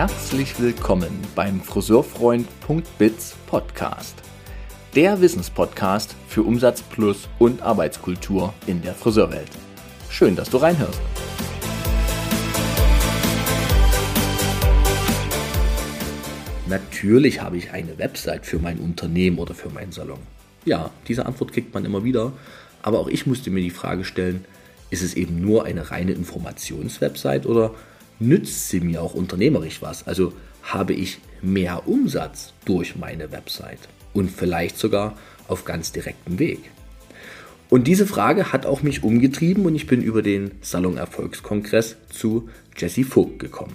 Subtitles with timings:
[0.00, 4.14] Herzlich willkommen beim Friseurfreund.biz Podcast.
[4.94, 9.50] Der Wissenspodcast für Umsatz plus und Arbeitskultur in der Friseurwelt.
[10.08, 10.98] Schön, dass du reinhörst.
[16.66, 20.20] Natürlich habe ich eine Website für mein Unternehmen oder für meinen Salon.
[20.64, 22.32] Ja, diese Antwort kriegt man immer wieder,
[22.80, 24.46] aber auch ich musste mir die Frage stellen,
[24.88, 27.74] ist es eben nur eine reine Informationswebsite oder
[28.20, 30.06] nützt sie mir auch unternehmerisch was?
[30.06, 35.16] Also habe ich mehr Umsatz durch meine Website und vielleicht sogar
[35.48, 36.70] auf ganz direktem Weg?
[37.70, 42.48] Und diese Frage hat auch mich umgetrieben und ich bin über den Salon Erfolgskongress zu
[42.76, 43.74] Jesse Vogt gekommen.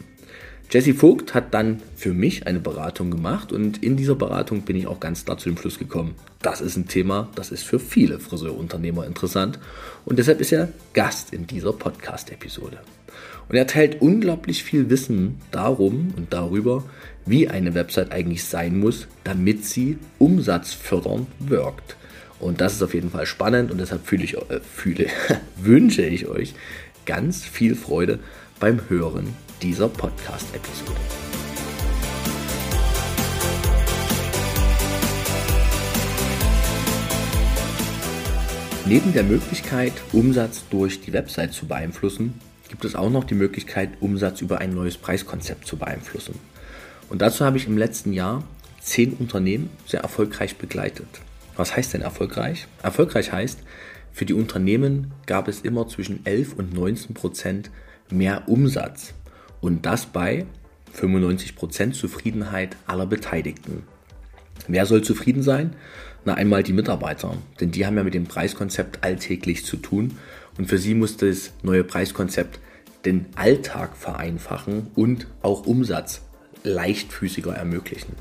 [0.70, 4.88] Jesse Vogt hat dann für mich eine Beratung gemacht und in dieser Beratung bin ich
[4.88, 8.20] auch ganz klar zu dem Schluss gekommen, das ist ein Thema, das ist für viele
[8.20, 9.60] Friseurunternehmer interessant
[10.06, 12.80] und deshalb ist er Gast in dieser Podcast-Episode.
[13.48, 16.84] Und er teilt unglaublich viel Wissen darum und darüber,
[17.26, 21.96] wie eine Website eigentlich sein muss, damit sie umsatzfördernd wirkt.
[22.40, 25.08] Und das ist auf jeden Fall spannend und deshalb fühle ich, äh, fühle,
[25.58, 26.54] wünsche ich euch
[27.06, 28.20] ganz viel Freude
[28.60, 30.92] beim Hören dieser Podcast-Episode.
[38.88, 43.90] Neben der Möglichkeit, Umsatz durch die Website zu beeinflussen, gibt es auch noch die Möglichkeit,
[44.00, 46.40] Umsatz über ein neues Preiskonzept zu beeinflussen.
[47.10, 48.44] Und dazu habe ich im letzten Jahr
[48.82, 51.08] zehn Unternehmen sehr erfolgreich begleitet.
[51.56, 52.68] Was heißt denn erfolgreich?
[52.84, 53.60] Erfolgreich heißt,
[54.12, 57.70] für die Unternehmen gab es immer zwischen 11 und 19 Prozent
[58.10, 59.14] mehr Umsatz
[59.62, 60.46] und das bei
[60.98, 63.84] 95% Zufriedenheit aller Beteiligten.
[64.68, 65.76] Wer soll zufrieden sein?
[66.24, 70.18] Na einmal die Mitarbeiter, denn die haben ja mit dem Preiskonzept alltäglich zu tun
[70.58, 72.60] und für sie muss das neue Preiskonzept
[73.06, 76.22] den Alltag vereinfachen und auch Umsatz
[76.64, 78.14] leichtfüßiger ermöglichen.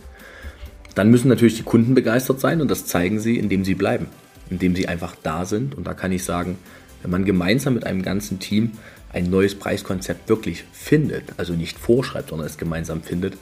[0.94, 4.06] Dann müssen natürlich die Kunden begeistert sein und das zeigen sie, indem sie bleiben,
[4.50, 6.58] indem sie einfach da sind und da kann ich sagen,
[7.02, 8.72] wenn man gemeinsam mit einem ganzen Team
[9.12, 13.36] ein neues Preiskonzept wirklich findet, also nicht vorschreibt, sondern es gemeinsam findet,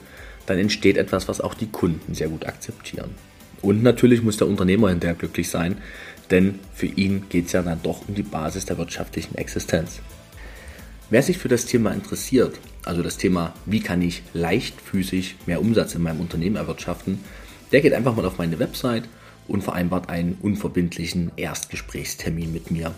[0.45, 3.11] dann entsteht etwas, was auch die Kunden sehr gut akzeptieren.
[3.61, 5.77] Und natürlich muss der Unternehmer hinterher glücklich sein,
[6.31, 9.99] denn für ihn geht es ja dann doch um die Basis der wirtschaftlichen Existenz.
[11.09, 15.95] Wer sich für das Thema interessiert, also das Thema, wie kann ich leichtfüßig mehr Umsatz
[15.95, 17.19] in meinem Unternehmen erwirtschaften,
[17.71, 19.03] der geht einfach mal auf meine Website
[19.47, 22.93] und vereinbart einen unverbindlichen Erstgesprächstermin mit mir.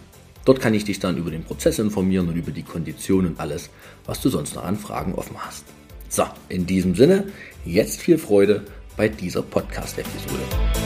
[0.46, 3.70] Dort kann ich dich dann über den Prozess informieren und über die Konditionen und alles,
[4.06, 5.66] was du sonst noch an Fragen offen hast.
[6.08, 7.26] So, in diesem Sinne,
[7.66, 8.64] jetzt viel Freude
[8.96, 10.85] bei dieser Podcast-Episode.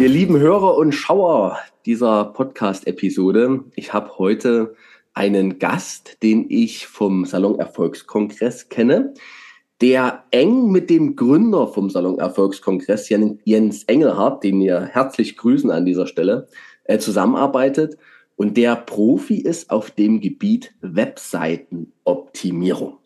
[0.00, 4.74] Ihr lieben Hörer und Schauer dieser Podcast-Episode, ich habe heute
[5.12, 9.14] einen Gast, den ich vom Salon Erfolgskongress kenne
[9.80, 15.84] der eng mit dem Gründer vom Salon Erfolgskongress, Jens Engelhardt, den wir herzlich grüßen an
[15.84, 16.46] dieser Stelle,
[16.84, 17.98] äh, zusammenarbeitet
[18.36, 22.98] und der Profi ist auf dem Gebiet Webseitenoptimierung.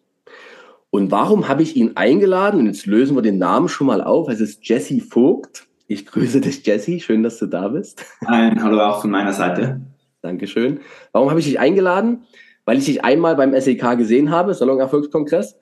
[0.90, 2.60] Und warum habe ich ihn eingeladen?
[2.60, 4.28] Und jetzt lösen wir den Namen schon mal auf.
[4.28, 5.67] Es ist Jesse Vogt.
[5.90, 7.00] Ich grüße dich, Jesse.
[7.00, 8.04] Schön, dass du da bist.
[8.26, 9.80] Ein Hallo auch von meiner Seite.
[10.20, 10.80] Dankeschön.
[11.12, 12.24] Warum habe ich dich eingeladen?
[12.66, 15.58] Weil ich dich einmal beim SEK gesehen habe, Salon Erfolgskongress.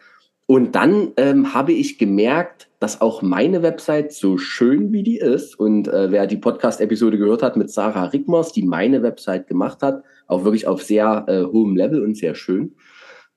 [0.46, 5.56] Und dann ähm, habe ich gemerkt, dass auch meine Website so schön wie die ist
[5.58, 10.02] und äh, wer die Podcast-Episode gehört hat mit Sarah Rickmers, die meine Website gemacht hat,
[10.26, 12.74] auch wirklich auf sehr äh, hohem Level und sehr schön,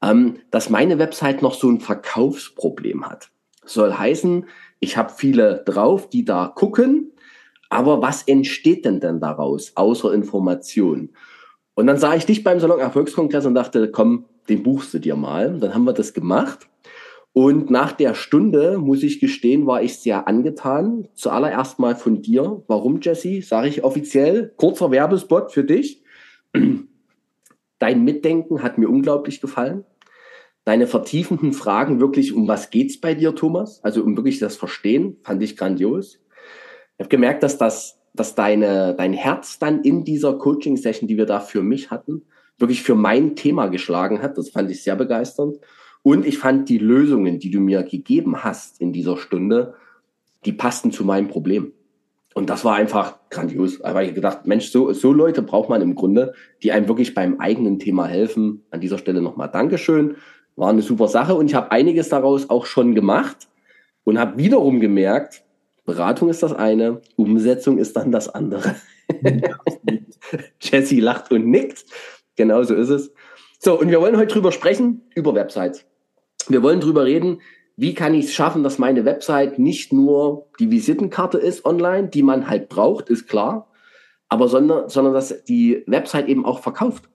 [0.02, 3.30] ähm, dass meine Website noch so ein Verkaufsproblem hat.
[3.64, 4.46] Soll heißen,
[4.80, 7.12] ich habe viele drauf, die da gucken,
[7.70, 11.10] aber was entsteht denn denn daraus, außer Information?
[11.76, 15.16] Und dann sah ich dich beim Salon Erfolgskongress und dachte, komm, den buchst du dir
[15.16, 15.60] mal.
[15.60, 16.68] Dann haben wir das gemacht.
[17.32, 21.08] Und nach der Stunde, muss ich gestehen, war ich sehr angetan.
[21.14, 22.64] Zuallererst mal von dir.
[22.68, 23.42] Warum, Jesse?
[23.42, 24.52] Sage ich offiziell.
[24.58, 26.04] Kurzer Werbespot für dich.
[27.80, 29.86] Dein Mitdenken hat mir unglaublich gefallen.
[30.70, 33.84] Deine vertiefenden Fragen wirklich, um was geht's bei dir, Thomas?
[33.84, 36.20] Also um wirklich das Verstehen, fand ich grandios.
[36.94, 41.26] Ich habe gemerkt, dass das, dass deine, dein Herz dann in dieser Coaching-Session, die wir
[41.26, 42.22] da für mich hatten,
[42.60, 44.38] wirklich für mein Thema geschlagen hat.
[44.38, 45.58] Das fand ich sehr begeisternd.
[46.04, 49.74] Und ich fand die Lösungen, die du mir gegeben hast in dieser Stunde,
[50.46, 51.74] die passten zu meinem Problem.
[52.36, 53.80] Und das war einfach grandios.
[53.80, 57.16] Da habe ich gedacht, Mensch, so, so Leute braucht man im Grunde, die einem wirklich
[57.16, 58.66] beim eigenen Thema helfen.
[58.70, 60.16] An dieser Stelle nochmal Dankeschön.
[60.60, 63.48] War eine super Sache und ich habe einiges daraus auch schon gemacht
[64.04, 65.44] und habe wiederum gemerkt,
[65.86, 68.76] Beratung ist das eine, Umsetzung ist dann das andere.
[70.62, 71.86] Jesse lacht und nickt.
[72.36, 73.14] Genau so ist es.
[73.58, 75.86] So, und wir wollen heute drüber sprechen, über Websites.
[76.50, 77.40] Wir wollen drüber reden,
[77.78, 82.22] wie kann ich es schaffen, dass meine Website nicht nur die Visitenkarte ist online, die
[82.22, 83.72] man halt braucht, ist klar,
[84.28, 87.10] aber sondern, sondern dass die Website eben auch verkauft.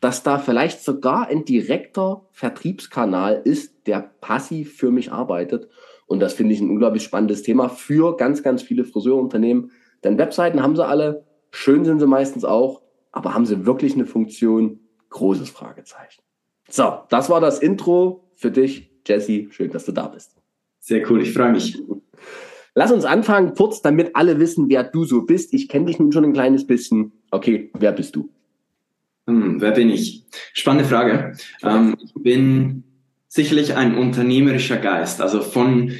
[0.00, 5.68] Dass da vielleicht sogar ein direkter Vertriebskanal ist, der passiv für mich arbeitet.
[6.06, 9.72] Und das finde ich ein unglaublich spannendes Thema für ganz, ganz viele Friseurunternehmen.
[10.02, 12.82] Denn Webseiten haben sie alle, schön sind sie meistens auch,
[13.12, 14.80] aber haben sie wirklich eine Funktion?
[15.10, 16.22] Großes Fragezeichen.
[16.68, 19.48] So, das war das Intro für dich, Jesse.
[19.50, 20.36] Schön, dass du da bist.
[20.78, 21.82] Sehr cool, ich freue mich.
[22.74, 25.52] Lass uns anfangen, kurz, damit alle wissen, wer du so bist.
[25.52, 27.12] Ich kenne dich nun schon ein kleines bisschen.
[27.30, 28.30] Okay, wer bist du?
[29.30, 30.24] Hm, wer bin ich?
[30.52, 31.34] Spannende Frage.
[31.62, 32.82] Ähm, ich bin
[33.28, 35.20] sicherlich ein unternehmerischer Geist.
[35.20, 35.92] Also von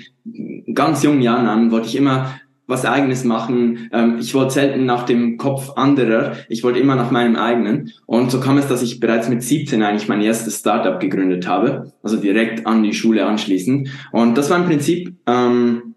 [0.74, 3.88] ganz jungen Jahren an wollte ich immer was eigenes machen.
[3.92, 6.36] Ähm, ich wollte selten nach dem Kopf anderer.
[6.48, 7.92] Ich wollte immer nach meinem eigenen.
[8.06, 11.92] Und so kam es, dass ich bereits mit 17 eigentlich mein erstes Startup gegründet habe.
[12.02, 13.90] Also direkt an die Schule anschließend.
[14.10, 15.89] Und das war im Prinzip, ähm,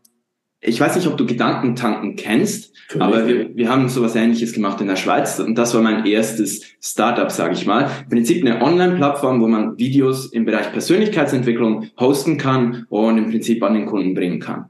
[0.64, 4.80] ich weiß nicht, ob du Gedankentanken kennst, Für aber wir, wir haben sowas ähnliches gemacht
[4.82, 5.40] in der Schweiz.
[5.40, 7.90] Und das war mein erstes Startup, sage ich mal.
[8.04, 13.62] Im Prinzip eine Online-Plattform, wo man Videos im Bereich Persönlichkeitsentwicklung hosten kann und im Prinzip
[13.64, 14.70] an den Kunden bringen kann.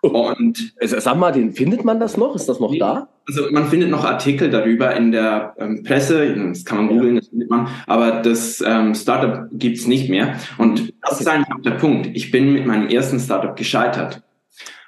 [0.00, 2.34] Und sag mal, den findet man das noch?
[2.34, 3.08] Ist das noch da?
[3.28, 7.28] Also man findet noch Artikel darüber in der ähm, Presse, das kann man googeln, das
[7.28, 10.40] findet man, aber das ähm, Startup gibt's nicht mehr.
[10.58, 12.10] Und das ist eigentlich auch der Punkt.
[12.14, 14.22] Ich bin mit meinem ersten Startup gescheitert.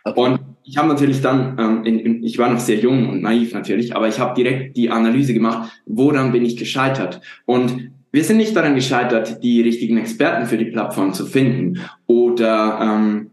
[0.05, 3.55] Und ich habe natürlich dann, ähm, in, in, ich war noch sehr jung und naiv
[3.55, 7.21] natürlich, aber ich habe direkt die Analyse gemacht, woran bin ich gescheitert?
[7.47, 12.79] Und wir sind nicht daran gescheitert, die richtigen Experten für die Plattform zu finden oder
[12.81, 13.31] ähm,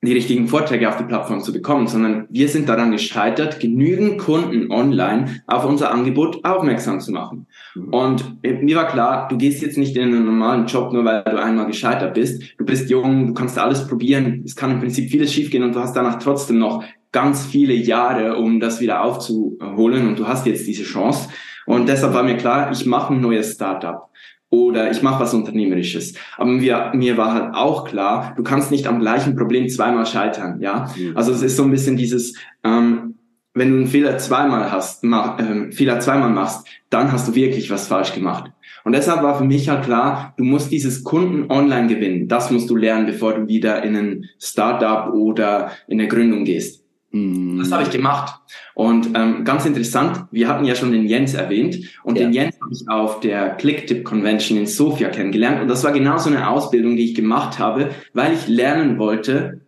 [0.00, 4.70] die richtigen Vorträge auf die Plattform zu bekommen, sondern wir sind daran gescheitert, genügend Kunden
[4.70, 7.46] online auf unser Angebot aufmerksam zu machen.
[7.74, 7.88] Mhm.
[7.88, 11.42] Und mir war klar, du gehst jetzt nicht in einen normalen Job, nur weil du
[11.42, 12.42] einmal gescheitert bist.
[12.58, 14.42] Du bist jung, du kannst alles probieren.
[14.44, 18.36] Es kann im Prinzip vieles schiefgehen und du hast danach trotzdem noch ganz viele Jahre,
[18.36, 21.28] um das wieder aufzuholen und du hast jetzt diese Chance.
[21.66, 24.07] Und deshalb war mir klar, ich mache ein neues Startup
[24.50, 26.14] oder ich mache was Unternehmerisches.
[26.36, 30.60] Aber mir, mir war halt auch klar, du kannst nicht am gleichen Problem zweimal scheitern,
[30.60, 30.90] ja.
[30.96, 31.16] Mhm.
[31.16, 32.34] Also es ist so ein bisschen dieses,
[32.64, 33.14] ähm,
[33.54, 37.70] wenn du einen Fehler zweimal hast, mach, äh, Fehler zweimal machst, dann hast du wirklich
[37.70, 38.50] was falsch gemacht.
[38.84, 42.28] Und deshalb war für mich halt klar, du musst dieses Kunden online gewinnen.
[42.28, 46.84] Das musst du lernen, bevor du wieder in ein Startup oder in eine Gründung gehst.
[47.18, 47.58] Mhm.
[47.58, 48.40] Das habe ich gemacht.
[48.74, 52.24] Und ähm, ganz interessant, wir hatten ja schon den Jens erwähnt und ja.
[52.24, 56.18] den Jens habe ich auf der Clicktip Convention in Sofia kennengelernt und das war genau
[56.18, 59.60] so eine Ausbildung, die ich gemacht habe, weil ich lernen wollte,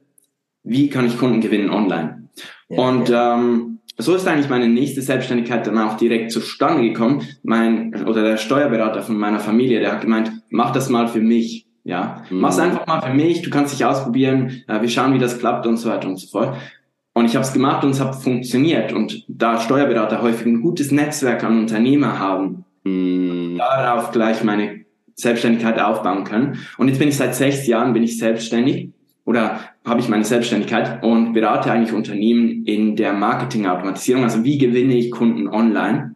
[0.63, 2.29] wie kann ich Kunden gewinnen online.
[2.69, 3.35] Ja, und ja.
[3.35, 7.27] Ähm, so ist eigentlich meine nächste Selbstständigkeit dann auch direkt zustande gekommen.
[7.43, 11.67] Mein oder der Steuerberater von meiner Familie, der hat gemeint, mach das mal für mich.
[11.85, 12.41] Ja, mhm.
[12.41, 13.43] mach's einfach mal für mich.
[13.43, 14.63] Du kannst dich ausprobieren.
[14.69, 16.57] Äh, wir schauen, wie das klappt und so weiter und so fort.
[17.21, 18.95] Und ich habe es gemacht und es hat funktioniert.
[18.95, 23.59] Und da Steuerberater häufig ein gutes Netzwerk an Unternehmer haben, mm.
[23.59, 24.87] darauf gleich meine
[25.17, 26.57] Selbstständigkeit aufbauen können.
[26.79, 28.89] Und jetzt bin ich seit sechs Jahren bin ich selbstständig
[29.27, 34.25] oder habe ich meine Selbstständigkeit und berate eigentlich Unternehmen in der Marketingautomatisierung.
[34.25, 36.15] Also wie gewinne ich Kunden online?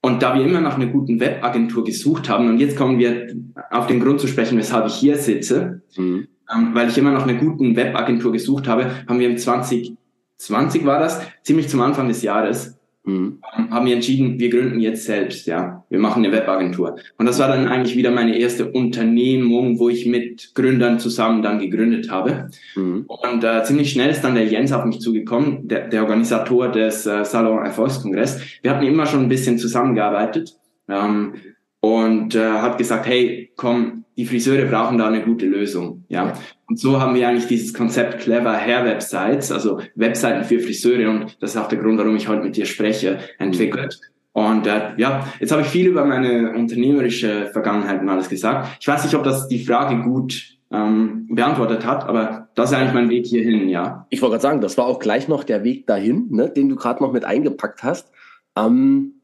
[0.00, 3.26] Und da wir immer nach einer guten Webagentur gesucht haben, und jetzt kommen wir
[3.70, 7.26] auf den Grund zu sprechen, weshalb ich hier sitze, mhm ähm, weil ich immer noch
[7.26, 12.22] eine gute Webagentur gesucht habe, haben wir im 2020 war das, ziemlich zum Anfang des
[12.22, 13.40] Jahres, mhm.
[13.56, 15.84] ähm, haben wir entschieden, wir gründen jetzt selbst, ja.
[15.90, 16.96] Wir machen eine Webagentur.
[17.16, 21.58] Und das war dann eigentlich wieder meine erste Unternehmung, wo ich mit Gründern zusammen dann
[21.58, 22.50] gegründet habe.
[22.76, 23.04] Mhm.
[23.06, 27.06] Und äh, ziemlich schnell ist dann der Jens auf mich zugekommen, der, der Organisator des
[27.06, 28.40] äh, Salon Erfolgskongress.
[28.62, 30.56] Wir hatten immer schon ein bisschen zusammengearbeitet.
[30.88, 31.34] Ähm,
[31.80, 36.04] und äh, hat gesagt, hey, komm, die Friseure brauchen da eine gute Lösung.
[36.08, 36.32] Ja.
[36.66, 41.40] Und so haben wir eigentlich dieses Konzept Clever Hair Websites, also Webseiten für Friseure und
[41.40, 44.00] das ist auch der Grund, warum ich heute mit dir spreche, entwickelt.
[44.32, 48.76] Und äh, ja, jetzt habe ich viel über meine unternehmerische Vergangenheit und alles gesagt.
[48.80, 52.94] Ich weiß nicht, ob das die Frage gut ähm, beantwortet hat, aber das ist eigentlich
[52.94, 54.06] mein Weg hierhin, ja.
[54.10, 56.74] Ich wollte gerade sagen, das war auch gleich noch der Weg dahin, ne, den du
[56.74, 58.10] gerade noch mit eingepackt hast.
[58.56, 59.20] Ähm,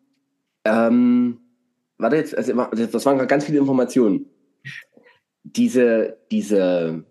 [0.65, 1.39] ähm,
[1.99, 4.27] warte jetzt, also, das waren ganz viele Informationen
[5.45, 7.05] diese, diese,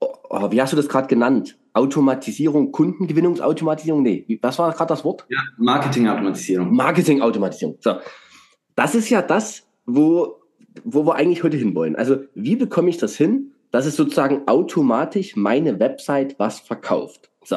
[0.00, 1.58] oh, wie hast du das gerade genannt?
[1.74, 4.02] Automatisierung, Kundengewinnungsautomatisierung?
[4.02, 5.26] Nee, was war gerade das Wort?
[5.28, 6.72] Ja, Marketingautomatisierung.
[6.72, 7.76] Marketingautomatisierung.
[7.80, 7.96] So.
[8.76, 10.40] Das ist ja das, wo,
[10.84, 11.96] wo wir eigentlich heute hinwollen.
[11.96, 17.30] Also, wie bekomme ich das hin, dass es sozusagen automatisch meine Website was verkauft?
[17.44, 17.56] So.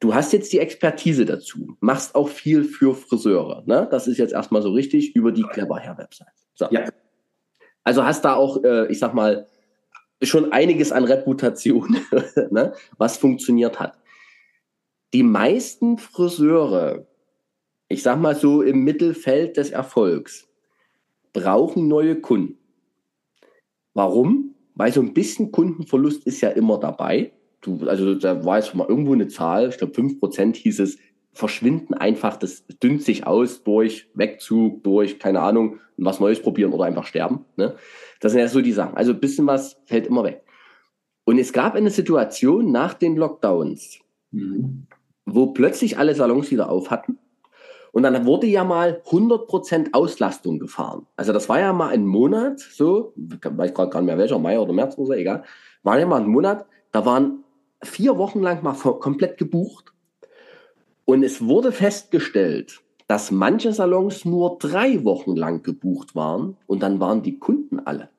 [0.00, 3.64] Du hast jetzt die Expertise dazu, machst auch viel für Friseure.
[3.66, 3.88] Ne?
[3.90, 6.28] Das ist jetzt erstmal so richtig über die Clever Hair Website.
[6.54, 6.68] So.
[6.70, 6.84] Ja.
[7.84, 9.46] Also hast da auch, äh, ich sag mal,
[10.22, 11.96] schon einiges an Reputation,
[12.50, 13.98] ne, was funktioniert hat.
[15.14, 17.06] Die meisten Friseure,
[17.88, 20.48] ich sag mal so im Mittelfeld des Erfolgs,
[21.32, 22.58] brauchen neue Kunden.
[23.94, 24.54] Warum?
[24.74, 27.32] Weil so ein bisschen Kundenverlust ist ja immer dabei.
[27.60, 30.98] Du, also da war jetzt mal irgendwo eine Zahl, ich glaube 5% hieß es,
[31.38, 36.84] verschwinden einfach, das dünnt sich aus durch Wegzug, durch, keine Ahnung, was Neues probieren oder
[36.84, 37.44] einfach sterben.
[37.56, 37.76] Ne?
[38.18, 38.96] Das sind ja so die Sachen.
[38.96, 40.42] Also ein bisschen was fällt immer weg.
[41.24, 44.00] Und es gab eine Situation nach den Lockdowns,
[44.32, 44.88] mhm.
[45.26, 47.18] wo plötzlich alle Salons wieder auf hatten.
[47.92, 51.06] Und dann wurde ja mal 100% Auslastung gefahren.
[51.14, 54.58] Also das war ja mal ein Monat, so, weiß gerade gar nicht mehr welcher, Mai
[54.58, 55.44] oder März oder so, egal.
[55.84, 57.44] War ja mal ein Monat, da waren
[57.80, 59.92] vier Wochen lang mal komplett gebucht.
[61.08, 67.00] Und es wurde festgestellt, dass manche Salons nur drei Wochen lang gebucht waren und dann
[67.00, 68.10] waren die Kunden alle.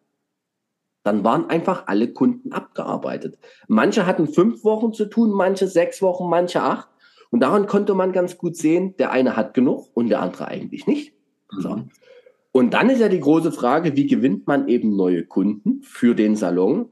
[1.04, 3.38] Dann waren einfach alle Kunden abgearbeitet.
[3.68, 6.90] Manche hatten fünf Wochen zu tun, manche sechs Wochen, manche acht.
[7.30, 10.88] Und daran konnte man ganz gut sehen, der eine hat genug und der andere eigentlich
[10.88, 11.14] nicht.
[11.60, 11.76] So.
[11.76, 11.90] Mhm.
[12.52, 16.36] Und dann ist ja die große Frage, wie gewinnt man eben neue Kunden für den
[16.36, 16.90] Salon?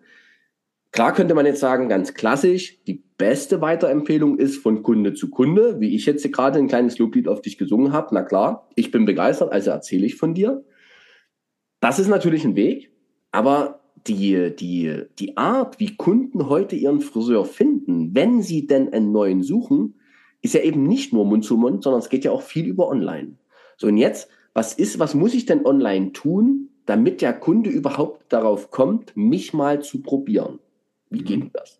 [0.98, 5.80] Klar könnte man jetzt sagen, ganz klassisch, die beste Weiterempfehlung ist von Kunde zu Kunde,
[5.80, 8.16] wie ich jetzt gerade ein kleines Loblied auf dich gesungen habe.
[8.16, 10.66] Na klar, ich bin begeistert, also erzähle ich von dir.
[11.82, 12.90] Das ist natürlich ein Weg,
[13.32, 19.12] aber die, die, die Art, wie Kunden heute ihren Friseur finden, wenn sie denn einen
[19.12, 20.00] neuen suchen,
[20.42, 22.88] ist ja eben nicht nur Mund zu Mund, sondern es geht ja auch viel über
[22.88, 23.38] online.
[23.78, 28.34] So, und jetzt, was ist, was muss ich denn online tun, damit der Kunde überhaupt
[28.34, 30.58] darauf kommt, mich mal zu probieren?
[31.10, 31.50] Wie geht mhm.
[31.54, 31.80] das?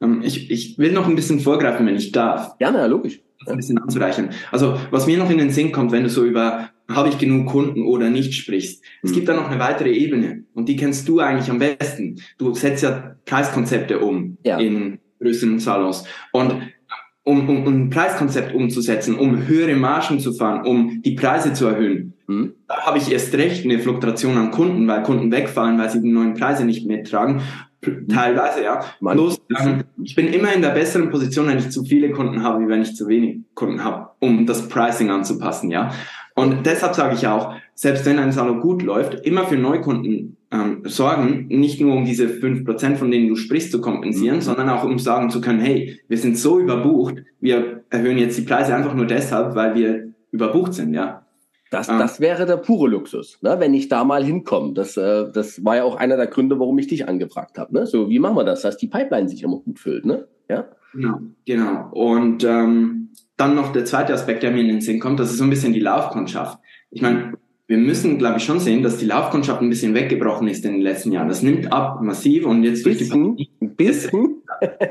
[0.00, 2.54] Ähm, ich, ich will noch ein bisschen vorgreifen, wenn ich darf.
[2.60, 3.20] Ja, na, logisch.
[3.46, 4.30] ein bisschen anzureichen.
[4.50, 7.46] Also, was mir noch in den Sinn kommt, wenn du so über habe ich genug
[7.46, 8.84] Kunden oder nicht sprichst.
[9.02, 9.14] Es mhm.
[9.14, 12.20] gibt da noch eine weitere Ebene und die kennst du eigentlich am besten.
[12.36, 14.58] Du setzt ja Preiskonzepte um ja.
[14.58, 16.54] in größeren Salons und
[17.26, 21.66] um, um, um ein Preiskonzept umzusetzen, um höhere Margen zu fahren, um die Preise zu
[21.66, 22.52] erhöhen, mhm.
[22.68, 26.12] da habe ich erst recht eine Fluktuation an Kunden, weil Kunden wegfallen, weil sie die
[26.12, 27.40] neuen Preise nicht mittragen
[28.08, 28.80] Teilweise, ja.
[29.00, 32.64] Bloß, ähm, ich bin immer in der besseren Position, wenn ich zu viele Kunden habe,
[32.64, 35.92] wie wenn ich zu wenig Kunden habe, um das Pricing anzupassen, ja.
[36.36, 40.82] Und deshalb sage ich auch, selbst wenn ein Salon gut läuft, immer für Neukunden ähm,
[40.84, 44.42] sorgen, nicht nur um diese fünf Prozent, von denen du sprichst, zu kompensieren, mhm.
[44.42, 48.42] sondern auch um sagen zu können, hey, wir sind so überbucht, wir erhöhen jetzt die
[48.42, 51.23] Preise einfach nur deshalb, weil wir überbucht sind, ja.
[51.74, 51.98] Das, ah.
[51.98, 53.56] das wäre der pure Luxus, ne?
[53.58, 54.74] wenn ich da mal hinkomme.
[54.74, 57.74] Das, äh, das war ja auch einer der Gründe, warum ich dich angefragt habe.
[57.74, 57.84] Ne?
[57.84, 60.06] So, wie machen wir das, dass die Pipeline sich immer gut füllt?
[60.06, 60.28] Ne?
[60.48, 60.68] Ja?
[60.92, 61.90] Genau, genau.
[61.90, 65.38] Und ähm, dann noch der zweite Aspekt, der mir in den Sinn kommt, das ist
[65.38, 66.60] so ein bisschen die Laufkundschaft.
[66.92, 67.32] Ich meine,
[67.66, 70.80] wir müssen, glaube ich, schon sehen, dass die Laufkundschaft ein bisschen weggebrochen ist in den
[70.80, 71.26] letzten Jahren.
[71.26, 73.50] Das nimmt ab massiv und jetzt durch die Pandemie.
[73.60, 74.36] Bisschen?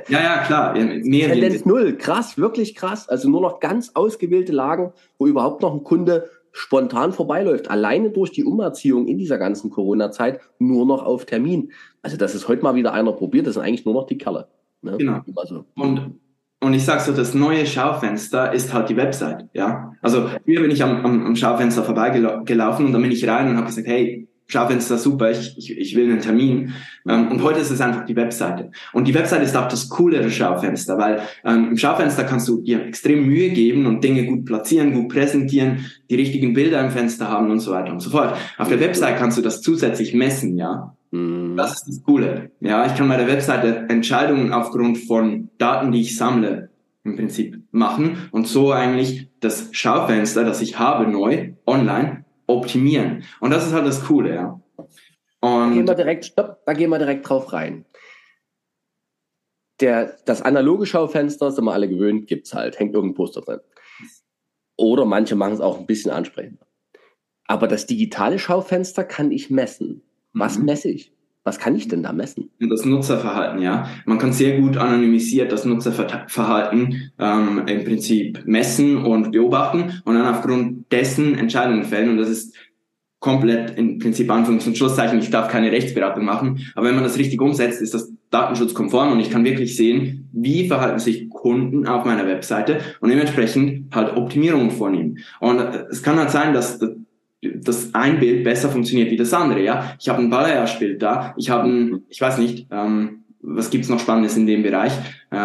[0.09, 0.73] Ja, ja, klar.
[0.73, 1.95] Mehr Tendenz null.
[1.97, 3.07] Krass, wirklich krass.
[3.07, 8.31] Also nur noch ganz ausgewählte Lagen, wo überhaupt noch ein Kunde spontan vorbeiläuft, alleine durch
[8.31, 11.71] die Umerziehung in dieser ganzen Corona-Zeit nur noch auf Termin.
[12.01, 14.47] Also das ist heute mal wieder einer probiert, das sind eigentlich nur noch die Kerle.
[14.81, 14.97] Ne?
[14.97, 15.21] Genau.
[15.35, 16.19] Also, und,
[16.61, 19.93] und ich sag so, das neue Schaufenster ist halt die Website, ja.
[20.01, 23.57] Also früher bin ich am, am, am Schaufenster vorbeigelaufen und dann bin ich rein und
[23.57, 26.73] habe gesagt, hey, Schaufenster super, ich, ich, ich will einen Termin.
[27.09, 28.69] Ähm, und heute ist es einfach die Webseite.
[28.93, 32.85] Und die Webseite ist auch das coolere Schaufenster, weil ähm, im Schaufenster kannst du dir
[32.85, 37.49] extrem Mühe geben und Dinge gut platzieren, gut präsentieren, die richtigen Bilder im Fenster haben
[37.49, 38.37] und so weiter und so fort.
[38.59, 40.95] Auf der Webseite kannst du das zusätzlich messen, ja.
[41.09, 41.57] Mhm.
[41.57, 42.51] Das ist das Coole.
[42.59, 46.69] Ja, ich kann bei der Webseite Entscheidungen aufgrund von Daten, die ich sammle,
[47.03, 52.22] im Prinzip machen und so eigentlich das Schaufenster, das ich habe, neu, online,
[52.53, 53.23] optimieren.
[53.39, 54.61] Und das ist halt das Coole, ja.
[55.41, 57.85] Und da gehen wir direkt, stopp, da gehen wir direkt drauf rein.
[59.81, 63.59] Der, das analoge Schaufenster, sind wir alle gewöhnt, gibt's halt, hängt irgendein Poster drin.
[64.77, 66.65] Oder manche machen es auch ein bisschen ansprechender.
[67.45, 70.03] Aber das digitale Schaufenster kann ich messen.
[70.31, 70.65] Was mhm.
[70.65, 71.12] messe ich?
[71.45, 72.49] Was kann ich denn da messen?
[72.59, 73.89] Das Nutzerverhalten, ja.
[74.05, 80.33] Man kann sehr gut anonymisiert das Nutzerverhalten ähm, im Prinzip messen und beobachten und dann
[80.33, 82.11] aufgrund dessen Entscheidungen fällen.
[82.11, 82.55] Und das ist
[83.19, 85.19] komplett im Prinzip Anführungs- und Schlusszeichen.
[85.19, 86.59] Ich darf keine Rechtsberatung machen.
[86.75, 90.67] Aber wenn man das richtig umsetzt, ist das datenschutzkonform und ich kann wirklich sehen, wie
[90.67, 95.19] verhalten sich Kunden auf meiner Webseite und dementsprechend halt Optimierungen vornehmen.
[95.39, 95.59] Und
[95.89, 96.79] es kann halt sein, dass
[97.61, 99.61] das ein Bild besser funktioniert wie das andere.
[99.61, 103.89] Ja, ich habe ein Balayage-Bild da, ich habe ein, ich weiß nicht, ähm, was gibt's
[103.89, 104.93] noch Spannendes in dem Bereich?
[105.31, 105.35] Äh,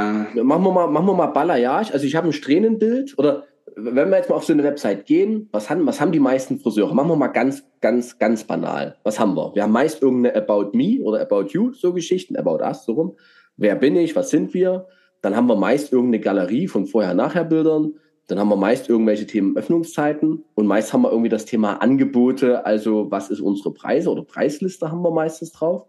[0.42, 1.92] machen wir mal, machen wir mal Balayage.
[1.92, 3.44] Also ich habe ein Strähnenbild oder
[3.80, 6.58] wenn wir jetzt mal auf so eine Website gehen, was haben, was haben die meisten
[6.58, 6.94] Friseure?
[6.94, 8.96] Machen wir mal ganz, ganz, ganz banal.
[9.04, 9.54] Was haben wir?
[9.54, 13.16] Wir haben meist irgendeine About Me oder About You, so Geschichten, About Us, so rum.
[13.56, 14.16] Wer bin ich?
[14.16, 14.86] Was sind wir?
[15.20, 17.94] Dann haben wir meist irgendeine Galerie von Vorher-Nachher-Bildern.
[18.28, 22.64] Dann haben wir meist irgendwelche Themen Öffnungszeiten und meist haben wir irgendwie das Thema Angebote,
[22.64, 25.86] also was ist unsere Preise oder Preisliste haben wir meistens drauf.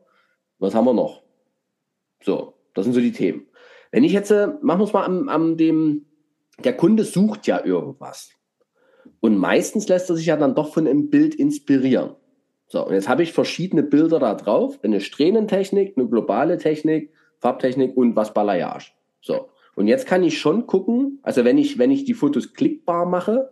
[0.57, 1.21] Was haben wir noch?
[2.23, 3.45] So, das sind so die Themen.
[3.91, 6.05] Wenn ich jetzt, äh, machen wir es mal am, am dem,
[6.63, 8.31] der Kunde sucht ja irgendwas.
[9.19, 12.15] Und meistens lässt er sich ja dann doch von einem Bild inspirieren.
[12.67, 14.79] So, und jetzt habe ich verschiedene Bilder da drauf.
[14.81, 18.91] Eine Strähnentechnik, eine globale Technik, Farbtechnik und was Balayage.
[19.21, 19.49] So.
[19.79, 23.49] Und jetzt kann ich schon gucken, also wenn ich, wenn ich die Fotos klickbar mache,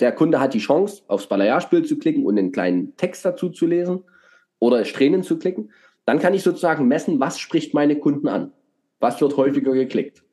[0.00, 3.68] der Kunde hat die Chance, aufs Balayage-Bild zu klicken und einen kleinen Text dazu zu
[3.68, 4.00] lesen
[4.58, 5.70] oder Strähnen zu klicken,
[6.06, 8.50] dann kann ich sozusagen messen, was spricht meine Kunden an?
[8.98, 10.24] Was wird häufiger geklickt?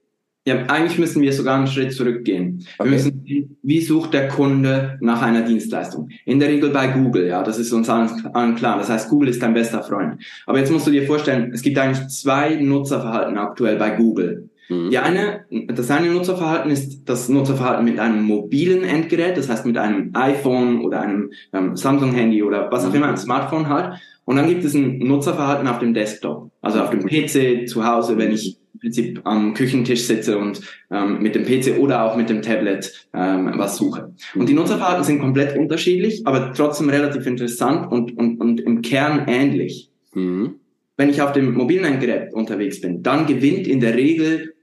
[0.48, 2.66] Ja, eigentlich müssen wir sogar einen Schritt zurückgehen.
[2.80, 2.90] Okay.
[2.90, 6.10] Wir müssen sehen, wie sucht der Kunde nach einer Dienstleistung?
[6.26, 8.80] In der Regel bei Google, ja, das ist uns allen klar.
[8.80, 10.20] Das heißt, Google ist dein bester Freund.
[10.48, 14.50] Aber jetzt musst du dir vorstellen, es gibt eigentlich zwei Nutzerverhalten aktuell bei Google.
[14.70, 14.90] Mhm.
[14.90, 19.78] Die eine, das eine Nutzerverhalten ist das Nutzerverhalten mit einem mobilen Endgerät, das heißt mit
[19.78, 22.96] einem iPhone oder einem ähm, Samsung-Handy oder was auch mhm.
[22.96, 24.00] immer, ein Smartphone halt.
[24.26, 28.18] Und dann gibt es ein Nutzerverhalten auf dem Desktop, also auf dem PC zu Hause,
[28.18, 32.30] wenn ich im Prinzip am Küchentisch sitze und ähm, mit dem PC oder auch mit
[32.30, 34.14] dem Tablet ähm, was suche.
[34.34, 39.26] Und die Nutzerverhalten sind komplett unterschiedlich, aber trotzdem relativ interessant und, und, und im Kern
[39.28, 39.92] ähnlich.
[40.14, 40.56] Mhm.
[40.98, 44.55] Wenn ich auf dem mobilen Endgerät unterwegs bin, dann gewinnt in der Regel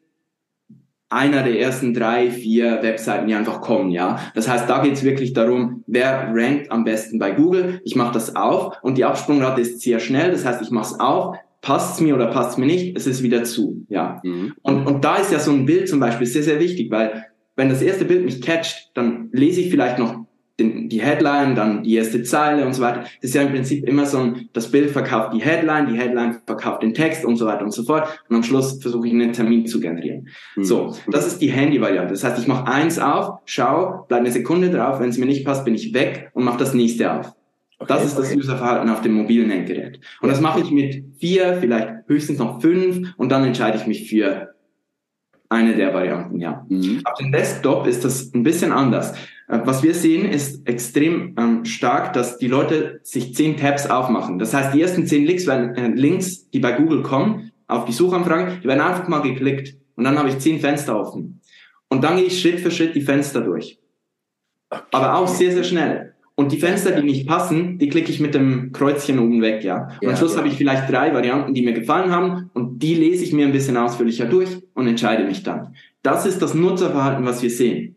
[1.12, 4.19] einer der ersten drei, vier Webseiten, die einfach kommen, ja.
[4.35, 7.81] Das heißt, da geht es wirklich darum, wer rankt am besten bei Google.
[7.85, 10.31] Ich mache das auf und die Absprungrate ist sehr schnell.
[10.31, 13.07] Das heißt, ich mache es auf, passt es mir oder passt es mir nicht, es
[13.07, 14.21] ist wieder zu, ja.
[14.25, 14.54] Mhm.
[14.62, 17.68] Und, und da ist ja so ein Bild zum Beispiel sehr, sehr wichtig, weil wenn
[17.68, 20.21] das erste Bild mich catcht, dann lese ich vielleicht noch
[20.59, 23.01] den, die Headline, dann die erste Zeile und so weiter.
[23.01, 26.38] Das ist ja im Prinzip immer so ein, das Bild verkauft die Headline, die Headline
[26.47, 28.09] verkauft den Text und so weiter und so fort.
[28.29, 30.29] Und am Schluss versuche ich einen Termin zu generieren.
[30.57, 30.65] Mhm.
[30.65, 32.12] So, das ist die Handy-Variante.
[32.12, 35.45] Das heißt, ich mache eins auf, schau, bleib eine Sekunde drauf, wenn es mir nicht
[35.45, 37.35] passt, bin ich weg und mache das nächste auf.
[37.79, 38.29] Okay, das ist okay.
[38.29, 39.99] das Userverhalten auf dem mobilen Endgerät.
[40.21, 44.09] Und das mache ich mit vier, vielleicht höchstens noch fünf und dann entscheide ich mich
[44.09, 44.53] für
[45.49, 46.65] eine der Varianten, ja.
[46.69, 47.03] Mhm.
[47.05, 49.15] Auf dem Desktop ist das ein bisschen anders.
[49.53, 54.38] Äh, was wir sehen, ist extrem ähm, stark, dass die Leute sich zehn Tabs aufmachen.
[54.38, 57.93] Das heißt, die ersten zehn Links, werden, äh, Links, die bei Google kommen, auf die
[57.93, 59.77] Suchanfrage, die werden einfach mal geklickt.
[59.95, 61.41] Und dann habe ich zehn Fenster offen.
[61.88, 63.79] Und dann gehe ich Schritt für Schritt die Fenster durch.
[64.91, 66.15] Aber auch sehr, sehr schnell.
[66.35, 69.88] Und die Fenster, die nicht passen, die klicke ich mit dem Kreuzchen oben weg, ja.
[70.01, 70.38] Und ja, am Schluss ja.
[70.38, 73.53] habe ich vielleicht drei Varianten, die mir gefallen haben und die lese ich mir ein
[73.53, 75.75] bisschen ausführlicher durch und entscheide mich dann.
[76.03, 77.97] Das ist das Nutzerverhalten, was wir sehen.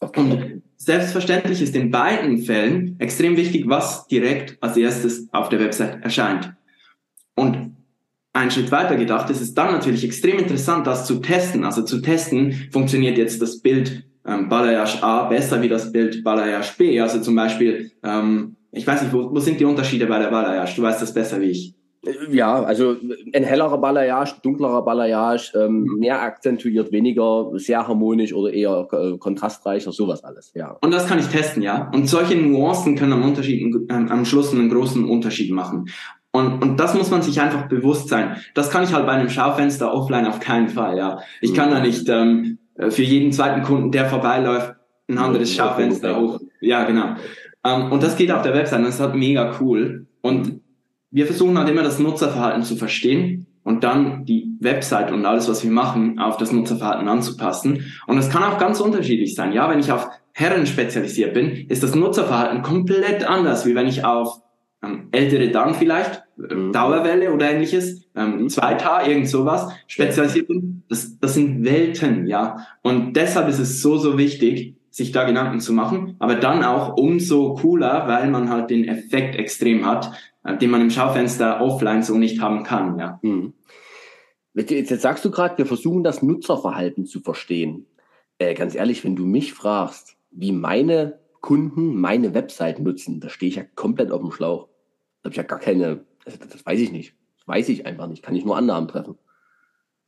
[0.00, 0.20] Okay.
[0.20, 6.02] Und selbstverständlich ist in beiden Fällen extrem wichtig, was direkt als erstes auf der Website
[6.02, 6.54] erscheint.
[7.34, 7.76] Und
[8.32, 11.64] einen Schritt weiter gedacht ist es dann natürlich extrem interessant, das zu testen.
[11.64, 16.72] Also zu testen, funktioniert jetzt das Bild ähm, Balayage A besser wie das Bild Balayage
[16.78, 17.00] B.
[17.00, 20.76] Also zum Beispiel, ähm, ich weiß nicht, wo, wo sind die Unterschiede bei der Balayage?
[20.76, 21.74] Du weißt das besser wie ich.
[22.30, 22.96] Ja, also
[23.32, 25.98] ein hellerer Balayage, dunklerer Balayage, ähm, mhm.
[26.00, 30.76] mehr akzentuiert, weniger, sehr harmonisch oder eher äh, kontrastreicher, sowas alles, ja.
[30.80, 31.90] Und das kann ich testen, ja.
[31.94, 35.86] Und solche Nuancen können am, Unterschied, ähm, am Schluss einen großen Unterschied machen.
[36.32, 38.36] Und, und das muss man sich einfach bewusst sein.
[38.54, 41.20] Das kann ich halt bei einem Schaufenster offline auf keinen Fall, ja.
[41.40, 41.86] Ich kann da mhm.
[41.86, 44.74] nicht ähm, äh, für jeden zweiten Kunden, der vorbeiläuft,
[45.08, 46.40] ein anderes Schaufenster hoch.
[46.60, 47.14] Ja, genau.
[47.64, 50.06] Ähm, und das geht auf der Website und das ist halt mega cool.
[50.20, 50.61] Und
[51.12, 55.62] wir versuchen halt immer das Nutzerverhalten zu verstehen und dann die Website und alles, was
[55.62, 57.92] wir machen, auf das Nutzerverhalten anzupassen.
[58.06, 59.52] Und es kann auch ganz unterschiedlich sein.
[59.52, 64.04] Ja, wenn ich auf Herren spezialisiert bin, ist das Nutzerverhalten komplett anders, wie wenn ich
[64.04, 64.40] auf
[64.82, 66.72] ähm, ältere Damen vielleicht, äh, mhm.
[66.72, 70.82] Dauerwelle oder ähnliches, ähm, Zweithaar, irgend sowas, spezialisiert bin.
[70.88, 72.66] Das, das sind Welten, ja.
[72.82, 76.98] Und deshalb ist es so, so wichtig, sich da Gedanken zu machen, aber dann auch
[76.98, 80.12] umso cooler, weil man halt den Effekt extrem hat,
[80.44, 83.18] äh, den man im Schaufenster offline so nicht haben kann, ja.
[83.22, 83.54] Mhm.
[84.54, 87.86] Jetzt, sagst du gerade, wir versuchen das Nutzerverhalten zu verstehen.
[88.38, 93.48] Äh, ganz ehrlich, wenn du mich fragst, wie meine Kunden meine Website nutzen, da stehe
[93.48, 94.68] ich ja komplett auf dem Schlauch.
[95.22, 97.14] Da habe ich ja gar keine, das, das weiß ich nicht.
[97.38, 98.22] Das weiß ich einfach nicht.
[98.22, 99.16] Kann ich nur Annahmen treffen.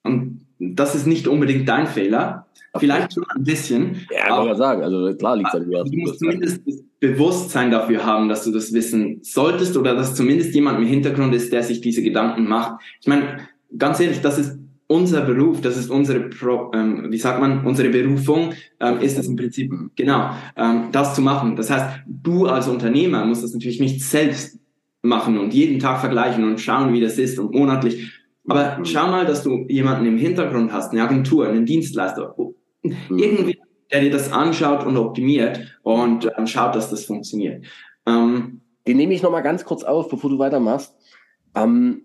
[0.02, 2.46] Und das ist nicht unbedingt dein Fehler.
[2.72, 2.86] Okay.
[2.86, 4.06] Vielleicht schon ein bisschen.
[4.10, 4.82] Ja, kann man sagen.
[4.82, 5.84] Also klar liegt es an dir.
[5.84, 6.62] Du musst zumindest
[7.08, 11.52] Bewusstsein dafür haben, dass du das wissen solltest oder dass zumindest jemand im Hintergrund ist,
[11.52, 12.80] der sich diese Gedanken macht.
[13.00, 17.40] Ich meine, ganz ehrlich, das ist unser Beruf, das ist unsere, Pro, ähm, wie sagt
[17.40, 21.56] man, unsere Berufung, ähm, ist es im Prinzip, genau, ähm, das zu machen.
[21.56, 24.58] Das heißt, du als Unternehmer musst das natürlich nicht selbst
[25.02, 28.12] machen und jeden Tag vergleichen und schauen, wie das ist und monatlich.
[28.46, 28.84] Aber mhm.
[28.84, 32.34] schau mal, dass du jemanden im Hintergrund hast, eine Agentur, einen Dienstleister,
[32.82, 33.18] mhm.
[33.18, 33.58] irgendwie,
[33.92, 37.64] der dir das anschaut und optimiert und ähm, schaut, dass das funktioniert.
[38.06, 40.94] Ähm, Den nehme ich nochmal ganz kurz auf, bevor du weitermachst.
[41.54, 42.02] Ähm,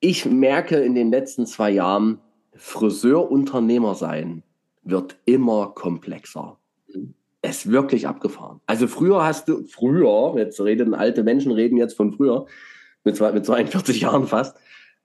[0.00, 2.18] ich merke in den letzten zwei Jahren,
[2.54, 4.42] Friseurunternehmer sein
[4.82, 6.58] wird immer komplexer.
[7.42, 8.60] Es ist wirklich abgefahren.
[8.66, 12.46] Also früher hast du, früher, jetzt reden alte Menschen reden jetzt von früher,
[13.04, 14.56] mit, zwei, mit 42 Jahren fast,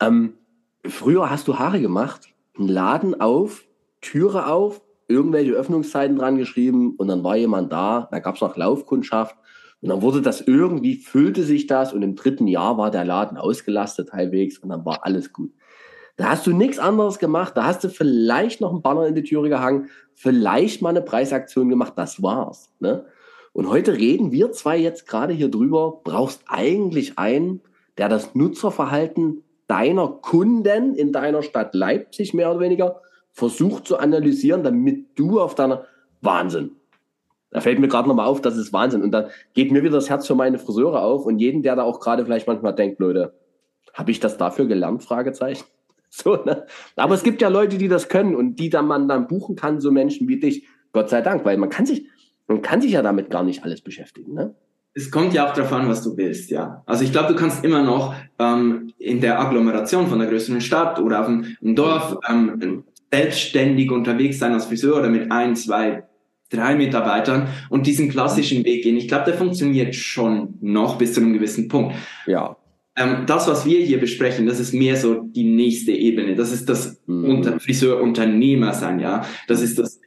[0.02, 0.34] ähm,
[0.86, 3.66] früher hast du Haare gemacht, einen Laden auf,
[4.02, 8.58] Türe auf, irgendwelche Öffnungszeiten dran geschrieben und dann war jemand da, da gab es noch
[8.58, 9.36] Laufkundschaft
[9.82, 13.38] und dann wurde das irgendwie, füllte sich das und im dritten Jahr war der Laden
[13.38, 15.52] ausgelastet halbwegs und dann war alles gut.
[16.18, 17.58] Da hast du nichts anderes gemacht.
[17.58, 21.70] Da hast du vielleicht noch einen Banner in die Türe gehangen, vielleicht mal eine Preisaktion
[21.70, 21.94] gemacht.
[21.98, 22.72] Das war's.
[22.80, 23.06] Ne?
[23.52, 26.02] Und heute reden wir zwei jetzt gerade hier drüber.
[26.04, 27.62] Brauchst eigentlich einen,
[27.98, 33.02] der das Nutzerverhalten deiner Kunden in deiner Stadt Leipzig mehr oder weniger
[33.36, 35.86] versucht zu analysieren, damit du auf deiner
[36.22, 36.72] Wahnsinn.
[37.52, 39.04] Da fällt mir gerade nochmal auf, das ist Wahnsinn.
[39.04, 41.84] Und da geht mir wieder das Herz für meine Friseure auf und jeden, der da
[41.84, 43.34] auch gerade vielleicht manchmal denkt, Leute,
[43.94, 45.04] habe ich das dafür gelernt?
[45.04, 45.66] Fragezeichen.
[46.18, 46.66] So, ne?
[46.96, 49.82] Aber es gibt ja Leute, die das können und die dann man dann buchen kann,
[49.82, 50.66] so Menschen wie dich.
[50.94, 52.08] Gott sei Dank, weil man kann sich,
[52.48, 54.34] man kann sich ja damit gar nicht alles beschäftigen.
[54.34, 54.56] Ne?
[54.94, 56.84] Es kommt ja auch darauf an, was du willst, ja.
[56.86, 61.02] Also ich glaube, du kannst immer noch ähm, in der Agglomeration von der größeren Stadt
[61.02, 66.04] oder auf einem, Dorf ähm, selbstständig unterwegs sein als Friseur oder mit ein, zwei,
[66.50, 68.98] drei Mitarbeitern und diesen klassischen Weg gehen.
[68.98, 71.96] Ich glaube, der funktioniert schon noch bis zu einem gewissen Punkt.
[72.26, 72.58] Ja.
[72.98, 76.36] Ähm, das, was wir hier besprechen, das ist mehr so die nächste Ebene.
[76.36, 77.26] Das ist das mhm.
[77.26, 79.26] Unter Friseur-Unternehmer sein, ja.
[79.48, 80.00] Das ist das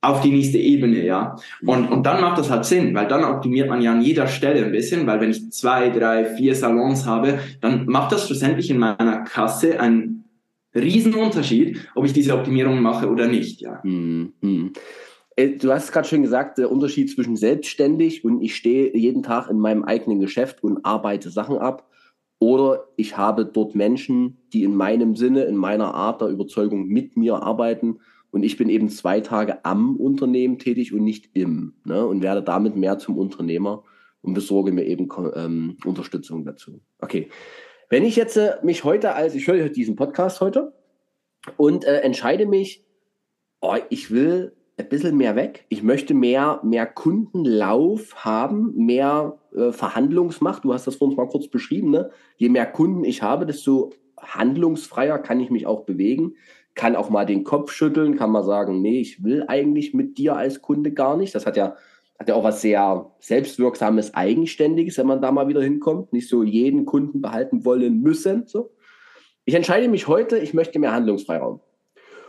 [0.00, 1.36] auf die nächste Ebene, ja.
[1.66, 4.64] Und, und dann macht das halt Sinn, weil dann optimiert man ja an jeder Stelle
[4.64, 8.78] ein bisschen, weil wenn ich zwei, drei, vier Salons habe, dann macht das schlussendlich in
[8.78, 10.27] meiner Kasse einen
[10.74, 13.60] Riesenunterschied, ob ich diese Optimierung mache oder nicht.
[13.60, 13.80] Ja.
[13.82, 14.72] Mhm.
[15.60, 19.60] Du hast gerade schon gesagt, der Unterschied zwischen selbstständig und ich stehe jeden Tag in
[19.60, 21.88] meinem eigenen Geschäft und arbeite Sachen ab.
[22.40, 27.16] Oder ich habe dort Menschen, die in meinem Sinne, in meiner Art der Überzeugung mit
[27.16, 27.98] mir arbeiten.
[28.30, 31.74] Und ich bin eben zwei Tage am Unternehmen tätig und nicht im.
[31.84, 32.04] Ne?
[32.04, 33.84] Und werde damit mehr zum Unternehmer
[34.20, 36.80] und besorge mir eben ähm, Unterstützung dazu.
[36.98, 37.28] Okay.
[37.90, 40.74] Wenn ich jetzt äh, mich heute als, ich höre diesen Podcast heute
[41.56, 42.84] und äh, entscheide mich,
[43.60, 45.64] oh, ich will ein bisschen mehr weg.
[45.70, 50.64] Ich möchte mehr, mehr Kundenlauf haben, mehr äh, Verhandlungsmacht.
[50.64, 51.90] Du hast das vorhin mal kurz beschrieben.
[51.90, 52.10] Ne?
[52.36, 56.34] Je mehr Kunden ich habe, desto handlungsfreier kann ich mich auch bewegen.
[56.74, 60.36] Kann auch mal den Kopf schütteln, kann mal sagen, nee, ich will eigentlich mit dir
[60.36, 61.34] als Kunde gar nicht.
[61.34, 61.74] Das hat ja
[62.18, 66.12] hat ja auch was sehr selbstwirksames, eigenständiges, wenn man da mal wieder hinkommt.
[66.12, 68.46] Nicht so jeden Kunden behalten wollen müssen.
[68.46, 68.72] So.
[69.44, 71.60] Ich entscheide mich heute, ich möchte mehr Handlungsfreiraum.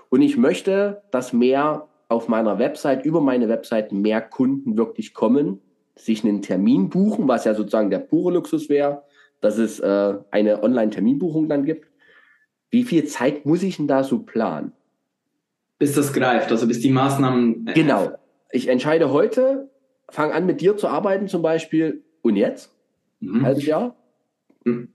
[0.09, 5.59] Und ich möchte, dass mehr auf meiner Website, über meine Website mehr Kunden wirklich kommen,
[5.95, 9.03] sich einen Termin buchen, was ja sozusagen der pure Luxus wäre,
[9.41, 11.87] dass es äh, eine Online-Terminbuchung dann gibt.
[12.71, 14.71] Wie viel Zeit muss ich denn da so planen?
[15.77, 17.67] Bis das greift, also bis die Maßnahmen.
[17.67, 18.11] Äh, genau.
[18.51, 19.68] Ich entscheide heute,
[20.11, 22.71] fang an mit dir zu arbeiten zum Beispiel und jetzt?
[23.19, 23.45] Mhm.
[23.45, 23.95] Halbes Jahr?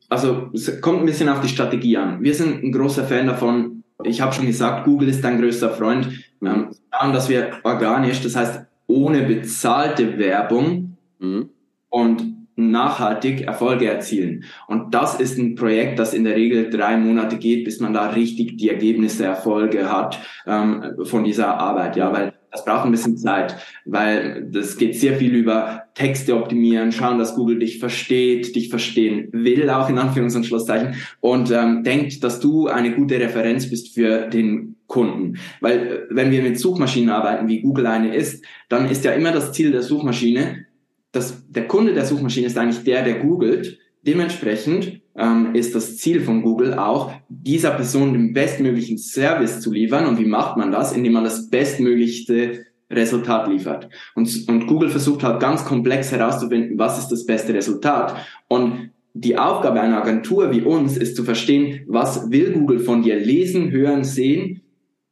[0.08, 2.22] Also es kommt ein bisschen auf die Strategie an.
[2.22, 3.84] Wir sind ein großer Fan davon.
[4.02, 6.08] Ich habe schon gesagt, Google ist dein größter Freund.
[6.40, 6.70] Mhm.
[7.02, 11.50] Ähm, dass wir organisch, das heißt ohne bezahlte Werbung mhm.
[11.88, 14.44] und nachhaltig Erfolge erzielen.
[14.68, 18.10] Und das ist ein Projekt, das in der Regel drei Monate geht, bis man da
[18.10, 21.96] richtig die Ergebnisse, Erfolge hat ähm, von dieser Arbeit.
[21.96, 26.92] Ja, weil das braucht ein bisschen Zeit, weil das geht sehr viel über Texte optimieren,
[26.92, 31.82] schauen, dass Google dich versteht, dich verstehen will, auch in Anführungs- und Schlusszeichen, und ähm,
[31.82, 35.38] denkt, dass du eine gute Referenz bist für den Kunden.
[35.60, 39.32] Weil äh, wenn wir mit Suchmaschinen arbeiten, wie Google eine ist, dann ist ja immer
[39.32, 40.66] das Ziel der Suchmaschine,
[41.10, 43.78] dass der Kunde der Suchmaschine ist eigentlich der, der googelt.
[44.02, 50.06] Dementsprechend ähm, ist das Ziel von Google auch, dieser Person den bestmöglichen Service zu liefern.
[50.06, 50.92] Und wie macht man das?
[50.92, 53.88] Indem man das bestmöglichste Resultat liefert.
[54.14, 58.14] Und, und Google versucht halt ganz komplex herauszufinden, was ist das beste Resultat.
[58.48, 63.16] Und die Aufgabe einer Agentur wie uns ist zu verstehen, was will Google von dir
[63.16, 64.62] lesen, hören, sehen,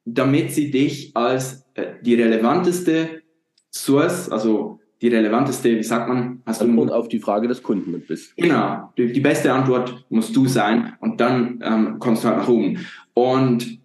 [0.04, 3.22] damit sie dich als äh, die relevanteste
[3.70, 6.42] Source, also die relevanteste, wie sagt man?
[6.46, 8.36] Hast Antwort du auf die Frage des Kunden mit bist.
[8.36, 12.48] Genau, die, die beste Antwort musst du sein und dann ähm, kommst du halt nach
[12.48, 12.78] oben.
[13.12, 13.82] Und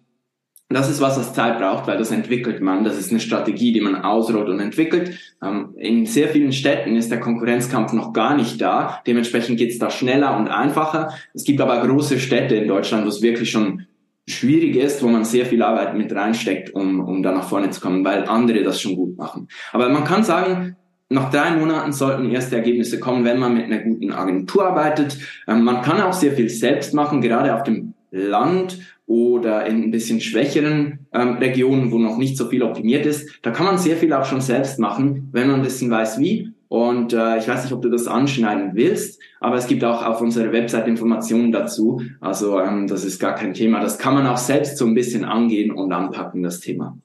[0.70, 2.84] das ist was, was Zeit braucht, weil das entwickelt man.
[2.84, 5.18] Das ist eine Strategie, die man ausrollt und entwickelt.
[5.42, 9.00] Ähm, in sehr vielen Städten ist der Konkurrenzkampf noch gar nicht da.
[9.06, 11.14] Dementsprechend geht es da schneller und einfacher.
[11.34, 13.86] Es gibt aber große Städte in Deutschland, wo es wirklich schon
[14.28, 17.80] schwierig ist, wo man sehr viel Arbeit mit reinsteckt, um, um da nach vorne zu
[17.80, 19.48] kommen, weil andere das schon gut machen.
[19.72, 20.76] Aber man kann sagen,
[21.10, 25.18] nach drei Monaten sollten erste Ergebnisse kommen, wenn man mit einer guten Agentur arbeitet.
[25.46, 29.90] Ähm, man kann auch sehr viel selbst machen, gerade auf dem Land oder in ein
[29.90, 33.38] bisschen schwächeren ähm, Regionen, wo noch nicht so viel optimiert ist.
[33.42, 36.52] Da kann man sehr viel auch schon selbst machen, wenn man ein bisschen weiß wie.
[36.68, 40.20] Und äh, ich weiß nicht, ob du das anschneiden willst, aber es gibt auch auf
[40.20, 42.02] unserer Website Informationen dazu.
[42.20, 43.80] Also ähm, das ist gar kein Thema.
[43.80, 46.98] Das kann man auch selbst so ein bisschen angehen und anpacken, das Thema.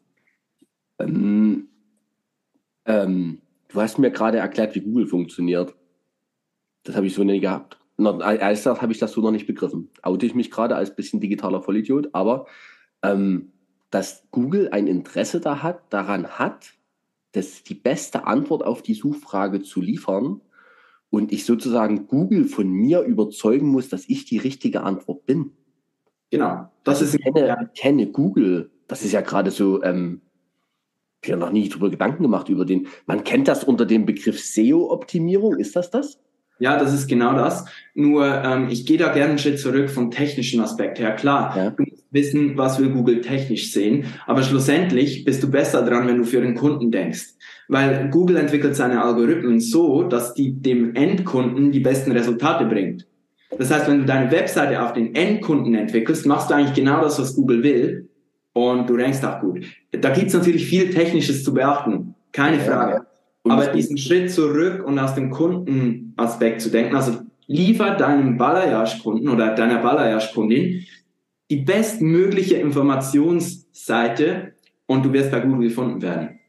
[1.00, 1.70] Ähm,
[2.86, 3.40] ähm,
[3.74, 5.76] du hast mir gerade erklärt, wie Google funktioniert.
[6.84, 7.80] Das habe ich so nie gehabt.
[7.98, 9.90] Als habe ich das so noch nicht begriffen.
[10.02, 12.48] Oute ich mich gerade als bisschen digitaler Vollidiot, aber
[13.02, 13.52] ähm,
[13.92, 16.74] dass Google ein Interesse da hat, daran hat,
[17.34, 20.42] das die beste Antwort auf die Suchfrage zu liefern
[21.10, 25.52] und ich sozusagen Google von mir überzeugen muss, dass ich die richtige Antwort bin.
[26.32, 26.72] Genau.
[26.84, 27.66] Das also ist ich kenne, ja.
[27.78, 28.72] kenne Google.
[28.88, 30.22] Das ist ja gerade so, ähm,
[31.24, 32.88] ich habe noch nie darüber Gedanken gemacht über den.
[33.06, 35.58] Man kennt das unter dem Begriff SEO-Optimierung.
[35.58, 36.20] Ist das das?
[36.60, 37.66] Ja, das ist genau das.
[37.94, 41.12] Nur ähm, ich gehe da gerne einen Schritt zurück vom technischen Aspekt her.
[41.16, 41.70] Klar, ja.
[41.72, 46.20] du musst wissen, was will Google technisch sehen, aber schlussendlich bist du besser dran, wenn
[46.20, 47.34] du für den Kunden denkst.
[47.68, 53.08] Weil Google entwickelt seine Algorithmen so, dass die dem Endkunden die besten Resultate bringt.
[53.58, 57.20] Das heißt, wenn du deine Webseite auf den Endkunden entwickelst, machst du eigentlich genau das,
[57.20, 58.10] was Google will
[58.54, 59.66] und du rankst auch gut.
[59.92, 62.94] Da gibt's natürlich viel Technisches zu beachten, keine Frage.
[62.94, 63.06] Ja.
[63.52, 69.54] Aber diesen Schritt zurück und aus dem Kundenaspekt zu denken, also liefer deinem Balayage-Kunden oder
[69.54, 70.86] deiner Balayage-Kundin
[71.50, 74.54] die bestmögliche Informationsseite
[74.86, 76.40] und du wirst bei Google gefunden werden.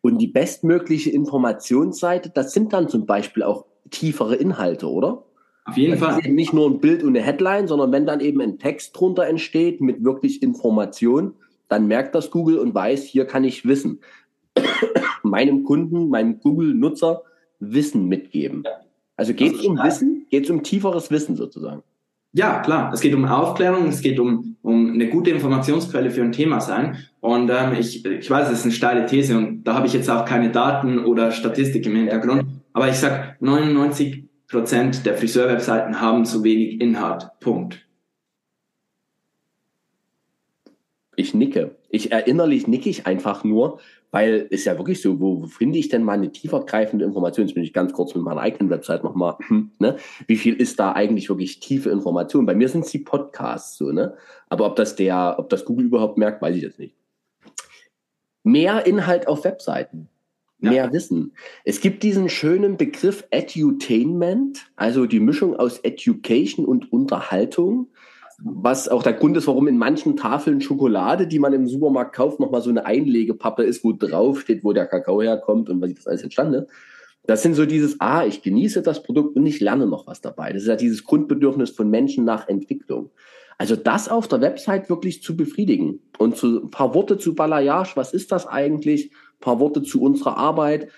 [0.00, 5.24] Und die bestmögliche Informationsseite, das sind dann zum Beispiel auch tiefere Inhalte, oder?
[5.68, 6.18] Auf jeden das Fall.
[6.18, 8.98] Ist eben nicht nur ein Bild und eine Headline, sondern wenn dann eben ein Text
[8.98, 11.34] drunter entsteht mit wirklich Information,
[11.68, 14.00] dann merkt das Google und weiß, hier kann ich Wissen
[15.22, 17.22] meinem Kunden, meinem Google-Nutzer
[17.60, 18.64] Wissen mitgeben.
[19.16, 21.82] Also geht es um Wissen, geht es um tieferes Wissen sozusagen.
[22.32, 22.92] Ja, klar.
[22.92, 26.96] Es geht um Aufklärung, es geht um, um eine gute Informationsquelle für ein Thema sein.
[27.20, 30.08] Und ähm, ich, ich weiß, es ist eine steile These und da habe ich jetzt
[30.08, 32.44] auch keine Daten oder Statistik im Hintergrund.
[32.72, 37.28] Aber ich sag 99 Prozent der Friseurwebseiten haben zu wenig Inhalt.
[37.40, 37.86] Punkt.
[41.16, 41.76] Ich nicke.
[41.90, 43.80] Ich erinnerlich nicke ich einfach nur,
[44.10, 47.46] weil ist ja wirklich so, wo finde ich denn mal eine tiefergreifende Information?
[47.46, 49.36] Jetzt bin ich ganz kurz mit meiner eigenen Website nochmal,
[49.78, 49.96] ne?
[50.26, 52.46] Wie viel ist da eigentlich wirklich tiefe Information?
[52.46, 54.14] Bei mir sind es die Podcasts so, ne?
[54.48, 56.94] Aber ob das der, ob das Google überhaupt merkt, weiß ich jetzt nicht.
[58.44, 60.08] Mehr Inhalt auf Webseiten.
[60.60, 60.70] Ja.
[60.70, 61.32] Mehr Wissen.
[61.64, 67.88] Es gibt diesen schönen Begriff Edutainment, also die Mischung aus Education und Unterhaltung
[68.40, 72.38] was auch der Grund ist, warum in manchen Tafeln Schokolade, die man im Supermarkt kauft,
[72.38, 76.06] nochmal so eine Einlegepappe ist, wo drauf steht, wo der Kakao herkommt und was das
[76.06, 76.66] alles entstanden.
[77.26, 80.52] Das sind so dieses, ah, ich genieße das Produkt und ich lerne noch was dabei.
[80.52, 83.10] Das ist ja dieses Grundbedürfnis von Menschen nach Entwicklung.
[83.58, 87.96] Also das auf der Website wirklich zu befriedigen und zu, ein paar Worte zu Balayage,
[87.96, 89.10] was ist das eigentlich?
[89.38, 90.88] Ein paar Worte zu unserer Arbeit.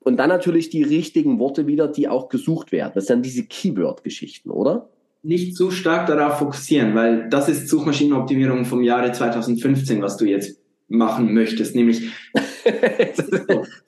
[0.00, 2.92] Und dann natürlich die richtigen Worte wieder, die auch gesucht werden.
[2.94, 4.88] Das sind diese Keyword-Geschichten, oder?
[5.26, 10.60] nicht zu stark darauf fokussieren, weil das ist Suchmaschinenoptimierung vom Jahre 2015, was du jetzt
[10.88, 12.00] machen möchtest, nämlich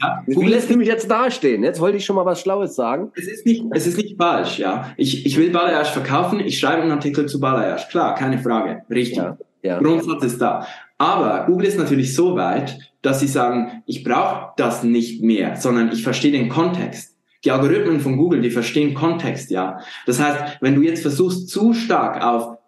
[0.00, 1.62] ja, du lässt mich jetzt dastehen.
[1.62, 3.12] Jetzt wollte ich schon mal was Schlaues sagen.
[3.14, 4.92] Es ist nicht, es ist nicht falsch, ja.
[4.96, 7.86] Ich, ich will Balayage verkaufen, ich schreibe einen Artikel zu Balayage.
[7.88, 8.82] Klar, keine Frage.
[8.90, 9.18] Richtig.
[9.18, 9.78] Ja, ja.
[9.78, 10.66] Grundsatz ist da.
[10.98, 15.92] Aber Google ist natürlich so weit, dass sie sagen, ich brauche das nicht mehr, sondern
[15.92, 17.16] ich verstehe den Kontext.
[17.44, 19.78] Die Algorithmen von Google, die verstehen Kontext, ja.
[20.06, 22.58] Das heißt, wenn du jetzt versuchst, zu stark auf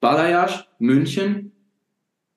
[0.00, 1.52] Balayage, München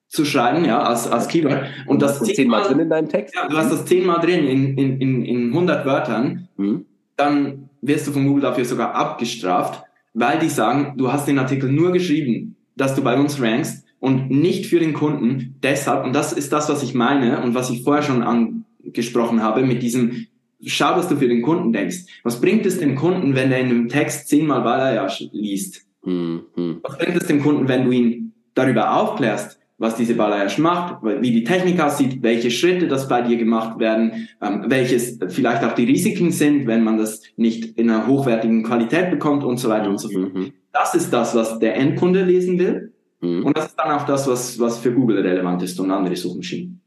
[0.09, 3.33] zu schreiben, ja, als, als Keyword, und das zehnmal drin in deinem Text?
[3.35, 6.85] Ja, du hast das zehnmal drin in, in, in, in 100 Wörtern, mhm.
[7.15, 11.71] dann wirst du von Google dafür sogar abgestraft, weil die sagen, du hast den Artikel
[11.71, 15.55] nur geschrieben, dass du bei uns rankst und nicht für den Kunden.
[15.63, 19.61] Deshalb, und das ist das, was ich meine und was ich vorher schon angesprochen habe,
[19.61, 20.27] mit diesem
[20.65, 21.99] schau, dass du für den Kunden denkst.
[22.23, 25.85] Was bringt es dem Kunden, wenn er in einem Text zehnmal Balayage liest?
[26.03, 26.41] Mhm.
[26.81, 31.31] Was bringt es dem Kunden, wenn du ihn darüber aufklärst, was diese Balayage macht, wie
[31.31, 35.85] die Technik aussieht, welche Schritte das bei dir gemacht werden, ähm, welches vielleicht auch die
[35.85, 39.97] Risiken sind, wenn man das nicht in einer hochwertigen Qualität bekommt und so weiter und
[39.97, 40.33] so fort.
[40.33, 40.51] Mhm.
[40.73, 42.92] Das ist das, was der Endkunde lesen will.
[43.23, 43.45] Mhm.
[43.45, 46.81] Und das ist dann auch das, was, was für Google relevant ist und andere Suchmaschinen.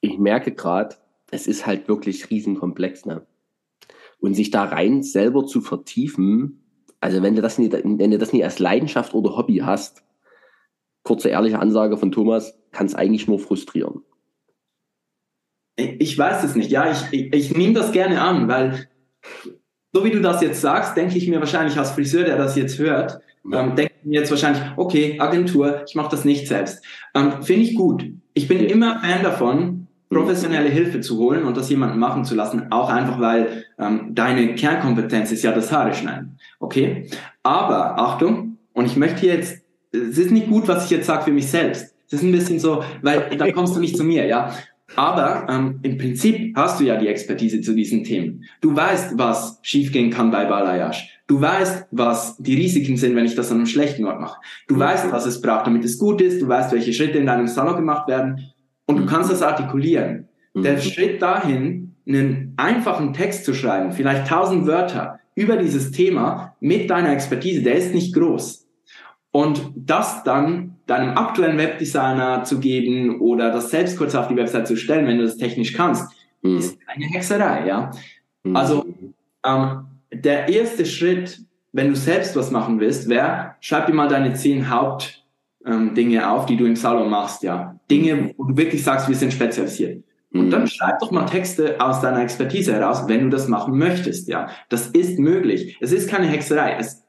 [0.00, 0.96] Ich merke gerade,
[1.30, 3.26] es ist halt wirklich riesenkomplex, ne?
[4.18, 6.64] Und sich da rein selber zu vertiefen,
[7.00, 10.02] also wenn du das nicht, wenn du das nicht als Leidenschaft oder Hobby hast,
[11.02, 14.04] kurze ehrliche Ansage von Thomas, kann es eigentlich nur frustrieren.
[15.76, 16.70] Ich weiß es nicht.
[16.70, 18.88] Ja, ich, ich, ich nehme das gerne an, weil
[19.92, 22.78] so wie du das jetzt sagst, denke ich mir wahrscheinlich als Friseur, der das jetzt
[22.78, 26.82] hört, ähm, denke ich mir jetzt wahrscheinlich, okay, Agentur, ich mache das nicht selbst.
[27.14, 28.04] Ähm, Finde ich gut.
[28.34, 32.70] Ich bin immer Fan davon, professionelle Hilfe zu holen und das jemanden machen zu lassen,
[32.70, 36.38] auch einfach weil ähm, deine Kernkompetenz ist ja das Haare schneiden.
[36.60, 37.08] Okay?
[37.42, 41.32] Aber Achtung, und ich möchte jetzt, es ist nicht gut, was ich jetzt sage für
[41.32, 41.94] mich selbst.
[42.06, 44.54] Es ist ein bisschen so, weil dann kommst du nicht zu mir, ja.
[44.96, 48.44] Aber ähm, im Prinzip hast du ja die Expertise zu diesen Themen.
[48.60, 51.08] Du weißt, was schiefgehen kann bei Balayage.
[51.26, 54.40] Du weißt, was die Risiken sind, wenn ich das an einem schlechten Ort mache.
[54.68, 56.42] Du weißt, was es braucht, damit es gut ist.
[56.42, 58.52] Du weißt, welche Schritte in deinem Salon gemacht werden
[58.86, 60.28] und du kannst das artikulieren.
[60.54, 60.62] Mhm.
[60.62, 66.90] Der Schritt dahin, einen einfachen Text zu schreiben, vielleicht tausend Wörter über dieses Thema mit
[66.90, 68.66] deiner Expertise, der ist nicht groß.
[69.30, 74.66] Und das dann deinem aktuellen Webdesigner zu geben oder das selbst kurz auf die Website
[74.66, 76.58] zu stellen, wenn du das technisch kannst, mhm.
[76.58, 77.90] ist eine Hexerei, ja.
[78.42, 78.56] Mhm.
[78.56, 78.84] Also
[79.46, 81.40] ähm, der erste Schritt,
[81.72, 85.24] wenn du selbst was machen willst, wäre, schreib dir mal deine zehn Haupt
[85.64, 87.80] ähm, auf, die du im Salon machst, ja.
[87.90, 90.04] Dinge, wo du wirklich sagst, wir sind spezialisiert.
[90.34, 90.66] Und dann mhm.
[90.66, 94.50] schreib doch mal Texte aus deiner Expertise heraus, wenn du das machen möchtest, ja.
[94.68, 95.78] Das ist möglich.
[95.80, 96.76] Es ist keine Hexerei.
[96.78, 97.02] Es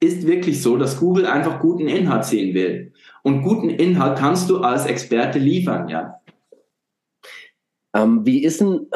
[0.00, 2.92] ist wirklich so, dass Google einfach guten Inhalt sehen will.
[3.26, 6.20] Und guten Inhalt kannst du als Experte liefern, ja.
[7.94, 8.86] Ähm, wie ist denn,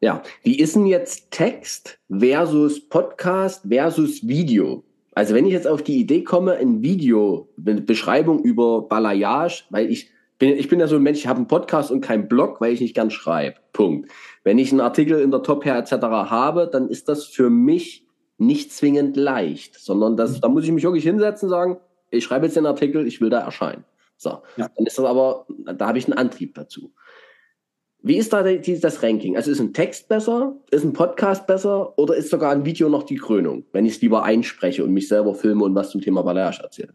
[0.00, 4.84] ja, wie ist denn jetzt Text versus Podcast versus Video?
[5.12, 9.90] Also wenn ich jetzt auf die Idee komme, ein Video, eine Beschreibung über Balayage, weil
[9.90, 12.62] ich bin, ich bin ja so ein Mensch, ich habe einen Podcast und keinen Blog,
[12.62, 13.56] weil ich nicht gern schreibe.
[13.74, 14.10] Punkt.
[14.44, 15.92] Wenn ich einen Artikel in der Top Hair etc.
[15.92, 18.06] habe, dann ist das für mich
[18.38, 21.76] nicht zwingend leicht, sondern das, da muss ich mich wirklich hinsetzen und sagen,
[22.10, 23.84] ich schreibe jetzt den Artikel, ich will da erscheinen.
[24.16, 24.68] So, ja.
[24.76, 26.92] dann ist das aber, da habe ich einen Antrieb dazu.
[28.00, 29.36] Wie ist da das Ranking?
[29.36, 33.02] Also ist ein Text besser, ist ein Podcast besser oder ist sogar ein Video noch
[33.02, 36.22] die Krönung, wenn ich es lieber einspreche und mich selber filme und was zum Thema
[36.22, 36.94] Balayage erzähle?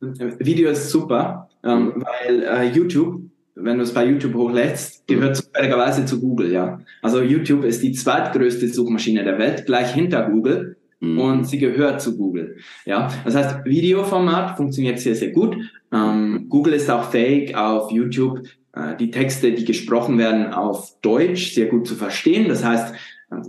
[0.00, 2.04] Video ist super, ähm, mhm.
[2.04, 3.22] weil äh, YouTube,
[3.54, 6.80] wenn du es bei YouTube hochlädst, gehört zufälligerweise zu Google, ja.
[7.00, 10.76] Also YouTube ist die zweitgrößte Suchmaschine der Welt, gleich hinter Google
[11.12, 11.18] mhm.
[11.18, 12.56] und sie gehört zu Google.
[12.84, 15.56] Ja, das heißt, Videoformat funktioniert sehr, sehr gut.
[15.92, 18.40] Ähm, Google ist auch fähig, auf YouTube
[18.72, 22.48] äh, die Texte, die gesprochen werden, auf Deutsch sehr gut zu verstehen.
[22.48, 22.94] Das heißt,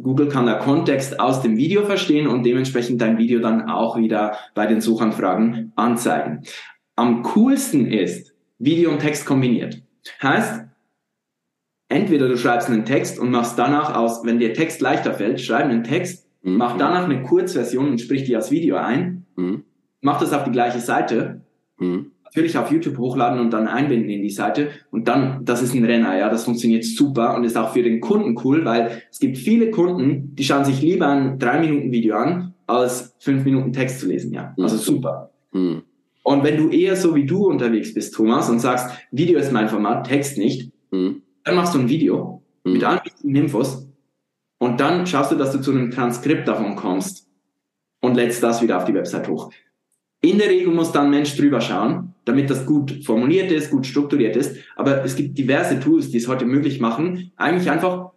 [0.02, 4.38] Google kann da Kontext aus dem Video verstehen und dementsprechend dein Video dann auch wieder
[4.54, 6.44] bei den Suchanfragen anzeigen.
[6.96, 9.82] Am coolsten ist Video und Text kombiniert.
[10.22, 10.64] Heißt,
[11.90, 15.66] entweder du schreibst einen Text und machst danach aus, wenn dir Text leichter fällt, schreib
[15.66, 16.58] einen Text, mhm.
[16.58, 19.64] mach danach eine Kurzversion und sprich die als Video ein, mhm.
[20.02, 21.42] mach das auf die gleiche Seite
[21.78, 24.70] mhm natürlich auf YouTube hochladen und dann einbinden in die Seite.
[24.92, 28.02] Und dann, das ist ein Renner, ja, das funktioniert super und ist auch für den
[28.02, 33.16] Kunden cool, weil es gibt viele Kunden, die schauen sich lieber ein 3-Minuten-Video an, als
[33.20, 34.54] 5 Minuten Text zu lesen, ja.
[34.60, 34.80] Also mhm.
[34.80, 35.30] super.
[35.54, 35.84] Mhm.
[36.24, 39.70] Und wenn du eher so wie du unterwegs bist, Thomas, und sagst, Video ist mein
[39.70, 41.22] Format, Text nicht, mhm.
[41.44, 43.88] dann machst du ein Video mit allen wichtigen Infos
[44.58, 47.28] und dann schaust du, dass du zu einem Transkript davon kommst
[48.02, 49.52] und lädst das wieder auf die Website hoch.
[50.22, 53.86] In der Regel muss dann ein Mensch drüber schauen, damit das gut formuliert ist, gut
[53.86, 54.58] strukturiert ist.
[54.76, 58.12] Aber es gibt diverse Tools, die es heute möglich machen, eigentlich einfach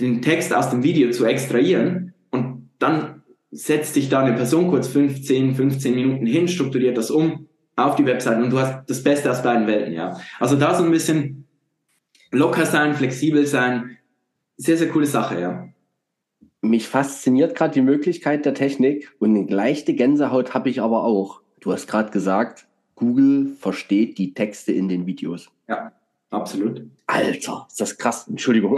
[0.00, 4.88] den Text aus dem Video zu extrahieren und dann setzt sich da eine Person kurz
[4.88, 9.30] 15, 15 Minuten hin, strukturiert das um auf die Website und du hast das Beste
[9.30, 10.18] aus beiden Welten, ja.
[10.40, 11.46] Also da so ein bisschen
[12.32, 13.98] locker sein, flexibel sein,
[14.56, 15.68] sehr, sehr coole Sache, ja.
[16.64, 21.40] Mich fasziniert gerade die Möglichkeit der Technik und eine leichte Gänsehaut habe ich aber auch.
[21.60, 25.50] Du hast gerade gesagt, Google versteht die Texte in den Videos.
[25.68, 25.92] Ja,
[26.30, 26.82] absolut.
[27.06, 28.26] Alter, ist das krass.
[28.28, 28.76] Entschuldigung.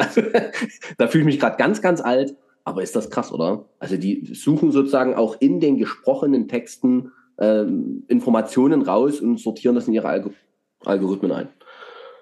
[0.98, 2.36] da fühle ich mich gerade ganz, ganz alt.
[2.64, 3.66] Aber ist das krass, oder?
[3.78, 9.86] Also die suchen sozusagen auch in den gesprochenen Texten ähm, Informationen raus und sortieren das
[9.86, 10.30] in ihre Alg
[10.84, 11.48] Algorithmen ein.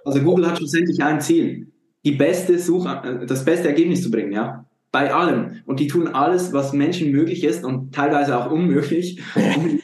[0.05, 1.73] Also Google hat schlussendlich ein Ziel,
[2.05, 4.67] die beste Such, äh, das beste Ergebnis zu bringen, ja.
[4.95, 5.57] Bei allem.
[5.67, 9.21] Und die tun alles, was Menschen möglich ist und teilweise auch unmöglich.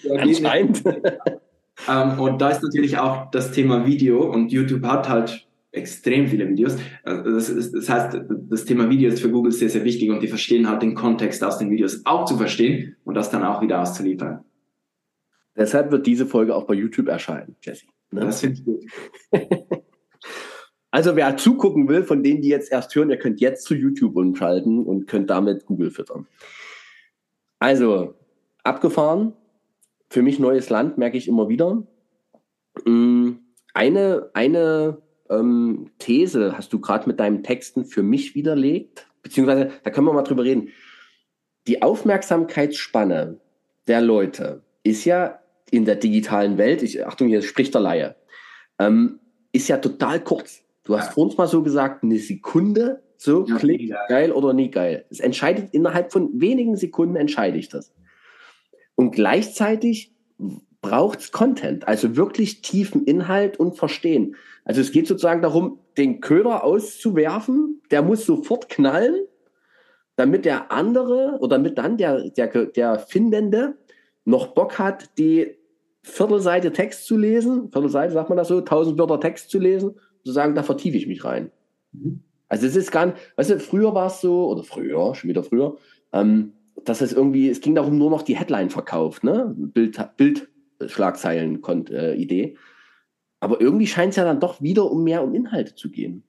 [0.08, 0.84] Anscheinend.
[1.88, 6.48] ähm, und da ist natürlich auch das Thema Video und YouTube hat halt extrem viele
[6.48, 6.76] Videos.
[7.02, 10.22] Also das, ist, das heißt, das Thema Video ist für Google sehr, sehr wichtig und
[10.22, 13.60] die verstehen halt den Kontext aus den Videos auch zu verstehen und das dann auch
[13.62, 14.44] wieder auszuliefern.
[15.56, 17.86] Deshalb wird diese Folge auch bei YouTube erscheinen, Jesse.
[18.12, 18.20] Ne?
[18.20, 18.84] Das finde ich gut.
[20.90, 24.16] Also wer zugucken will, von denen, die jetzt erst hören, ihr könnt jetzt zu YouTube
[24.16, 26.26] umschalten und könnt damit Google füttern.
[27.58, 28.14] Also,
[28.64, 29.34] abgefahren.
[30.08, 31.86] Für mich neues Land, merke ich immer wieder.
[32.84, 33.32] Mm,
[33.74, 39.90] eine, eine ähm, These hast du gerade mit deinen Texten für mich widerlegt, beziehungsweise, da
[39.90, 40.70] können wir mal drüber reden.
[41.68, 43.38] Die Aufmerksamkeitsspanne
[43.86, 45.38] der Leute ist ja
[45.70, 48.16] in der digitalen Welt, ich, Achtung, hier spricht der Laie,
[48.80, 49.20] ähm,
[49.52, 50.64] ist ja total kurz.
[50.90, 51.12] Du hast ja.
[51.12, 55.04] vor uns mal so gesagt, eine Sekunde, so ja, klick, geil oder nie geil.
[55.08, 57.94] Es entscheidet innerhalb von wenigen Sekunden entscheide ich das.
[58.96, 60.12] Und gleichzeitig
[60.80, 64.34] braucht es Content, also wirklich tiefen Inhalt und Verstehen.
[64.64, 69.14] Also es geht sozusagen darum, den Köder auszuwerfen, der muss sofort knallen,
[70.16, 73.78] damit der andere oder damit dann der, der, der Findende
[74.24, 75.56] noch Bock hat, die
[76.02, 79.94] Viertelseite Text zu lesen, Viertelseite sagt man das so, tausend Wörter Text zu lesen,
[80.24, 81.50] zu sagen, da vertiefe ich mich rein.
[81.92, 82.20] Mhm.
[82.48, 85.42] Also es ist gar nicht, weißt du, früher war es so, oder früher, schon wieder
[85.42, 85.76] früher,
[86.12, 86.52] ähm,
[86.84, 89.54] dass es irgendwie, es ging darum, nur noch die Headline verkauft, ne?
[89.56, 92.54] Bild, Bildschlagzeilen äh.
[93.38, 96.24] Aber irgendwie scheint es ja dann doch wieder um mehr um Inhalte zu gehen.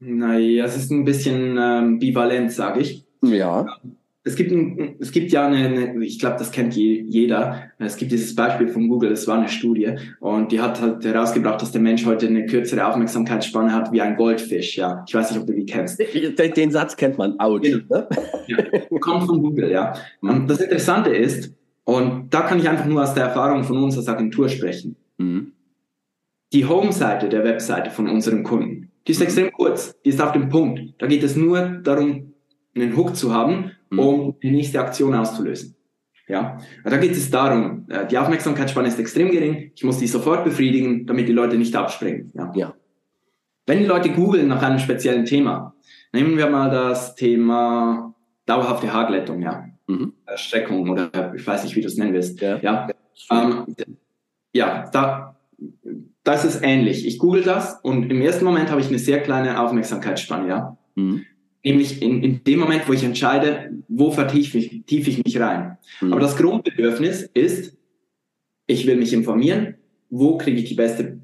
[0.00, 3.06] Naja, es ist ein bisschen ähm, bivalent, sage ich.
[3.22, 3.66] Ja
[4.24, 7.70] es gibt, ein, es gibt ja eine, eine ich glaube, das kennt je, jeder.
[7.78, 11.60] Es gibt dieses Beispiel von Google, das war eine Studie und die hat halt herausgebracht,
[11.60, 14.76] dass der Mensch heute eine kürzere Aufmerksamkeitsspanne hat wie ein Goldfisch.
[14.76, 15.98] Ja, ich weiß nicht, ob du die kennst.
[15.98, 17.38] Den, den Satz kennt man.
[17.40, 17.62] Out.
[17.62, 17.82] Genau.
[17.88, 18.08] Ne?
[18.46, 18.58] Ja,
[19.00, 19.94] kommt von Google, ja.
[20.20, 21.52] Und das Interessante ist,
[21.84, 24.96] und da kann ich einfach nur aus der Erfahrung von uns als Agentur sprechen.
[25.18, 25.52] Mhm.
[26.52, 29.26] Die Home-Seite der Webseite von unseren Kunden, die ist mhm.
[29.26, 30.80] extrem kurz, die ist auf dem Punkt.
[30.98, 32.34] Da geht es nur darum,
[32.74, 33.72] einen Hook zu haben.
[33.98, 35.76] Um die nächste Aktion auszulösen.
[36.28, 40.44] Ja, da geht es darum, äh, die Aufmerksamkeitsspanne ist extrem gering, ich muss die sofort
[40.44, 42.30] befriedigen, damit die Leute nicht abspringen.
[42.34, 42.52] Ja.
[42.54, 42.74] ja.
[43.66, 45.74] Wenn die Leute googeln nach einem speziellen Thema,
[46.12, 48.14] nehmen wir mal das Thema
[48.46, 49.64] dauerhafte Haarglättung, ja.
[49.88, 50.14] Mhm.
[50.36, 52.40] Streckung oder ich weiß nicht, wie du es nennen willst.
[52.40, 52.88] Ja, ja.
[53.30, 53.66] Ähm,
[54.54, 55.36] ja da,
[56.22, 57.06] das ist ähnlich.
[57.06, 60.78] Ich google das und im ersten Moment habe ich eine sehr kleine Aufmerksamkeitsspanne, ja.
[60.94, 61.26] Mhm
[61.64, 65.78] nämlich in, in dem Moment, wo ich entscheide, wo vertiefe ich, tiefe ich mich rein.
[66.00, 66.12] Mhm.
[66.12, 67.76] Aber das Grundbedürfnis ist,
[68.66, 69.76] ich will mich informieren,
[70.10, 71.20] wo kriege ich die beste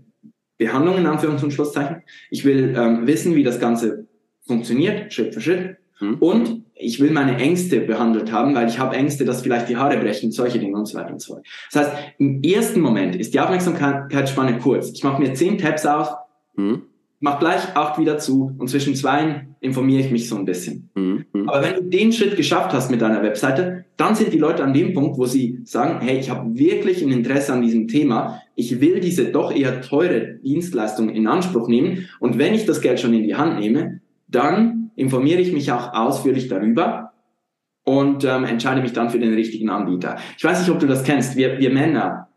[0.57, 2.03] Behandlung in Anführungs- und Schlusszeichen.
[2.31, 4.09] Ich will ähm, wissen, wie das Ganze
[4.47, 5.77] funktioniert, Schritt für Schritt.
[6.01, 6.15] Mhm.
[6.15, 9.99] Und ich will meine Ängste behandelt haben, weil ich habe Ängste, dass vielleicht die Haare
[9.99, 11.47] brechen, solche Dinge und so weiter und so fort.
[11.73, 14.91] Das heißt, im ersten Moment ist die Aufmerksamkeitsspanne kurz.
[14.93, 16.15] Ich mache mir zehn Tabs auf,
[16.55, 16.83] mhm
[17.21, 20.91] mach gleich acht wieder zu und zwischen zwei informiere ich mich so ein bisschen.
[20.95, 21.25] Mhm.
[21.47, 24.73] Aber wenn du den Schritt geschafft hast mit deiner Webseite, dann sind die Leute an
[24.73, 28.81] dem Punkt, wo sie sagen, hey, ich habe wirklich ein Interesse an diesem Thema, ich
[28.81, 33.15] will diese doch eher teure Dienstleistung in Anspruch nehmen und wenn ich das Geld schon
[33.15, 37.13] in die Hand nehme, dann informiere ich mich auch ausführlich darüber
[37.85, 40.17] und ähm, entscheide mich dann für den richtigen Anbieter.
[40.37, 41.37] Ich weiß nicht, ob du das kennst.
[41.37, 42.28] Wir, wir Männer,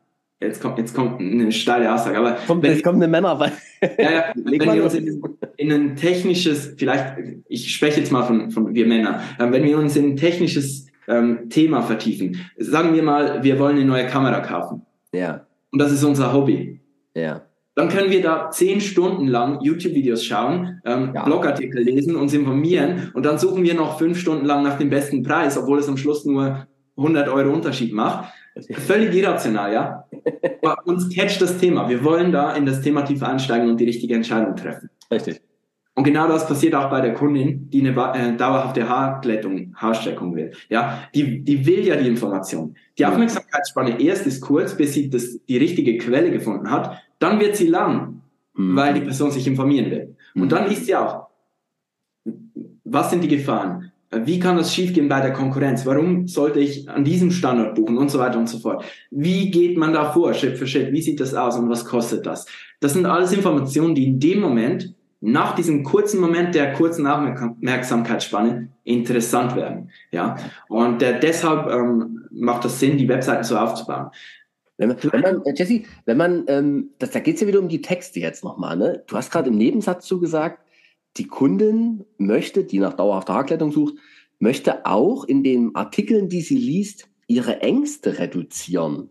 [0.41, 2.31] Jetzt kommt, jetzt kommt eine steile Aussage, aber.
[2.47, 3.51] Kommt, wenn, jetzt kommt eine Männer, weil.
[3.99, 5.21] Ja, ja, wenn wir uns in,
[5.57, 7.15] in, ein technisches, vielleicht,
[7.47, 10.87] ich spreche jetzt mal von, von wir Männer, ähm, wenn wir uns in ein technisches
[11.07, 14.81] ähm, Thema vertiefen, sagen wir mal, wir wollen eine neue Kamera kaufen.
[15.13, 15.45] Ja.
[15.71, 16.79] Und das ist unser Hobby.
[17.15, 17.43] Ja.
[17.75, 21.23] Dann können wir da zehn Stunden lang YouTube-Videos schauen, ähm, ja.
[21.23, 25.21] Blogartikel lesen, uns informieren und dann suchen wir noch fünf Stunden lang nach dem besten
[25.23, 26.67] Preis, obwohl es am Schluss nur
[26.97, 28.33] 100 Euro Unterschied macht.
[28.71, 30.07] Völlig irrational, ja.
[30.63, 31.89] Aber uns catcht das Thema.
[31.89, 34.89] Wir wollen da in das Thema tief einsteigen und die richtige Entscheidung treffen.
[35.09, 35.41] Richtig.
[35.93, 40.51] Und genau das passiert auch bei der Kundin, die eine äh, dauerhafte Haarglättung, Haarstreckung will.
[40.69, 42.75] Ja, die, die will ja die Information.
[42.97, 46.97] Die Aufmerksamkeitsspanne erst ist kurz, bis sie das, die richtige Quelle gefunden hat.
[47.19, 48.21] Dann wird sie lang,
[48.53, 48.75] mhm.
[48.75, 50.15] weil die Person sich informieren will.
[50.33, 50.49] Und mhm.
[50.49, 51.27] dann liest sie auch,
[52.85, 53.91] was sind die Gefahren?
[54.13, 55.85] Wie kann das schiefgehen bei der Konkurrenz?
[55.85, 58.83] Warum sollte ich an diesem Standort buchen und so weiter und so fort?
[59.09, 60.91] Wie geht man da vor, Schritt für Schritt?
[60.91, 62.45] Wie sieht das aus und was kostet das?
[62.81, 68.69] Das sind alles Informationen, die in dem Moment, nach diesem kurzen Moment der kurzen Aufmerksamkeitsspanne,
[68.83, 69.91] interessant werden.
[70.11, 70.35] Ja,
[70.67, 74.09] und äh, deshalb ähm, macht das Sinn, die Webseiten so aufzubauen.
[74.77, 77.59] Wenn man, wenn man äh, Jesse, wenn man, ähm, das, da geht es ja wieder
[77.59, 78.75] um die Texte jetzt nochmal.
[78.75, 79.03] Ne?
[79.07, 80.59] Du hast gerade im Nebensatz zugesagt,
[81.17, 83.95] die Kundin möchte, die nach dauerhafter Haarklettung sucht,
[84.39, 89.09] möchte auch in den Artikeln, die sie liest, ihre Ängste reduzieren.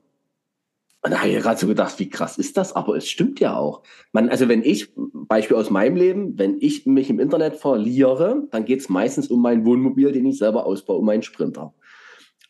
[1.03, 2.75] Und da habe ich gerade so gedacht, wie krass ist das?
[2.75, 3.83] Aber es stimmt ja auch.
[4.13, 8.67] Man, also wenn ich, Beispiel aus meinem Leben, wenn ich mich im Internet verliere, dann
[8.67, 11.73] geht es meistens um mein Wohnmobil, den ich selber ausbaue, um meinen Sprinter.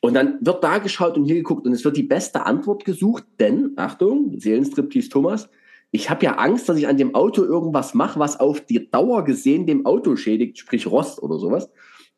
[0.01, 3.25] Und dann wird da geschaut und hier geguckt und es wird die beste Antwort gesucht,
[3.39, 5.49] denn, Achtung, Seelenstriptease Thomas,
[5.91, 9.25] ich habe ja Angst, dass ich an dem Auto irgendwas mache, was auf die Dauer
[9.25, 11.71] gesehen dem Auto schädigt, sprich Rost oder sowas.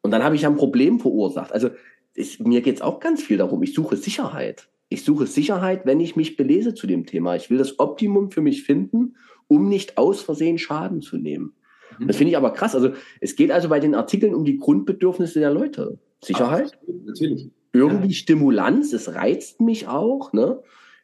[0.03, 1.53] Und dann habe ich ein Problem verursacht.
[1.53, 1.71] Also
[2.15, 4.69] ich, mir geht es auch ganz viel darum, ich suche Sicherheit.
[4.89, 7.35] Ich suche Sicherheit, wenn ich mich belese zu dem Thema.
[7.35, 9.17] Ich will das Optimum für mich finden,
[9.49, 11.55] um nicht aus Versehen Schaden zu nehmen.
[11.99, 12.09] Mhm.
[12.09, 12.75] Das finde ich aber krass.
[12.75, 15.99] Also es geht also bei den Artikeln um die Grundbedürfnisse der Leute.
[16.23, 16.75] Sicherheit.
[16.75, 17.51] Absolut, natürlich.
[17.73, 18.15] Irgendwie ja.
[18.15, 20.63] Stimulanz, es reizt mich auch, ne?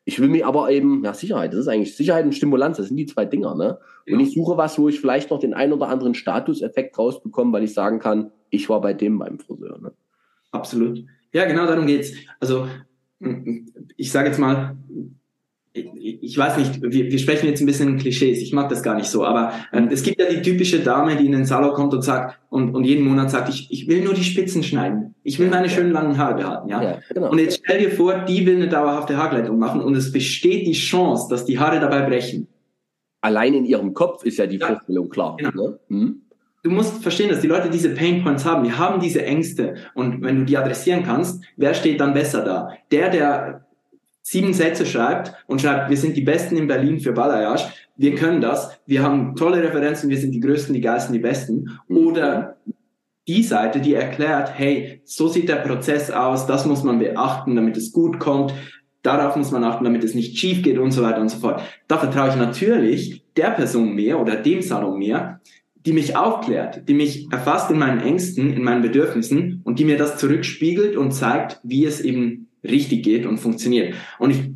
[0.09, 2.96] Ich will mir aber eben, ja, Sicherheit, das ist eigentlich Sicherheit und Stimulanz, das sind
[2.96, 3.78] die zwei Dinger, ne?
[4.06, 4.14] Ja.
[4.14, 7.64] Und ich suche was, wo ich vielleicht noch den ein oder anderen Statuseffekt rausbekomme, weil
[7.64, 9.92] ich sagen kann, ich war bei dem beim Friseur, ne?
[10.50, 11.04] Absolut.
[11.34, 12.12] Ja, genau darum geht's.
[12.40, 12.66] Also
[13.98, 14.78] ich sage jetzt mal,
[16.20, 18.94] ich weiß nicht, wir, wir sprechen jetzt ein bisschen in Klischees, ich mag das gar
[18.94, 21.94] nicht so, aber äh, es gibt ja die typische Dame, die in den Salon kommt
[21.94, 25.38] und sagt und, und jeden Monat sagt, ich, ich will nur die Spitzen schneiden, ich
[25.38, 26.82] will meine schönen langen Haare behalten, ja.
[26.82, 27.30] ja genau.
[27.30, 30.72] Und jetzt stell dir vor, die will eine dauerhafte Haargleitung machen und es besteht die
[30.72, 32.48] Chance, dass die Haare dabei brechen.
[33.20, 35.36] Allein in ihrem Kopf ist ja die ja, Vorstellung klar.
[35.38, 35.68] Genau.
[35.68, 35.78] Ne?
[35.88, 36.22] Hm?
[36.62, 38.64] du musst verstehen, dass die Leute diese Pain Points haben.
[38.64, 39.76] Die haben diese Ängste.
[39.94, 42.72] Und wenn du die adressieren kannst, wer steht dann besser da?
[42.90, 43.67] Der, der
[44.30, 47.64] sieben Sätze schreibt und schreibt, wir sind die Besten in Berlin für Balayage,
[47.96, 51.78] wir können das, wir haben tolle Referenzen, wir sind die Größten, die Geilsten, die Besten.
[51.88, 52.58] Oder
[53.26, 57.78] die Seite, die erklärt, hey, so sieht der Prozess aus, das muss man beachten, damit
[57.78, 58.52] es gut kommt,
[59.02, 61.62] darauf muss man achten, damit es nicht schief geht und so weiter und so fort.
[61.88, 65.40] Da vertraue ich natürlich der Person mehr oder dem Salon mehr,
[65.86, 69.96] die mich aufklärt, die mich erfasst in meinen Ängsten, in meinen Bedürfnissen und die mir
[69.96, 73.94] das zurückspiegelt und zeigt, wie es eben richtig geht und funktioniert.
[74.18, 74.50] Und ich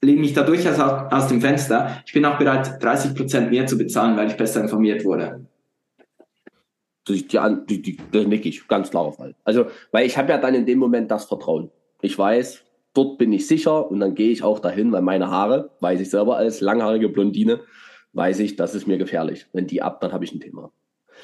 [0.00, 2.02] lehne mich da durchaus aus dem Fenster.
[2.06, 5.46] Ich bin auch bereit, 30 Prozent mehr zu bezahlen, weil ich besser informiert wurde.
[7.08, 9.34] Die, die, die, das nicke ich, ganz klarer Fall.
[9.44, 11.70] Also, weil ich habe ja dann in dem Moment das Vertrauen.
[12.02, 15.70] Ich weiß, dort bin ich sicher und dann gehe ich auch dahin, weil meine Haare,
[15.80, 17.60] weiß ich selber als langhaarige Blondine,
[18.12, 19.46] weiß ich, das ist mir gefährlich.
[19.52, 20.70] Wenn die ab, dann habe ich ein Thema.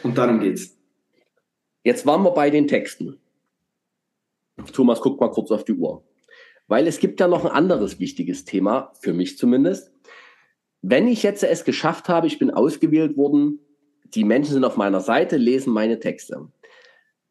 [0.03, 0.79] Und darum geht's.
[1.83, 3.19] Jetzt waren wir bei den Texten.
[4.73, 6.03] Thomas, guck mal kurz auf die Uhr.
[6.67, 9.93] Weil es gibt ja noch ein anderes wichtiges Thema, für mich zumindest.
[10.83, 13.61] Wenn ich jetzt es geschafft habe, ich bin ausgewählt worden,
[14.15, 16.49] die Menschen sind auf meiner Seite, lesen meine Texte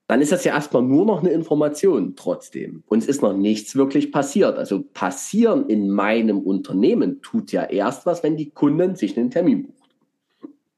[0.07, 2.83] dann ist das ja erstmal nur noch eine Information trotzdem.
[2.87, 4.57] Und es ist noch nichts wirklich passiert.
[4.57, 9.63] Also passieren in meinem Unternehmen tut ja erst was, wenn die Kunden sich einen Termin
[9.63, 9.95] bucht.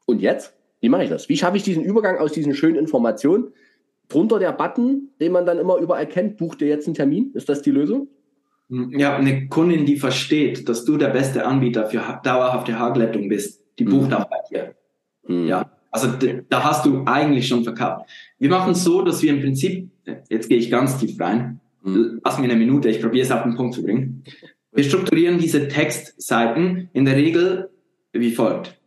[0.05, 0.53] Und jetzt?
[0.79, 1.27] Wie mache ich das?
[1.29, 3.47] Wie schaffe ich diesen Übergang aus diesen schönen Informationen?
[4.07, 7.31] Drunter der Button, den man dann immer überall kennt, bucht ihr jetzt einen Termin?
[7.33, 8.07] Ist das die Lösung?
[8.69, 13.83] Ja, eine Kundin, die versteht, dass du der beste Anbieter für dauerhafte Haarglättung bist, die
[13.83, 14.15] bucht mhm.
[14.15, 14.75] auch bei dir.
[15.27, 15.47] Mhm.
[15.47, 16.09] Ja, also
[16.49, 18.09] da hast du eigentlich schon verkauft.
[18.39, 19.89] Wir machen es so, dass wir im Prinzip,
[20.29, 22.19] jetzt gehe ich ganz tief rein, mhm.
[22.23, 24.23] lass mir eine Minute, ich probiere es auf den Punkt zu bringen.
[24.71, 27.69] Wir strukturieren diese Textseiten in der Regel
[28.11, 28.79] wie folgt.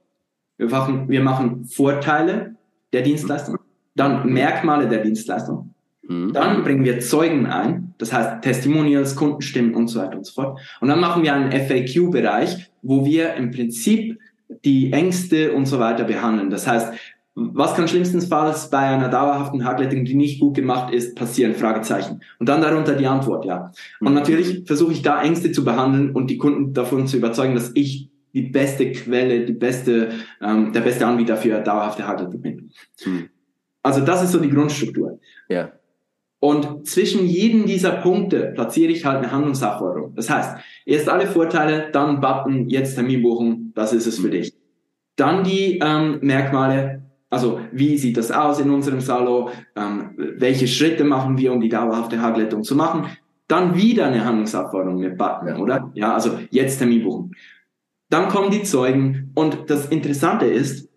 [0.56, 2.56] Wir machen, wir machen Vorteile
[2.92, 3.58] der Dienstleistung,
[3.94, 5.74] dann Merkmale der Dienstleistung,
[6.08, 6.32] mhm.
[6.32, 10.60] dann bringen wir Zeugen ein, das heißt Testimonials, Kundenstimmen und so weiter und so fort.
[10.80, 14.18] Und dann machen wir einen FAQ-Bereich, wo wir im Prinzip
[14.64, 16.50] die Ängste und so weiter behandeln.
[16.50, 16.92] Das heißt,
[17.34, 21.54] was kann schlimmstenfalls bei einer dauerhaften Haarglättung, die nicht gut gemacht ist, passieren?
[21.54, 22.20] Fragezeichen.
[22.40, 23.70] Und dann darunter die Antwort, ja.
[24.00, 24.14] Und mhm.
[24.14, 28.10] natürlich versuche ich da Ängste zu behandeln und die Kunden davon zu überzeugen, dass ich
[28.34, 32.70] die beste Quelle, die beste, ähm, der beste Anbieter für dauerhafte Haarglättung bin.
[33.04, 33.28] Mhm.
[33.82, 35.20] Also das ist so die Grundstruktur.
[35.48, 35.72] Ja.
[36.40, 40.14] Und zwischen jedem dieser Punkte platziere ich halt eine Handlungsaufforderung.
[40.14, 44.54] Das heißt, erst alle Vorteile, dann Button, jetzt Termin buchen, das ist es für dich.
[45.16, 51.02] Dann die ähm, Merkmale, also wie sieht das aus in unserem Salon, ähm, welche Schritte
[51.02, 53.06] machen wir, um die dauerhafte Haarglättung zu machen.
[53.48, 55.90] Dann wieder eine Handlungsaufforderung mit Button, oder?
[55.94, 57.34] Ja, also jetzt Termin buchen.
[58.10, 60.88] Dann kommen die Zeugen und das Interessante ist,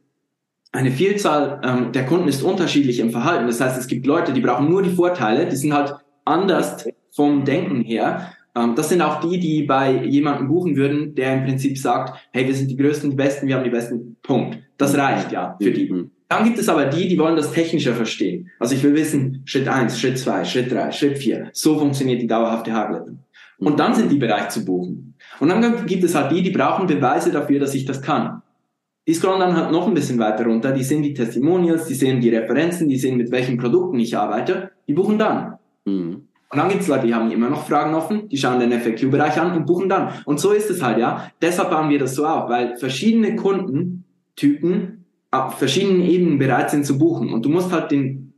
[0.72, 3.48] eine Vielzahl ähm, der Kunden ist unterschiedlich im Verhalten.
[3.48, 5.96] Das heißt, es gibt Leute, die brauchen nur die Vorteile, die sind halt
[6.26, 8.34] anders vom Denken her.
[8.56, 12.48] Ähm, das sind auch die, die bei jemandem buchen würden, der im Prinzip sagt, hey,
[12.48, 14.60] wir sind die Größten, die Besten, wir haben die Besten, Punkt.
[14.78, 15.92] Das reicht ja für die.
[15.92, 16.12] Mhm.
[16.30, 18.50] Dann gibt es aber die, die wollen das technischer verstehen.
[18.58, 21.50] Also ich will wissen, Schritt eins, Schritt zwei, Schritt drei, Schritt vier.
[21.52, 23.20] So funktioniert die dauerhafte Haarglättung.
[23.60, 25.16] Und dann sind die bereit zu buchen.
[25.42, 28.42] Und dann gibt es halt die, die brauchen Beweise dafür, dass ich das kann.
[29.08, 32.22] Die scrollen dann halt noch ein bisschen weiter runter, die sehen die Testimonials, die sehen
[32.22, 35.58] die Referenzen, die sehen, mit welchen Produkten ich arbeite, die buchen dann.
[35.86, 36.28] Mhm.
[36.52, 39.40] Und dann gibt es Leute, die haben immer noch Fragen offen, die schauen den FAQ-Bereich
[39.40, 40.10] an und buchen dann.
[40.26, 41.32] Und so ist es halt, ja.
[41.42, 46.98] Deshalb bauen wir das so auf, weil verschiedene Kundentypen auf verschiedenen Ebenen bereit sind zu
[46.98, 47.32] buchen.
[47.32, 48.34] Und du musst halt den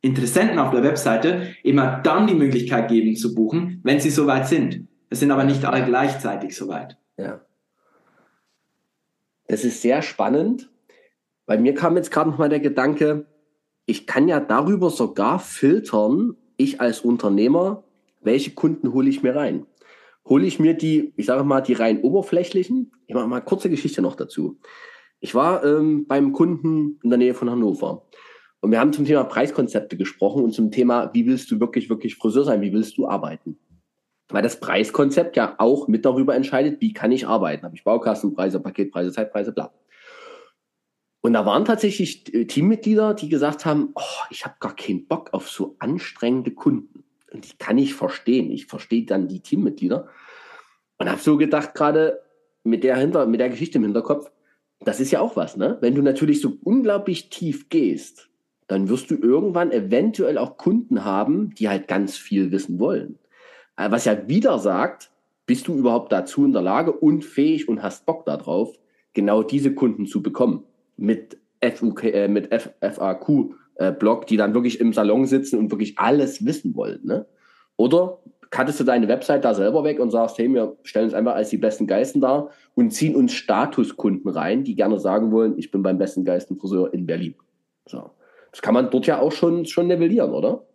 [0.00, 4.86] Interessenten auf der Webseite immer dann die Möglichkeit geben zu buchen, wenn sie soweit sind.
[5.10, 6.96] Es sind aber nicht alle gleichzeitig soweit.
[7.16, 7.40] Ja.
[9.48, 10.70] Das ist sehr spannend.
[11.46, 13.26] Bei mir kam jetzt gerade nochmal der Gedanke,
[13.86, 17.84] ich kann ja darüber sogar filtern, ich als Unternehmer,
[18.20, 19.66] welche Kunden hole ich mir rein?
[20.28, 22.92] Hole ich mir die, ich sage mal, die rein oberflächlichen?
[23.06, 24.58] Ich mache mal eine kurze Geschichte noch dazu.
[25.20, 28.06] Ich war ähm, beim Kunden in der Nähe von Hannover
[28.60, 32.16] und wir haben zum Thema Preiskonzepte gesprochen und zum Thema, wie willst du wirklich, wirklich
[32.16, 32.60] Friseur sein?
[32.60, 33.58] Wie willst du arbeiten?
[34.30, 37.62] Weil das Preiskonzept ja auch mit darüber entscheidet, wie kann ich arbeiten?
[37.62, 39.72] Habe ich Baukastenpreise, Paketpreise, Zeitpreise, bla.
[41.20, 45.32] Und da waren tatsächlich äh, Teammitglieder, die gesagt haben, oh, ich habe gar keinen Bock
[45.32, 47.04] auf so anstrengende Kunden.
[47.32, 48.50] Und die kann ich verstehen.
[48.50, 50.08] Ich verstehe dann die Teammitglieder.
[50.98, 52.20] Und habe so gedacht, gerade
[52.64, 54.30] mit der, hinter, mit der Geschichte im Hinterkopf,
[54.80, 55.78] das ist ja auch was, ne?
[55.80, 58.28] Wenn du natürlich so unglaublich tief gehst,
[58.68, 63.18] dann wirst du irgendwann eventuell auch Kunden haben, die halt ganz viel wissen wollen.
[63.78, 65.10] Äh, was ja wieder sagt,
[65.46, 68.78] bist du überhaupt dazu in der Lage und fähig und hast Bock darauf,
[69.14, 70.64] genau diese Kunden zu bekommen
[70.96, 73.94] mit FUK, äh, mit F, FAQ äh,
[74.28, 77.00] die dann wirklich im Salon sitzen und wirklich alles wissen wollen.
[77.04, 77.26] Ne?
[77.76, 78.18] Oder
[78.50, 81.50] kattest du deine Website da selber weg und sagst, hey, wir stellen uns einfach als
[81.50, 85.82] die besten Geisten dar und ziehen uns Statuskunden rein, die gerne sagen wollen, ich bin
[85.82, 87.36] beim besten Geistenfriseur in Berlin.
[87.86, 88.10] So.
[88.50, 90.66] Das kann man dort ja auch schon, schon nivellieren, oder?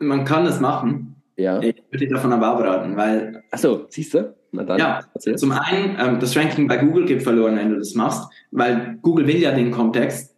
[0.00, 1.13] Man kann es machen.
[1.36, 1.60] Ja.
[1.60, 3.42] Ich würde davon aber abraten, weil.
[3.50, 4.34] Achso, siehst du?
[4.52, 5.36] Na dann, ja, erzähl.
[5.36, 9.26] zum einen, ähm, das Ranking bei Google geht verloren, wenn du das machst, weil Google
[9.26, 10.36] will ja den Kontext.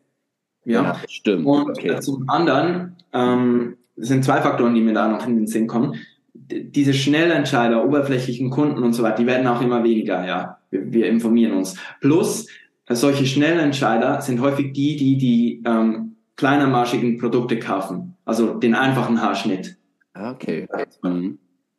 [0.65, 1.45] Ja, ja stimmt.
[1.45, 2.01] Und okay.
[2.01, 5.97] zum anderen ähm, sind zwei Faktoren, die mir da noch in den Sinn kommen.
[6.33, 10.59] Diese Schnellentscheider, oberflächlichen Kunden und so weiter, die werden auch immer weniger, ja.
[10.71, 11.77] Wir, wir informieren uns.
[12.01, 12.47] Plus,
[12.87, 18.17] äh, solche Schnellentscheider sind häufig die, die die ähm, kleinermarschigen Produkte kaufen.
[18.25, 19.77] Also den einfachen Haarschnitt.
[20.17, 20.67] Ah, okay.
[21.03, 21.39] Mhm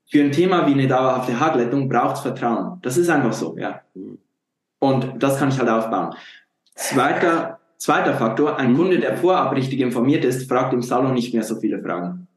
[0.10, 2.80] für ein Thema wie eine dauerhafte Haarglättung braucht es Vertrauen.
[2.82, 3.82] Das ist einfach so, ja.
[4.80, 6.14] Und das kann ich halt aufbauen.
[6.76, 11.44] Zweiter, zweiter Faktor, ein Kunde, der vorab richtig informiert ist, fragt im Salon nicht mehr
[11.44, 12.28] so viele Fragen.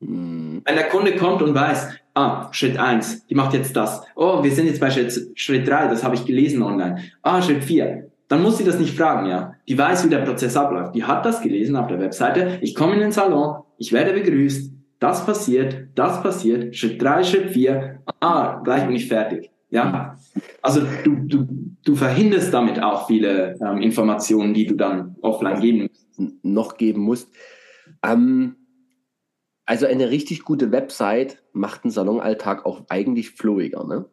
[0.00, 0.62] Mhm.
[0.64, 4.02] Wenn der Kunde kommt und weiß, ah, Schritt eins, die macht jetzt das.
[4.14, 7.02] Oh, wir sind jetzt bei Schritt, Schritt drei, das habe ich gelesen online.
[7.22, 9.54] Ah, Schritt vier, dann muss sie das nicht fragen, ja.
[9.68, 10.94] Die weiß, wie der Prozess abläuft.
[10.94, 12.58] Die hat das gelesen auf der Webseite.
[12.62, 14.71] Ich komme in den Salon, ich werde begrüßt,
[15.02, 19.50] das passiert, das passiert, Schritt drei, Schritt vier, ah, gleich bin ich fertig.
[19.70, 20.18] Ja,
[20.60, 21.48] also du, du,
[21.82, 25.90] du verhinderst damit auch viele ähm, Informationen, die du dann offline geben.
[26.42, 27.32] Noch geben musst.
[28.02, 28.56] Ähm,
[29.64, 34.04] also eine richtig gute Website macht den Salonalltag auch eigentlich flowiger, ne?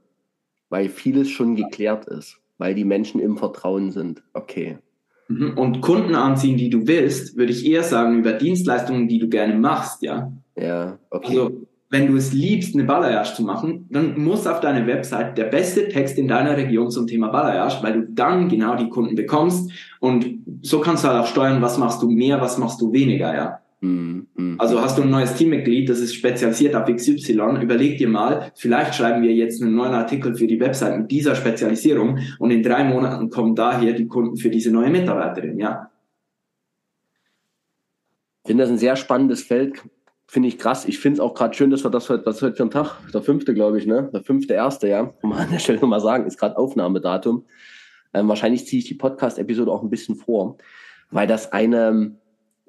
[0.69, 4.23] Weil vieles schon geklärt ist, weil die Menschen im Vertrauen sind.
[4.33, 4.77] Okay.
[5.29, 5.57] Mhm.
[5.57, 9.55] Und Kunden anziehen, die du willst, würde ich eher sagen über Dienstleistungen, die du gerne
[9.55, 10.31] machst, ja.
[10.57, 11.39] Ja, okay.
[11.39, 15.45] Also, wenn du es liebst, eine Balayage zu machen, dann muss auf deiner Website der
[15.45, 19.71] beste Text in deiner Region zum Thema Balayage, weil du dann genau die Kunden bekommst
[19.99, 20.25] und
[20.61, 23.59] so kannst du halt auch steuern, was machst du mehr, was machst du weniger, ja.
[23.81, 24.55] Mhm.
[24.57, 28.95] Also hast du ein neues Teammitglied, das ist spezialisiert auf XY, überleg dir mal, vielleicht
[28.95, 32.83] schreiben wir jetzt einen neuen Artikel für die Website mit dieser Spezialisierung und in drei
[32.83, 35.89] Monaten kommen daher die Kunden für diese neue Mitarbeiterin, ja.
[38.43, 39.81] Ich finde das ein sehr spannendes Feld,
[40.29, 40.85] finde ich krass.
[40.85, 42.71] Ich finde es auch gerade schön, dass wir das heute, was ist heute für ein
[42.71, 42.97] Tag?
[43.13, 44.09] Der fünfte, glaube ich, ne?
[44.13, 45.03] Der fünfte, erste, ja.
[45.03, 47.45] Muss man an der Stelle nochmal sagen, ist gerade Aufnahmedatum.
[48.13, 50.57] Ähm, wahrscheinlich ziehe ich die Podcast-Episode auch ein bisschen vor,
[51.11, 52.15] weil das eine,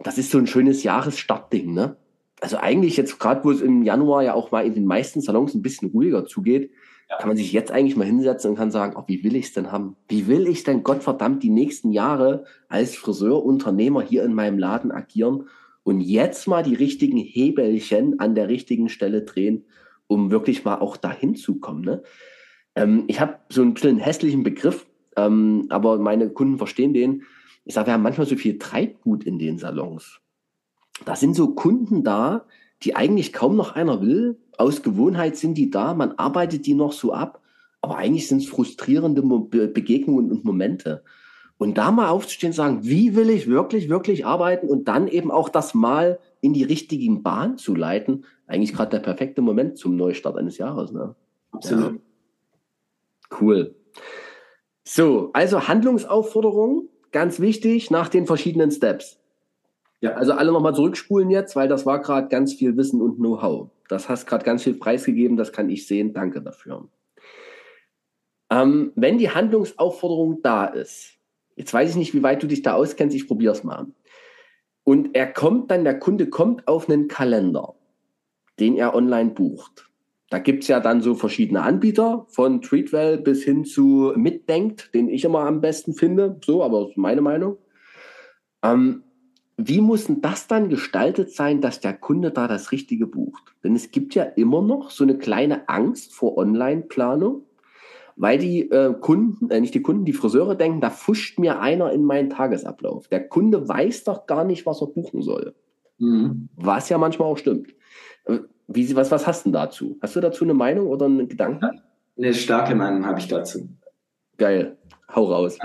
[0.03, 1.97] das ist so ein schönes Jahresstartding, ne?
[2.41, 5.55] Also eigentlich jetzt gerade, wo es im Januar ja auch mal in den meisten Salons
[5.55, 6.71] ein bisschen ruhiger zugeht,
[7.11, 7.19] ja.
[7.19, 9.53] kann man sich jetzt eigentlich mal hinsetzen und kann sagen, oh, wie will ich es
[9.53, 9.97] denn haben?
[10.09, 15.49] Wie will ich denn Gottverdammt die nächsten Jahre als Friseurunternehmer hier in meinem Laden agieren
[15.83, 19.65] und jetzt mal die richtigen Hebelchen an der richtigen Stelle drehen,
[20.07, 21.83] um wirklich mal auch dahin zu kommen.
[21.83, 22.03] Ne?
[22.75, 24.87] Ähm, ich habe so ein bisschen einen hässlichen Begriff,
[25.17, 27.25] ähm, aber meine Kunden verstehen den.
[27.71, 30.19] Ich sage, wir haben manchmal so viel Treibgut in den Salons.
[31.05, 32.45] Da sind so Kunden da,
[32.83, 34.41] die eigentlich kaum noch einer will.
[34.59, 37.41] Aus Gewohnheit sind die da, man arbeitet die noch so ab,
[37.81, 41.05] aber eigentlich sind es frustrierende Begegnungen und Momente.
[41.59, 45.31] Und da mal aufzustehen und sagen, wie will ich wirklich, wirklich arbeiten und dann eben
[45.31, 49.95] auch das mal in die richtigen Bahn zu leiten, eigentlich gerade der perfekte Moment zum
[49.95, 50.91] Neustart eines Jahres.
[50.91, 51.15] Ne?
[51.53, 51.93] Absolut.
[51.93, 53.39] Ja.
[53.41, 53.77] Cool.
[54.83, 59.19] So, also Handlungsaufforderung, ganz wichtig, nach den verschiedenen Steps.
[60.01, 60.15] Ja.
[60.15, 63.69] Also alle nochmal zurückspulen jetzt, weil das war gerade ganz viel Wissen und Know-how.
[63.89, 66.15] Das hast gerade ganz viel preisgegeben, das kann ich sehen.
[66.15, 66.89] Danke dafür.
[68.51, 71.19] Ähm, wenn die Handlungsaufforderung da ist,
[71.57, 73.87] jetzt weiß ich nicht, wie weit du dich da auskennst, ich probiere es mal.
[74.85, 77.75] Und er kommt dann, der Kunde kommt auf einen Kalender,
[78.59, 79.90] den er online bucht.
[80.31, 85.25] Da gibt's ja dann so verschiedene Anbieter, von Treatwell bis hin zu Mitdenkt, den ich
[85.25, 87.59] immer am besten finde, so, aber ist meine Meinung.
[88.63, 89.03] Ähm,
[89.57, 93.55] wie muss denn das dann gestaltet sein, dass der Kunde da das Richtige bucht?
[93.63, 97.45] Denn es gibt ja immer noch so eine kleine Angst vor Online-Planung,
[98.17, 101.93] weil die äh, Kunden, äh, nicht die Kunden, die Friseure denken, da fuscht mir einer
[101.93, 103.09] in meinen Tagesablauf.
[103.09, 105.55] Der Kunde weiß doch gar nicht, was er buchen soll.
[105.99, 106.49] Mhm.
[106.57, 107.75] Was ja manchmal auch stimmt.
[108.73, 109.99] Wie, was, was hast du dazu?
[110.01, 111.81] Hast du dazu eine Meinung oder einen Gedanken?
[112.17, 113.69] Eine starke Meinung habe ich dazu.
[114.39, 114.77] Geil.
[115.15, 115.59] Hau raus.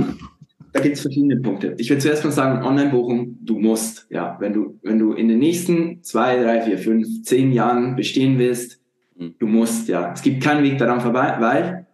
[0.73, 1.75] Da gibt es verschiedene Punkte.
[1.77, 4.07] Ich will zuerst mal sagen, Online-Buchung, du musst.
[4.09, 8.39] Ja, wenn du, wenn du in den nächsten zwei, drei, vier, fünf, zehn Jahren bestehen
[8.39, 8.81] willst,
[9.15, 9.35] mhm.
[9.37, 10.11] du musst, ja.
[10.11, 11.87] Es gibt keinen Weg daran vorbei, weil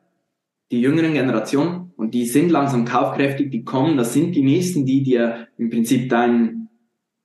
[0.71, 5.03] die jüngeren Generationen, und die sind langsam kaufkräftig, die kommen, das sind die nächsten, die
[5.03, 6.60] dir im Prinzip dein,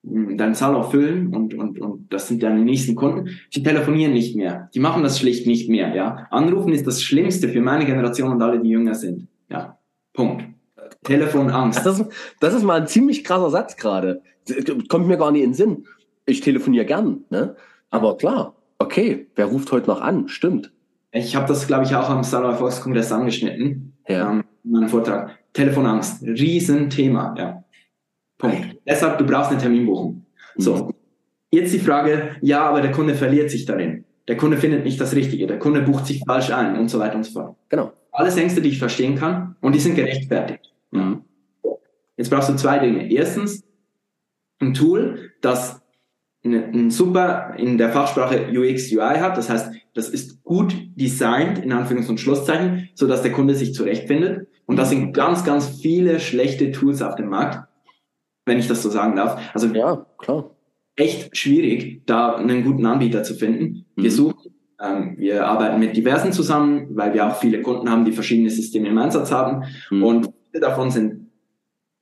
[0.07, 4.71] deinen Salon füllen und, und, und das sind deine nächsten Kunden, die telefonieren nicht mehr.
[4.73, 6.27] Die machen das schlicht nicht mehr, ja.
[6.31, 9.27] Anrufen ist das Schlimmste für meine Generation und alle, die jünger sind.
[9.51, 9.79] Ja.
[10.13, 10.45] Punkt.
[11.03, 11.85] Telefonangst.
[11.85, 14.23] Das ist, das ist mal ein ziemlich krasser Satz gerade.
[14.89, 15.87] Kommt mir gar nicht in den Sinn.
[16.25, 17.57] Ich telefoniere gern, ne?
[17.91, 20.29] Aber klar, okay, wer ruft heute noch an?
[20.29, 20.73] Stimmt.
[21.13, 23.95] Ich habe das, glaube ich, auch am Salon Erfolgskongress angeschnitten.
[24.09, 24.31] Ja.
[24.31, 25.39] Ähm, in meinem Vortrag.
[25.53, 26.23] Telefonangst.
[26.23, 27.65] Riesenthema, ja.
[28.39, 28.77] Punkt.
[28.87, 30.27] Deshalb, du brauchst eine Terminbuchung.
[30.57, 30.77] So.
[30.77, 30.95] Mhm.
[31.51, 34.05] Jetzt die Frage, ja, aber der Kunde verliert sich darin.
[34.29, 35.47] Der Kunde findet nicht das Richtige.
[35.47, 37.57] Der Kunde bucht sich falsch ein und so weiter und so fort.
[37.69, 37.93] Genau.
[38.11, 40.73] Alles Ängste, die ich verstehen kann und die sind gerechtfertigt.
[40.91, 41.23] Mhm.
[42.17, 43.11] Jetzt brauchst du zwei Dinge.
[43.11, 43.63] Erstens,
[44.59, 45.83] ein Tool, das
[46.45, 49.37] ein super in der Fachsprache UX UI hat.
[49.37, 53.75] Das heißt, das ist gut designt, in Anführungs- und Schlusszeichen, so dass der Kunde sich
[53.75, 54.47] zurechtfindet.
[54.65, 57.66] Und das sind ganz, ganz viele schlechte Tools auf dem Markt
[58.47, 59.39] wenn ich das so sagen darf.
[59.53, 60.51] Also ja, klar.
[60.95, 63.85] Echt schwierig, da einen guten Anbieter zu finden.
[63.97, 64.03] Mhm.
[64.03, 68.13] Wir suchen, ähm, wir arbeiten mit diversen zusammen, weil wir auch viele Kunden haben, die
[68.13, 69.65] verschiedene Systeme im Einsatz haben.
[69.91, 70.03] Mhm.
[70.03, 71.27] Und viele davon sind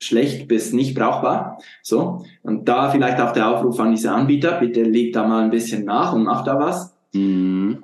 [0.01, 1.59] schlecht bis nicht brauchbar.
[1.83, 2.25] So.
[2.43, 5.85] Und da vielleicht auch der Aufruf an diese Anbieter, bitte legt da mal ein bisschen
[5.85, 6.97] nach und macht da was.
[7.15, 7.81] Mhm.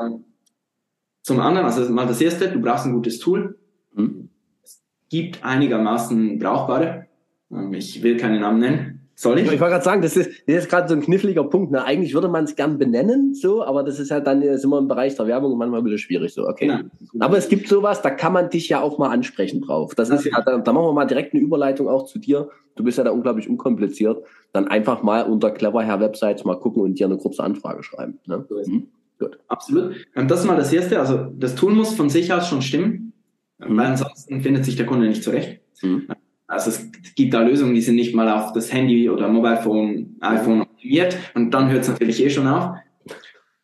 [1.23, 3.59] Zum anderen, also mal das erste, du brauchst ein gutes Tool.
[3.95, 4.29] Mhm.
[4.63, 7.07] Es gibt einigermaßen brauchbare.
[7.53, 9.01] Ähm, ich will keine Namen nennen.
[9.21, 9.45] Soll ich?
[9.45, 11.73] Ich wollte gerade sagen, das ist, das ist gerade so ein kniffliger Punkt.
[11.73, 11.85] Ne?
[11.85, 14.89] Eigentlich würde man es gern benennen, so, aber das ist halt dann ist immer im
[14.89, 16.33] Bereich der Werbung und manchmal wieder schwierig.
[16.33, 16.69] So, okay.
[16.69, 17.27] Genau.
[17.27, 19.95] Aber es gibt sowas, da kann man dich ja auch mal ansprechen drauf.
[19.95, 22.49] Das ist ja, da, da machen wir mal direkt eine Überleitung auch zu dir.
[22.77, 24.25] Du bist ja da unglaublich unkompliziert.
[24.55, 28.19] Dann einfach mal unter Cleverhair Websites mal gucken und dir eine kurze Anfrage schreiben.
[28.25, 28.43] Ne?
[28.65, 28.87] Mhm.
[29.19, 29.39] Gut.
[29.49, 29.97] Absolut.
[30.17, 30.99] Ähm, das ist mal das Erste.
[30.99, 33.13] Also das Tool muss von sich aus schon stimmen,
[33.59, 33.77] mhm.
[33.77, 35.61] weil ansonsten findet sich der Kunde nicht zurecht.
[35.83, 36.09] Mhm.
[36.51, 40.17] Also es gibt da Lösungen, die sind nicht mal auf das Handy oder Mobile Phone,
[40.21, 42.75] iPhone optimiert und dann hört es natürlich eh schon auf.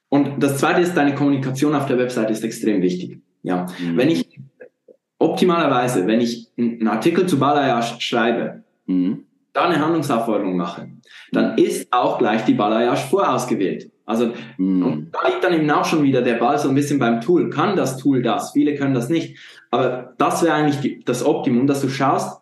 [0.09, 3.21] Und das zweite ist, deine Kommunikation auf der Website ist extrem wichtig.
[3.43, 3.97] Ja, mhm.
[3.97, 4.39] wenn ich
[5.19, 9.25] optimalerweise, wenn ich einen Artikel zu Balayage schreibe, mhm.
[9.53, 10.89] dann eine Handlungsaufforderung mache,
[11.33, 13.91] dann ist auch gleich die Balayage vorausgewählt.
[14.05, 14.87] Also mhm.
[14.87, 17.51] und da liegt dann eben auch schon wieder der Ball so ein bisschen beim Tool.
[17.51, 18.53] Kann das Tool das?
[18.53, 19.37] Viele können das nicht.
[19.73, 22.41] Aber das wäre eigentlich die, das Optimum, dass du schaust,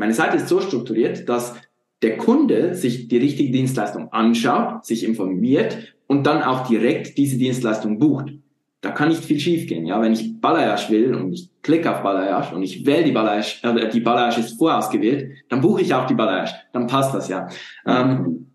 [0.00, 1.54] meine Seite ist so strukturiert, dass
[2.00, 7.98] der Kunde sich die richtige Dienstleistung anschaut, sich informiert und dann auch direkt diese Dienstleistung
[7.98, 8.32] bucht.
[8.80, 9.84] Da kann nicht viel schiefgehen.
[9.84, 13.58] Ja, wenn ich Balayage will und ich klicke auf Balayage und ich wähle die Balayage,
[13.62, 16.54] äh, die Balayage ist vorausgewählt, dann buche ich auch die Balayage.
[16.72, 17.48] Dann passt das ja.
[17.86, 18.46] Ähm,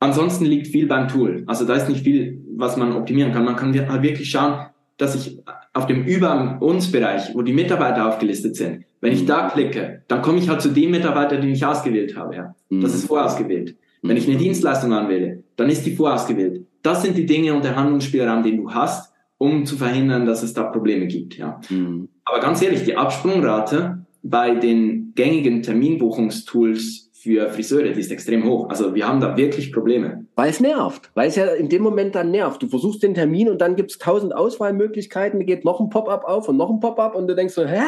[0.00, 1.44] ansonsten liegt viel beim Tool.
[1.46, 3.44] Also da ist nicht viel, was man optimieren kann.
[3.44, 4.66] Man kann halt wirklich schauen,
[4.96, 5.38] dass ich
[5.74, 10.22] auf dem Über uns Bereich, wo die Mitarbeiter aufgelistet sind, wenn ich da klicke, dann
[10.22, 12.36] komme ich halt zu dem Mitarbeiter, den ich ausgewählt habe.
[12.36, 12.54] Ja.
[12.70, 12.96] Das mhm.
[12.96, 13.76] ist vorausgewählt.
[14.00, 16.66] Wenn ich eine Dienstleistung anwähle, dann ist die vorausgewählt.
[16.82, 20.54] Das sind die Dinge und der Handlungsspielraum, den du hast, um zu verhindern, dass es
[20.54, 21.36] da Probleme gibt.
[21.36, 21.60] Ja.
[21.70, 22.08] Mhm.
[22.24, 28.68] Aber ganz ehrlich, die Absprungrate bei den gängigen Terminbuchungstools für Friseure, die ist extrem hoch.
[28.68, 30.26] Also wir haben da wirklich Probleme.
[30.34, 32.62] Weil es nervt, weil es ja in dem Moment dann nervt.
[32.62, 36.24] Du versuchst den Termin und dann gibt es tausend Auswahlmöglichkeiten, da geht noch ein Pop-up
[36.24, 37.82] auf und noch ein Pop-up und du denkst so, hä?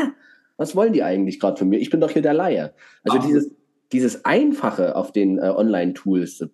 [0.57, 1.79] Was wollen die eigentlich gerade von mir?
[1.79, 2.73] Ich bin doch hier der Laie.
[3.05, 3.27] Also Ach.
[3.27, 3.51] dieses,
[3.93, 6.47] dieses Einfache auf den äh, Online-Tools,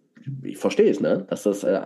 [0.43, 1.24] ich verstehe es, ne?
[1.30, 1.83] Dass das äh,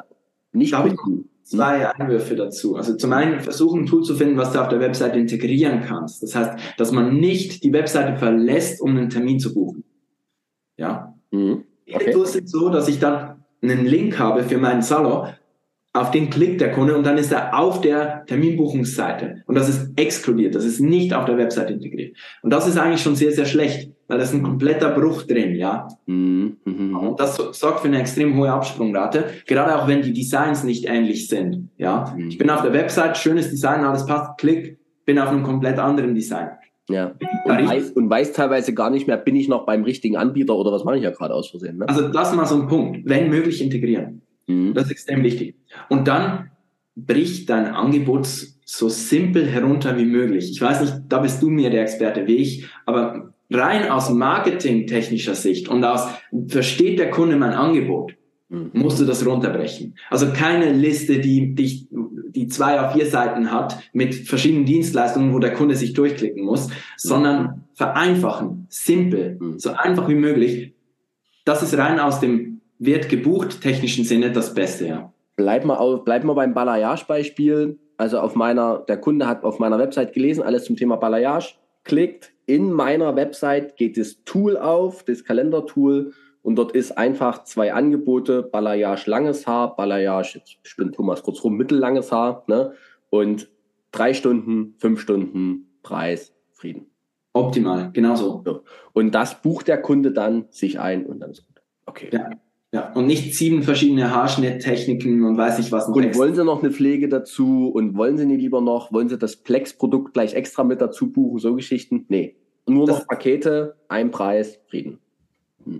[0.52, 0.94] nicht darf, ich,
[1.42, 2.76] zwei Einwürfe dazu.
[2.76, 6.22] Also zum einen versuchen, ein Tool zu finden, was du auf der Webseite integrieren kannst.
[6.22, 9.84] Das heißt, dass man nicht die Webseite verlässt, um einen Termin zu buchen.
[10.76, 11.14] Ja.
[11.30, 11.64] Mhm.
[11.92, 12.12] Okay.
[12.12, 15.28] Tools sind so, dass ich dann einen Link habe für meinen Salon,
[15.96, 19.42] auf den klickt der Kunde und dann ist er auf der Terminbuchungsseite.
[19.46, 22.16] Und das ist exkludiert, das ist nicht auf der Webseite integriert.
[22.42, 25.54] Und das ist eigentlich schon sehr, sehr schlecht, weil das ist ein kompletter Bruch drin,
[25.54, 25.88] ja.
[26.04, 26.58] Mhm.
[26.64, 31.28] Und das sorgt für eine extrem hohe Absprungrate, gerade auch wenn die Designs nicht ähnlich
[31.28, 32.14] sind, ja.
[32.14, 32.28] Mhm.
[32.28, 36.14] Ich bin auf der Website, schönes Design, alles passt, klick, bin auf einem komplett anderen
[36.14, 36.50] Design.
[36.88, 37.14] Ja.
[37.44, 40.72] Und weiß, und weiß teilweise gar nicht mehr, bin ich noch beim richtigen Anbieter oder
[40.72, 41.78] was mache ich ja gerade aus Versehen.
[41.78, 41.88] Ne?
[41.88, 43.00] Also das mal so ein Punkt.
[43.04, 44.22] Wenn möglich integrieren.
[44.46, 44.74] Mhm.
[44.74, 45.56] Das ist extrem wichtig.
[45.88, 46.50] Und dann
[46.94, 48.26] bricht dein Angebot
[48.64, 50.50] so simpel herunter wie möglich.
[50.50, 55.34] Ich weiß nicht, da bist du mir der Experte wie ich, aber rein aus marketingtechnischer
[55.34, 56.08] Sicht und aus
[56.48, 58.14] versteht der Kunde mein Angebot,
[58.48, 58.70] mhm.
[58.72, 59.96] musst du das runterbrechen.
[60.10, 61.88] Also keine Liste, die dich
[62.36, 66.68] die zwei auf vier Seiten hat mit verschiedenen Dienstleistungen, wo der Kunde sich durchklicken muss,
[66.96, 69.58] sondern vereinfachen, simpel, mhm.
[69.58, 70.74] so einfach wie möglich.
[71.44, 75.12] Das ist rein aus dem wird gebucht technischen Sinne das Beste, ja.
[75.36, 77.78] Bleib mal, auf, bleib mal beim Balayage-Beispiel.
[77.96, 82.32] Also auf meiner, der Kunde hat auf meiner Website gelesen, alles zum Thema Balayage, klickt,
[82.44, 86.12] in meiner Website geht das Tool auf, das Kalendertool
[86.46, 91.56] und dort ist einfach zwei Angebote, Balayage langes Haar, Balayage, ich bin Thomas kurz rum,
[91.56, 92.72] mittellanges Haar, ne?
[93.10, 93.50] Und
[93.90, 96.86] drei Stunden, fünf Stunden, Preis, Frieden.
[97.32, 98.44] Optimal, genau so.
[98.92, 101.60] Und das bucht der Kunde dann sich ein und dann ist gut.
[101.86, 102.10] Okay.
[102.12, 102.30] Ja.
[102.72, 105.96] Ja, und nicht sieben verschiedene Haarschnitttechniken und weiß ich was noch.
[105.96, 106.22] Und extra.
[106.22, 109.36] wollen Sie noch eine Pflege dazu und wollen Sie nicht lieber noch, wollen Sie das
[109.36, 112.04] Plex-Produkt gleich extra mit dazu buchen, so Geschichten?
[112.08, 112.36] Nee.
[112.68, 115.00] Nur das noch Pakete, ein Preis, Frieden.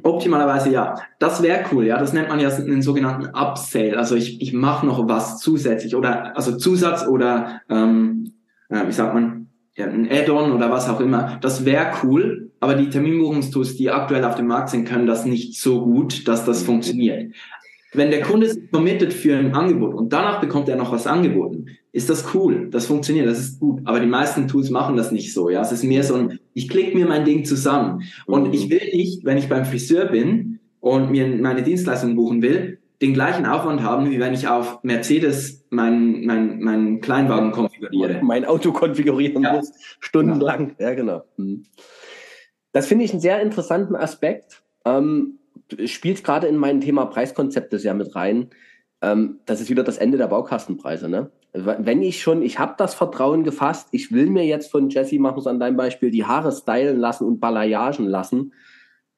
[0.03, 0.97] Optimalerweise ja.
[1.19, 1.99] Das wäre cool, ja.
[1.99, 3.97] Das nennt man ja einen sogenannten Upsale.
[3.97, 8.33] Also ich, ich mache noch was zusätzlich oder also Zusatz oder ähm,
[8.69, 11.39] äh, wie sagt man, ja, ein Add-on oder was auch immer.
[11.41, 15.61] Das wäre cool, aber die Terminbuchungstools, die aktuell auf dem Markt sind, können das nicht
[15.61, 17.35] so gut, dass das funktioniert.
[17.97, 21.67] Wenn der Kunde sich committet für ein Angebot und danach bekommt er noch was angeboten,
[21.93, 23.81] ist das cool, das funktioniert, das ist gut.
[23.85, 25.49] Aber die meisten Tools machen das nicht so.
[25.49, 28.53] Ja, es ist mehr so ein, ich klicke mir mein Ding zusammen und mhm.
[28.53, 33.15] ich will nicht, wenn ich beim Friseur bin und mir meine Dienstleistung buchen will, den
[33.15, 38.21] gleichen Aufwand haben, wie wenn ich auf Mercedes meinen mein, mein Kleinwagen konfiguriere.
[38.23, 39.55] Mein Auto konfigurieren ja.
[39.55, 40.77] muss, stundenlang.
[40.79, 41.23] Ja, genau.
[41.37, 41.65] Mhm.
[42.73, 44.63] Das finde ich einen sehr interessanten Aspekt.
[44.85, 45.39] Ähm,
[45.87, 48.51] spielt gerade in mein Thema Preiskonzepte sehr mit rein.
[49.03, 51.09] Ähm, das ist wieder das Ende der Baukastenpreise.
[51.09, 51.31] Ne?
[51.53, 55.45] Wenn ich schon, ich habe das Vertrauen gefasst, ich will mir jetzt von Jesse, machen
[55.45, 58.53] wir an deinem Beispiel, die Haare stylen lassen und Balayagen lassen.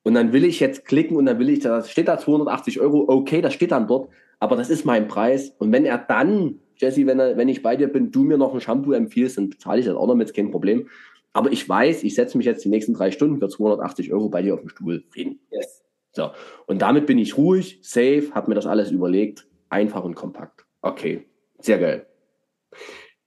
[0.02, 3.04] Und dann will ich jetzt klicken und dann will ich, da steht da 280 Euro,
[3.08, 5.54] okay, das steht dann dort, aber das ist mein Preis.
[5.58, 8.54] Und wenn er dann, Jesse, wenn, er, wenn ich bei dir bin, du mir noch
[8.54, 10.88] ein Shampoo empfiehlst, dann zahle ich das auch noch mit, kein Problem.
[11.32, 14.42] Aber ich weiß, ich setze mich jetzt die nächsten drei Stunden für 280 Euro bei
[14.42, 15.04] dir auf den Stuhl.
[15.10, 15.40] Frieden.
[15.50, 15.77] Yes.
[16.18, 16.32] So.
[16.66, 20.66] Und damit bin ich ruhig, safe, habe mir das alles überlegt, einfach und kompakt.
[20.82, 21.28] Okay,
[21.60, 22.06] sehr geil.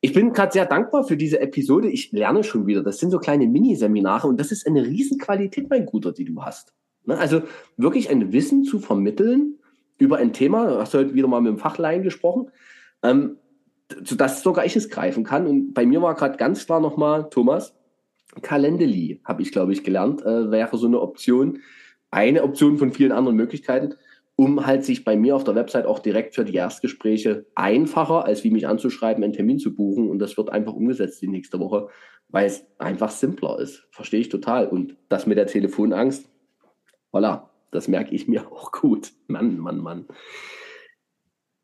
[0.01, 1.89] Ich bin gerade sehr dankbar für diese Episode.
[1.89, 2.83] Ich lerne schon wieder.
[2.83, 6.73] Das sind so kleine Miniseminare und das ist eine Riesenqualität, mein Guter, die du hast.
[7.05, 7.17] Ne?
[7.17, 7.43] Also
[7.77, 9.59] wirklich ein Wissen zu vermitteln
[9.97, 10.67] über ein Thema.
[10.67, 12.51] Du hast heute wieder mal mit dem Fachlein gesprochen,
[13.03, 13.37] ähm,
[14.03, 15.47] sodass sogar ich es greifen kann.
[15.47, 17.73] Und bei mir war gerade ganz klar nochmal, Thomas,
[18.41, 21.59] Calendly habe ich, glaube ich, gelernt, äh, wäre so eine Option.
[22.11, 23.95] Eine Option von vielen anderen Möglichkeiten
[24.41, 28.43] um halt sich bei mir auf der Website auch direkt für die Erstgespräche einfacher, als
[28.43, 30.09] wie mich anzuschreiben, einen Termin zu buchen.
[30.09, 31.89] Und das wird einfach umgesetzt die nächste Woche,
[32.29, 33.87] weil es einfach simpler ist.
[33.91, 34.67] Verstehe ich total.
[34.67, 36.27] Und das mit der Telefonangst,
[37.13, 39.11] voilà, das merke ich mir auch gut.
[39.27, 40.07] Mann, Mann, Mann.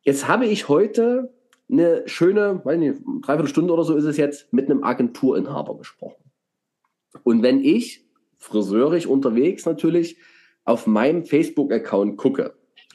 [0.03, 1.33] Jetzt habe ich heute
[1.69, 6.23] eine schöne, weiß nicht, dreiviertel Stunde oder so ist es jetzt, mit einem Agenturinhaber gesprochen.
[7.23, 8.05] Und wenn ich,
[8.37, 10.17] friseurig unterwegs natürlich,
[10.67, 12.53] auf meinem Facebook-Account gucke,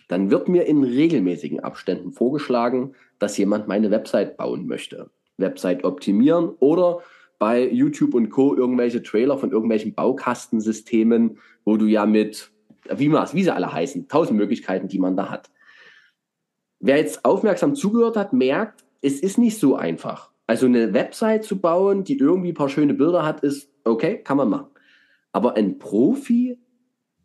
[0.08, 5.10] dann wird mir in regelmäßigen Abständen vorgeschlagen, dass jemand meine Website bauen möchte.
[5.38, 7.00] Website optimieren oder
[7.38, 8.54] bei YouTube und Co.
[8.54, 12.52] irgendwelche Trailer von irgendwelchen Baukastensystemen, wo du ja mit,
[12.94, 15.50] wie, wie sie alle heißen, tausend Möglichkeiten, die man da hat.
[16.78, 20.30] Wer jetzt aufmerksam zugehört hat, merkt, es ist nicht so einfach.
[20.46, 24.36] Also eine Website zu bauen, die irgendwie ein paar schöne Bilder hat, ist okay, kann
[24.36, 24.66] man machen.
[25.32, 26.58] Aber ein Profi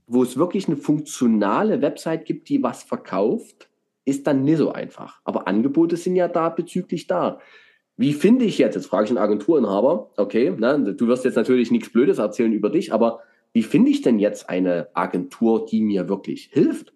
[0.07, 3.69] wo es wirklich eine funktionale Website gibt, die was verkauft,
[4.05, 5.19] ist dann nicht so einfach.
[5.25, 7.39] Aber Angebote sind ja da bezüglich da.
[7.97, 11.71] Wie finde ich jetzt, jetzt frage ich einen Agenturinhaber, okay, ne, du wirst jetzt natürlich
[11.71, 13.19] nichts Blödes erzählen über dich, aber
[13.53, 16.93] wie finde ich denn jetzt eine Agentur, die mir wirklich hilft?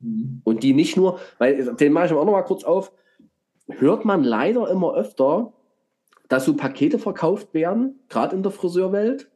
[0.00, 0.40] Mhm.
[0.42, 2.92] Und die nicht nur, weil den mache ich auch noch mal kurz auf,
[3.68, 5.52] hört man leider immer öfter,
[6.28, 9.30] dass so Pakete verkauft werden, gerade in der Friseurwelt.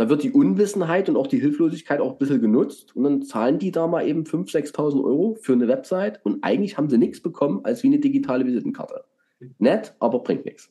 [0.00, 3.58] Da wird die Unwissenheit und auch die Hilflosigkeit auch ein bisschen genutzt und dann zahlen
[3.58, 7.20] die da mal eben 5.000, 6.000 Euro für eine Website und eigentlich haben sie nichts
[7.20, 9.04] bekommen als wie eine digitale Visitenkarte.
[9.58, 10.70] Nett, aber bringt nichts.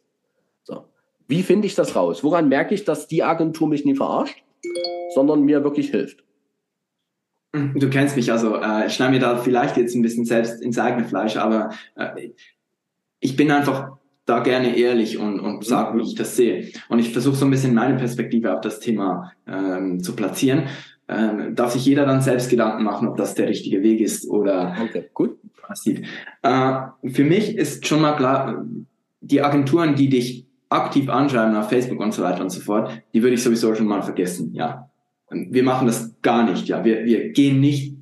[0.63, 0.85] So.
[1.27, 2.23] Wie finde ich das raus?
[2.23, 4.43] Woran merke ich, dass die Agentur mich nie verarscht,
[5.13, 6.23] sondern mir wirklich hilft?
[7.51, 10.79] Du kennst mich, also äh, ich schneide mir da vielleicht jetzt ein bisschen selbst ins
[10.79, 12.31] eigene Fleisch, aber äh,
[13.19, 13.99] ich bin einfach
[14.29, 16.71] da gerne ehrlich und, und sage, wie ich das sehe.
[16.87, 20.63] Und ich versuche so ein bisschen meine Perspektive auf das Thema ähm, zu platzieren.
[21.07, 24.75] Ähm, darf sich jeder dann selbst Gedanken machen, ob das der richtige Weg ist oder
[24.79, 25.37] okay, gut.
[25.67, 26.01] passiv.
[26.43, 26.73] Äh,
[27.09, 28.65] für mich ist schon mal klar,
[29.21, 33.23] die Agenturen, die dich aktiv anschreiben auf Facebook und so weiter und so fort, die
[33.23, 34.85] würde ich sowieso schon mal vergessen, ja.
[35.31, 36.83] Wir machen das gar nicht, ja.
[36.83, 37.98] Wir, wir gehen nicht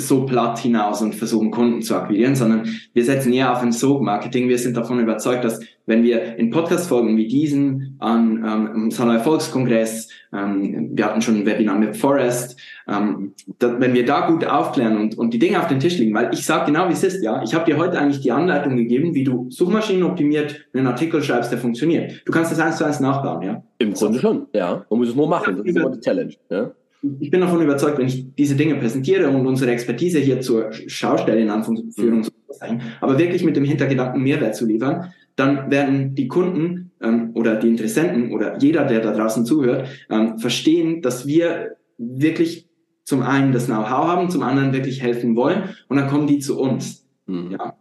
[0.00, 4.48] so platt hinaus und versuchen Kunden zu akquirieren, sondern wir setzen eher auf ein Sog-Marketing.
[4.48, 10.08] Wir sind davon überzeugt, dass wenn wir in Podcast-Folgen wie diesen an ähm, unserem Erfolgskongress,
[10.32, 14.96] ähm, wir hatten schon ein Webinar mit Forest, ähm, dass, wenn wir da gut aufklären
[14.96, 17.22] und, und die Dinge auf den Tisch legen, weil ich sage genau, wie es ist,
[17.22, 21.22] ja, ich habe dir heute eigentlich die Anleitung gegeben, wie du Suchmaschinen optimiert einen Artikel
[21.22, 22.22] schreibst, der funktioniert.
[22.24, 23.62] Du kannst das eins zu eins nachbauen, ja?
[23.78, 24.84] Im Grunde schon, ja.
[24.88, 26.72] Man muss es nur machen, das ist immer die Challenge, ja
[27.20, 31.40] ich bin davon überzeugt, wenn ich diese Dinge präsentiere und unsere Expertise hier zur Schaustelle
[31.40, 32.82] in Anführungszeichen, mhm.
[33.00, 37.68] aber wirklich mit dem Hintergedanken Mehrwert zu liefern, dann werden die Kunden ähm, oder die
[37.68, 42.68] Interessenten oder jeder, der da draußen zuhört, ähm, verstehen, dass wir wirklich
[43.04, 46.60] zum einen das Know-how haben, zum anderen wirklich helfen wollen und dann kommen die zu
[46.60, 47.06] uns.
[47.26, 47.52] Mhm.
[47.52, 47.74] Ja.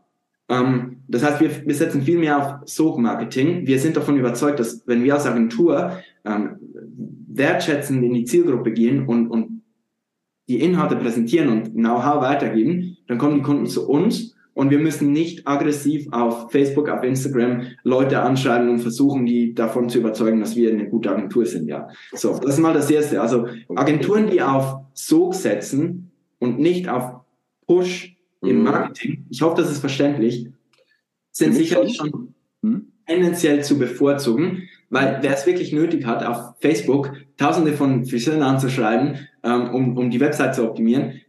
[0.50, 3.68] Ähm, das heißt, wir, wir setzen viel mehr auf Sogmarketing.
[3.68, 6.58] Wir sind davon überzeugt, dass wenn wir als Agentur ähm,
[7.28, 9.62] wertschätzend in die Zielgruppe gehen und, und
[10.48, 15.14] die Inhalte präsentieren und Know-how weitergeben, dann kommen die Kunden zu uns und wir müssen
[15.14, 20.56] nicht aggressiv auf Facebook, auf Instagram Leute anschreiben und versuchen, die davon zu überzeugen, dass
[20.56, 21.88] wir eine gute Agentur sind, ja.
[22.12, 23.22] So, das ist mal das Erste.
[23.22, 27.22] Also Agenturen, die auf Sog setzen und nicht auf
[27.68, 28.64] Push im mhm.
[28.64, 30.50] Marketing, ich hoffe, das ist verständlich,
[31.32, 32.92] sind sicherlich schon hm?
[33.08, 34.64] tendenziell zu bevorzugen.
[34.90, 40.10] Weil wer es wirklich nötig hat, auf Facebook tausende von Friseuren anzuschreiben, ähm, um, um
[40.10, 41.22] die Website zu optimieren,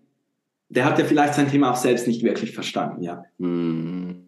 [0.71, 3.25] der hat ja vielleicht sein Thema auch selbst nicht wirklich verstanden, ja.
[3.39, 4.25] Mhm.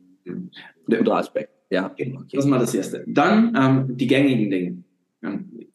[0.86, 1.86] Guter Aspekt, ja.
[1.86, 2.18] Okay.
[2.32, 3.04] Das ist mal das Erste.
[3.06, 4.84] Dann ähm, die gängigen Dinge.
[5.22, 5.66] Ähm,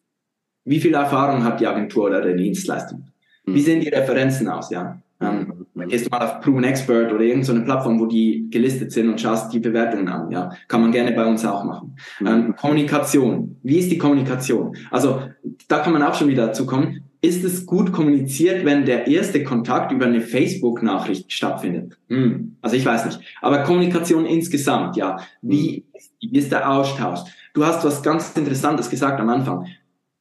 [0.64, 2.96] wie viel Erfahrung hat die Agentur oder der Dienstleister?
[2.96, 3.54] Mhm.
[3.54, 5.00] Wie sehen die Referenzen aus, ja?
[5.20, 9.20] Ähm, gehst du mal auf Proven Expert oder irgendeine Plattform, wo die gelistet sind und
[9.20, 10.30] schaust die Bewertungen an.
[10.30, 11.96] Ja, kann man gerne bei uns auch machen.
[12.20, 12.26] Mhm.
[12.26, 13.56] Ähm, Kommunikation.
[13.62, 14.76] Wie ist die Kommunikation?
[14.90, 15.22] Also
[15.68, 17.02] da kann man auch schon wieder dazu kommen.
[17.20, 21.98] Ist es gut kommuniziert, wenn der erste Kontakt über eine Facebook-Nachricht stattfindet?
[22.08, 22.56] Hm.
[22.62, 23.20] Also ich weiß nicht.
[23.42, 25.16] Aber Kommunikation insgesamt, ja.
[25.42, 25.84] Wie,
[26.20, 27.20] wie ist der Austausch?
[27.54, 29.66] Du hast was ganz Interessantes gesagt am Anfang.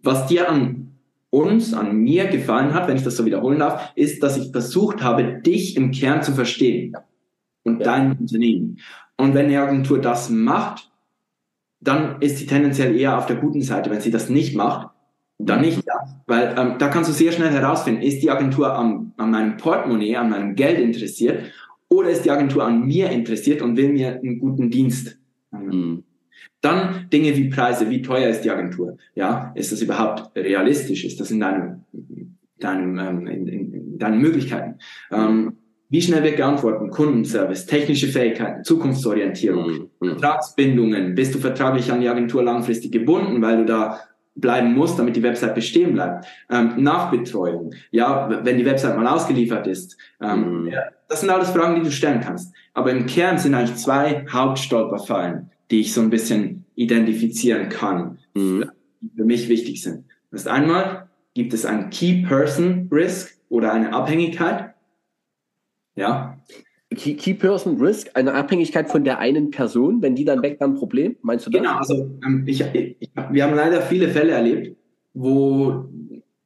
[0.02, 0.97] Was dir an
[1.38, 5.04] uns, an mir gefallen hat, wenn ich das so wiederholen darf, ist, dass ich versucht
[5.04, 6.96] habe, dich im Kern zu verstehen
[7.64, 7.86] und ja.
[7.86, 8.80] dein Unternehmen.
[9.18, 10.92] Und wenn eine Agentur das macht,
[11.80, 13.90] dann ist sie tendenziell eher auf der guten Seite.
[13.90, 14.90] Wenn sie das nicht macht,
[15.38, 15.94] dann nicht, ja.
[16.26, 20.16] Weil ähm, da kannst du sehr schnell herausfinden, ist die Agentur am, an meinem Portemonnaie,
[20.16, 21.52] an meinem Geld interessiert
[21.90, 25.18] oder ist die Agentur an mir interessiert und will mir einen guten Dienst
[25.52, 26.04] mhm.
[26.62, 28.98] Dann Dinge wie Preise, wie teuer ist die Agentur?
[29.16, 31.06] Ja, ist das überhaupt realistisch?
[31.06, 31.84] Ist das in deinem,
[32.60, 34.80] deinem, ähm, in, in, in deinen Möglichkeiten?
[35.12, 35.54] Ähm,
[35.90, 36.92] wie schnell wird geantwortet?
[36.92, 39.90] Kundenservice, technische Fähigkeiten, Zukunftsorientierung, mhm.
[40.00, 40.08] mhm.
[40.10, 41.16] Vertragsbindungen.
[41.16, 44.02] Bist du vertraglich an die Agentur langfristig gebunden, weil du da
[44.36, 46.26] bleiben musst, damit die Website bestehen bleibt.
[46.50, 49.98] Ähm, Nachbetreuung, ja, wenn die Website mal ausgeliefert ist.
[50.22, 50.68] Ähm, mhm.
[50.68, 52.54] ja, das sind alles Fragen, die du stellen kannst.
[52.74, 58.70] Aber im Kern sind eigentlich zwei Hauptstolperfallen die ich so ein bisschen identifizieren kann, mhm.
[59.02, 60.06] die für mich wichtig sind.
[60.32, 64.74] Das ist einmal, gibt es ein Key Person Risk oder eine Abhängigkeit?
[65.96, 66.38] Ja.
[66.96, 70.76] Key, Key Person Risk, eine Abhängigkeit von der einen Person, wenn die dann weg, dann
[70.76, 71.62] Problem, meinst du das?
[71.62, 74.78] Genau, also ähm, ich, ich, wir haben leider viele Fälle erlebt,
[75.14, 75.90] wo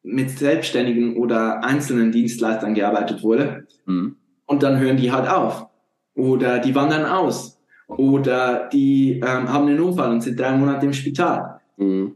[0.03, 4.15] mit Selbstständigen oder einzelnen Dienstleistern gearbeitet wurde mhm.
[4.47, 5.67] und dann hören die halt auf
[6.15, 7.60] oder die wandern aus
[7.97, 11.59] oder die ähm, haben einen Unfall und sind drei Monate im Spital.
[11.77, 12.15] Mhm.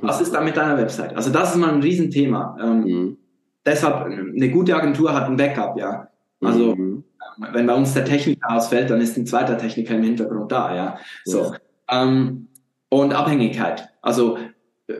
[0.00, 1.14] Was ist da mit deiner Website?
[1.16, 2.56] Also das ist mal ein Riesenthema.
[2.62, 3.16] Ähm, mhm.
[3.64, 6.08] Deshalb, eine gute Agentur hat ein Backup, ja.
[6.40, 7.04] Also mhm.
[7.52, 10.98] wenn bei uns der Techniker ausfällt, dann ist ein zweiter Techniker im Hintergrund da, ja.
[11.24, 11.52] So.
[11.90, 12.02] Ja.
[12.02, 12.48] Ähm,
[12.88, 13.88] und Abhängigkeit.
[14.02, 14.38] Also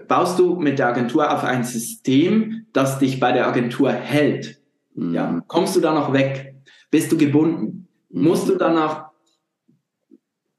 [0.09, 4.61] baust du mit der Agentur auf ein System, das dich bei der Agentur hält.
[4.95, 5.31] Ja.
[5.31, 5.43] Mhm.
[5.47, 6.55] Kommst du da noch weg?
[6.91, 7.89] Bist du gebunden?
[8.11, 8.25] Mhm.
[8.25, 9.12] Musst du danach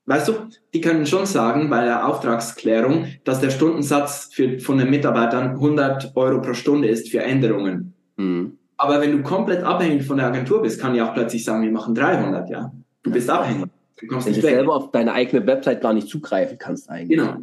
[0.05, 0.33] weißt du,
[0.73, 6.15] die können schon sagen bei der Auftragsklärung, dass der Stundensatz für, von den Mitarbeitern 100
[6.15, 7.93] Euro pro Stunde ist für Änderungen.
[8.17, 8.57] Mhm.
[8.77, 11.71] Aber wenn du komplett abhängig von der Agentur bist, kann die auch plötzlich sagen, wir
[11.71, 12.73] machen 300, ja.
[13.01, 13.67] Du bist abhängig.
[13.99, 14.55] Du kommst wenn nicht du weg.
[14.55, 17.17] selber auf deine eigene Website gar nicht zugreifen kannst eigentlich.
[17.17, 17.37] Genau.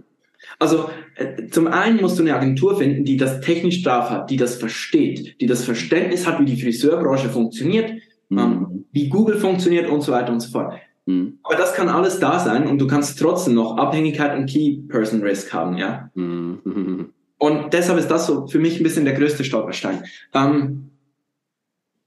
[0.59, 4.37] Also äh, zum einen musst du eine Agentur finden, die das technisch drauf hat, die
[4.37, 7.93] das versteht, die das Verständnis hat, wie die Friseurbranche funktioniert,
[8.29, 8.39] mhm.
[8.39, 10.75] ähm, wie Google funktioniert und so weiter und so fort.
[11.11, 11.39] Mhm.
[11.43, 15.23] Aber das kann alles da sein und du kannst trotzdem noch Abhängigkeit und Key Person
[15.23, 16.11] Risk haben, ja.
[16.15, 17.13] Mhm.
[17.43, 20.05] Und deshalb ist das so für mich ein bisschen der größte Stolperstein.
[20.35, 20.91] Ähm,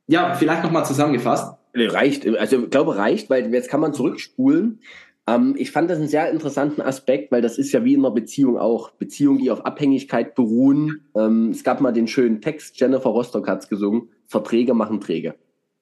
[0.06, 1.58] ja, vielleicht nochmal zusammengefasst.
[1.74, 4.80] Reicht, also ich glaube reicht, weil jetzt kann man zurückspulen.
[5.26, 8.14] Ähm, ich fand das einen sehr interessanten Aspekt, weil das ist ja wie in einer
[8.14, 8.92] Beziehung auch.
[8.92, 11.02] Beziehungen, die auf Abhängigkeit beruhen.
[11.16, 15.34] Ähm, es gab mal den schönen Text, Jennifer Rostock hat's gesungen, Verträge machen Träge.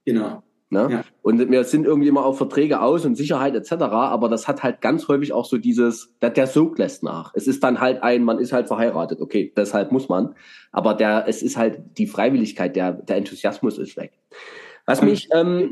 [0.05, 0.43] Genau.
[0.71, 0.87] Ne?
[0.89, 1.03] Ja.
[1.21, 4.79] Und wir sind irgendwie immer auf Verträge aus und Sicherheit etc., aber das hat halt
[4.79, 7.33] ganz häufig auch so dieses, der, der Sog lässt nach.
[7.35, 10.33] Es ist dann halt ein, man ist halt verheiratet, okay, deshalb muss man,
[10.71, 14.13] aber der, es ist halt die Freiwilligkeit, der, der Enthusiasmus ist weg.
[14.85, 15.27] Was mich...
[15.33, 15.71] Ähm,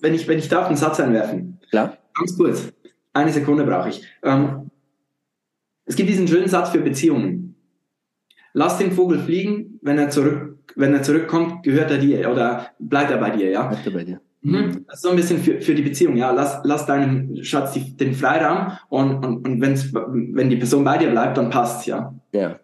[0.00, 1.60] wenn, ich, wenn ich darf, einen Satz einwerfen.
[1.68, 1.98] Klar.
[2.14, 2.72] Ganz kurz.
[3.12, 4.02] Eine Sekunde brauche ich.
[4.22, 4.70] Ähm,
[5.84, 7.54] es gibt diesen schönen Satz für Beziehungen.
[8.54, 13.10] Lass den Vogel fliegen, wenn er zurück, wenn er zurückkommt, gehört er dir oder bleibt
[13.10, 13.66] er bei dir, ja?
[13.66, 14.20] Bleibt er bei dir.
[14.42, 14.84] Mhm.
[14.92, 16.30] Ist so ein bisschen für, für die Beziehung, ja.
[16.30, 20.98] Lass, lass deinem Schatz die, den Freiraum und, und, und wenn's, wenn die Person bei
[20.98, 22.14] dir bleibt, dann passt's, ja.
[22.32, 22.58] Ja.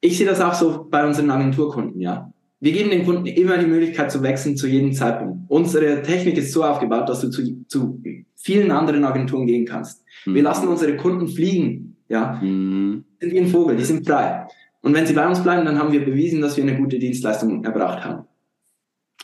[0.00, 2.32] Ich sehe das auch so bei unseren Agenturkunden, ja.
[2.62, 5.44] Wir geben den Kunden immer die Möglichkeit zu wechseln zu jedem Zeitpunkt.
[5.48, 8.02] Unsere Technik ist so aufgebaut, dass du zu, zu
[8.36, 10.04] vielen anderen Agenturen gehen kannst.
[10.26, 10.34] Mhm.
[10.34, 12.38] Wir lassen unsere Kunden fliegen, ja.
[12.42, 13.04] Mhm.
[13.20, 14.46] Sind wie ein Vogel, die sind frei.
[14.82, 17.64] Und wenn sie bei uns bleiben, dann haben wir bewiesen, dass wir eine gute Dienstleistung
[17.64, 18.24] erbracht haben.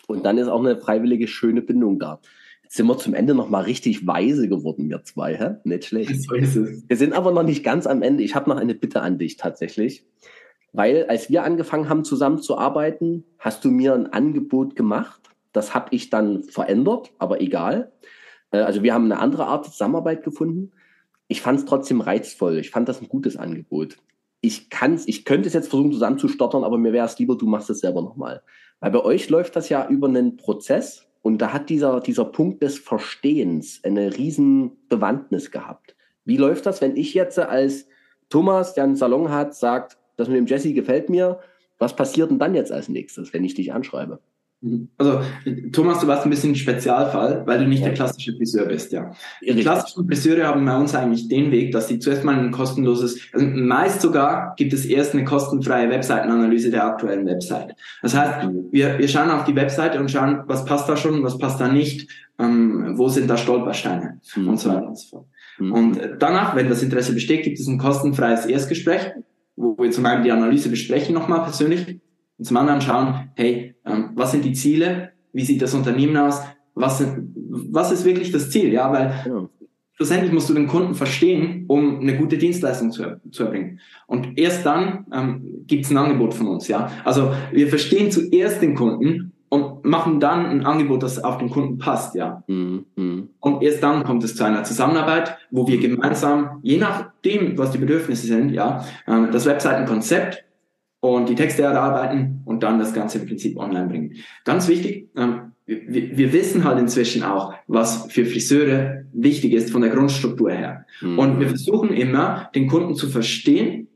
[0.06, 2.20] Und dann ist auch eine freiwillige, schöne Bindung da.
[2.62, 5.56] Jetzt sind wir zum Ende noch mal richtig weise geworden, wir zwei, hä?
[5.64, 6.22] Nicht schlecht.
[6.22, 6.82] So ist es.
[6.88, 8.24] Wir sind aber noch nicht ganz am Ende.
[8.24, 10.04] Ich habe noch eine Bitte an dich tatsächlich.
[10.72, 15.22] Weil als wir angefangen haben zusammenzuarbeiten, hast du mir ein Angebot gemacht.
[15.52, 17.92] Das habe ich dann verändert, aber egal.
[18.50, 20.72] Äh, also wir haben eine andere Art Zusammenarbeit gefunden.
[21.28, 22.58] Ich fand es trotzdem reizvoll.
[22.58, 23.96] Ich fand das ein gutes Angebot.
[24.40, 27.70] Ich kann's, ich könnte es jetzt versuchen zusammenzustottern, aber mir wäre es lieber, du machst
[27.70, 28.42] es selber nochmal.
[28.80, 32.62] Weil bei euch läuft das ja über einen Prozess und da hat dieser, dieser Punkt
[32.62, 35.96] des Verstehens eine riesen Bewandtnis gehabt.
[36.24, 37.86] Wie läuft das, wenn ich jetzt als
[38.28, 41.40] Thomas, der einen Salon hat, sagt, das mit dem Jesse gefällt mir,
[41.78, 44.20] was passiert denn dann jetzt als nächstes, wenn ich dich anschreibe?
[44.66, 44.88] Mhm.
[44.98, 45.20] Also,
[45.72, 49.12] Thomas, du warst ein bisschen ein Spezialfall, weil du nicht der klassische Friseur bist, ja.
[49.40, 53.20] Die klassischen Friseure haben bei uns eigentlich den Weg, dass sie zuerst mal ein kostenloses,
[53.32, 57.74] also meist sogar gibt es erst eine kostenfreie Webseitenanalyse der aktuellen Website.
[58.02, 61.38] Das heißt, wir, wir schauen auf die Webseite und schauen, was passt da schon, was
[61.38, 62.08] passt da nicht,
[62.38, 64.48] ähm, wo sind da Stolpersteine mhm.
[64.48, 65.26] und so weiter und so fort.
[65.58, 65.72] Mhm.
[65.72, 69.12] Und danach, wenn das Interesse besteht, gibt es ein kostenfreies Erstgespräch,
[69.56, 71.98] wo wir zum einen die Analyse besprechen nochmal persönlich
[72.38, 75.12] und zum anderen schauen, hey, ähm, was sind die Ziele?
[75.32, 76.42] Wie sieht das Unternehmen aus?
[76.74, 78.72] Was, sind, was ist wirklich das Ziel?
[78.72, 79.48] Ja, weil ja.
[79.94, 83.80] schlussendlich musst du den Kunden verstehen, um eine gute Dienstleistung zu, zu erbringen.
[84.06, 86.68] Und erst dann ähm, gibt es ein Angebot von uns.
[86.68, 91.50] Ja, also wir verstehen zuerst den Kunden und machen dann ein Angebot, das auf den
[91.50, 92.42] Kunden passt, ja.
[92.46, 93.28] Mhm.
[93.40, 97.78] Und erst dann kommt es zu einer Zusammenarbeit, wo wir gemeinsam, je nachdem, was die
[97.78, 100.45] Bedürfnisse sind, ja, ähm, das Webseitenkonzept
[101.00, 104.12] und die Texte erarbeiten und dann das Ganze im Prinzip online bringen.
[104.44, 109.82] Ganz wichtig, ähm, wir, wir, wissen halt inzwischen auch, was für Friseure wichtig ist von
[109.82, 110.86] der Grundstruktur her.
[111.00, 111.18] Mhm.
[111.18, 113.88] Und wir versuchen immer, den Kunden zu verstehen,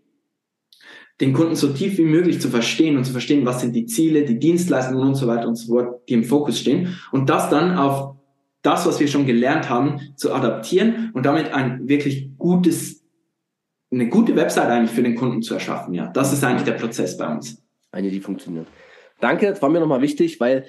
[1.20, 4.24] den Kunden so tief wie möglich zu verstehen und zu verstehen, was sind die Ziele,
[4.24, 6.96] die Dienstleistungen und so weiter und so fort, die im Fokus stehen.
[7.12, 8.16] Und das dann auf
[8.62, 12.99] das, was wir schon gelernt haben, zu adaptieren und damit ein wirklich gutes
[13.92, 15.94] eine gute Website eigentlich für den Kunden zu erschaffen.
[15.94, 17.62] Ja, das ist eigentlich der Prozess bei uns.
[17.92, 18.66] Eine, die funktioniert.
[19.20, 20.64] Danke, das war mir nochmal wichtig, weil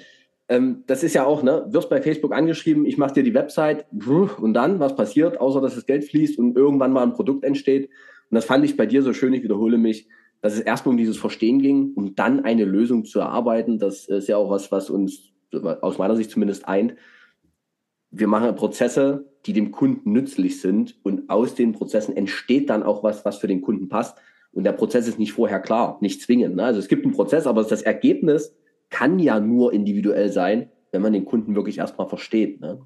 [0.48, 3.86] ähm, das ist ja auch, ne, wirst bei Facebook angeschrieben, ich mache dir die Website
[3.92, 7.88] und dann, was passiert, außer dass das Geld fließt und irgendwann mal ein Produkt entsteht.
[8.30, 10.08] Und das fand ich bei dir so schön, ich wiederhole mich,
[10.40, 13.78] dass es erstmal um dieses Verstehen ging, um dann eine Lösung zu erarbeiten.
[13.78, 16.96] Das ist ja auch was, was uns aus meiner Sicht zumindest eint.
[18.12, 23.02] Wir machen Prozesse, die dem Kunden nützlich sind und aus den Prozessen entsteht dann auch
[23.02, 24.18] was, was für den Kunden passt.
[24.52, 26.56] Und der Prozess ist nicht vorher klar, nicht zwingend.
[26.56, 26.64] Ne?
[26.64, 28.54] Also es gibt einen Prozess, aber das Ergebnis
[28.90, 32.60] kann ja nur individuell sein, wenn man den Kunden wirklich erstmal versteht.
[32.60, 32.80] Ne?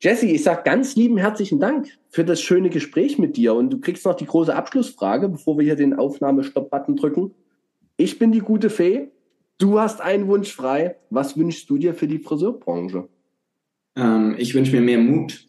[0.00, 3.54] Jesse, ich sage ganz lieben herzlichen Dank für das schöne Gespräch mit dir.
[3.54, 7.34] Und du kriegst noch die große Abschlussfrage, bevor wir hier den Aufnahmestopp-Button drücken.
[7.96, 9.12] Ich bin die gute Fee.
[9.58, 10.96] Du hast einen Wunsch frei.
[11.10, 13.08] Was wünschst du dir für die Friseurbranche?
[13.98, 15.48] Ähm, ich wünsche mir mehr Mut,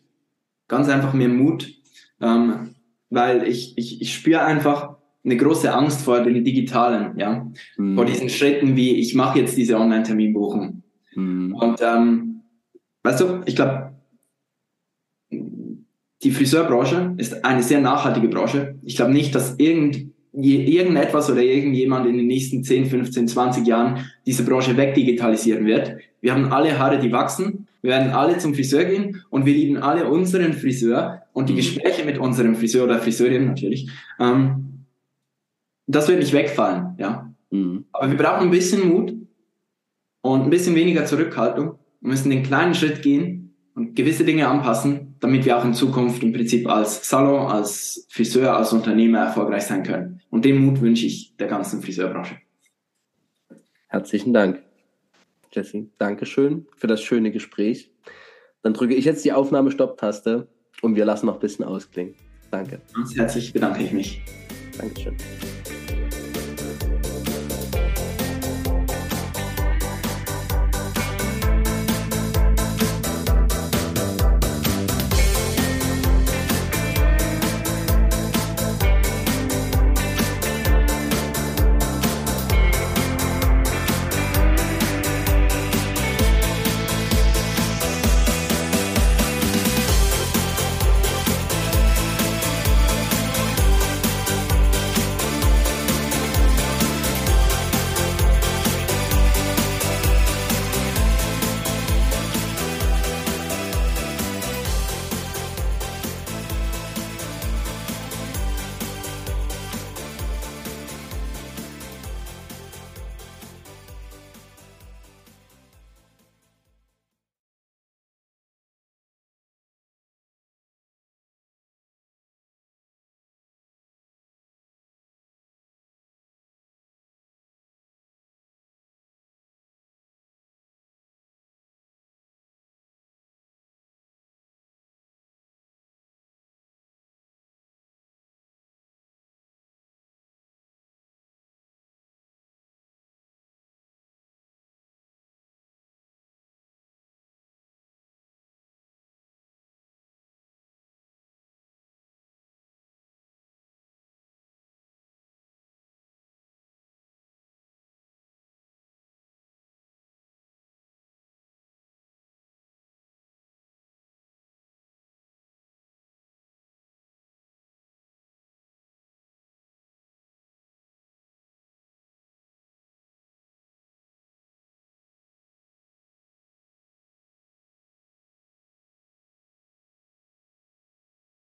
[0.68, 1.72] ganz einfach mehr Mut,
[2.20, 2.76] ähm,
[3.10, 7.48] weil ich, ich, ich spüre einfach eine große Angst vor den digitalen, ja,
[7.78, 7.96] mhm.
[7.96, 10.84] vor diesen Schritten wie ich mache jetzt diese Online-Terminbuchung.
[11.16, 11.54] Mhm.
[11.54, 12.42] Und ähm,
[13.04, 13.94] weißt du, ich glaube,
[16.24, 18.76] die Friseurbranche ist eine sehr nachhaltige Branche.
[18.84, 24.06] Ich glaube nicht, dass irgend, irgendetwas oder irgendjemand in den nächsten 10, 15, 20 Jahren
[24.26, 25.98] diese Branche wegdigitalisieren wird.
[26.22, 27.68] Wir haben alle Haare, die wachsen.
[27.82, 31.58] Wir werden alle zum Friseur gehen und wir lieben alle unseren Friseur und die mhm.
[31.58, 33.90] Gespräche mit unserem Friseur oder Friseurin natürlich.
[34.20, 34.86] Ähm,
[35.88, 37.34] das wird nicht wegfallen, ja.
[37.52, 37.86] Mhm.
[37.92, 39.16] Aber wir brauchen ein bisschen Mut
[40.22, 41.80] und ein bisschen weniger Zurückhaltung.
[42.02, 46.22] Wir müssen den kleinen Schritt gehen und gewisse Dinge anpassen, damit wir auch in Zukunft
[46.22, 50.22] im Prinzip als Salon, als Friseur, als Unternehmer erfolgreich sein können.
[50.30, 52.36] Und den Mut wünsche ich der ganzen Friseurbranche.
[53.88, 54.62] Herzlichen Dank,
[55.52, 55.88] Jesse.
[55.98, 57.92] Dankeschön für das schöne Gespräch.
[58.62, 60.48] Dann drücke ich jetzt die Aufnahme-Stopp-Taste
[60.82, 62.16] und wir lassen noch ein bisschen ausklingen.
[62.52, 62.82] Danke.
[62.94, 64.22] Ganz herzlich bedanke ich mich.
[64.78, 65.16] Dankeschön.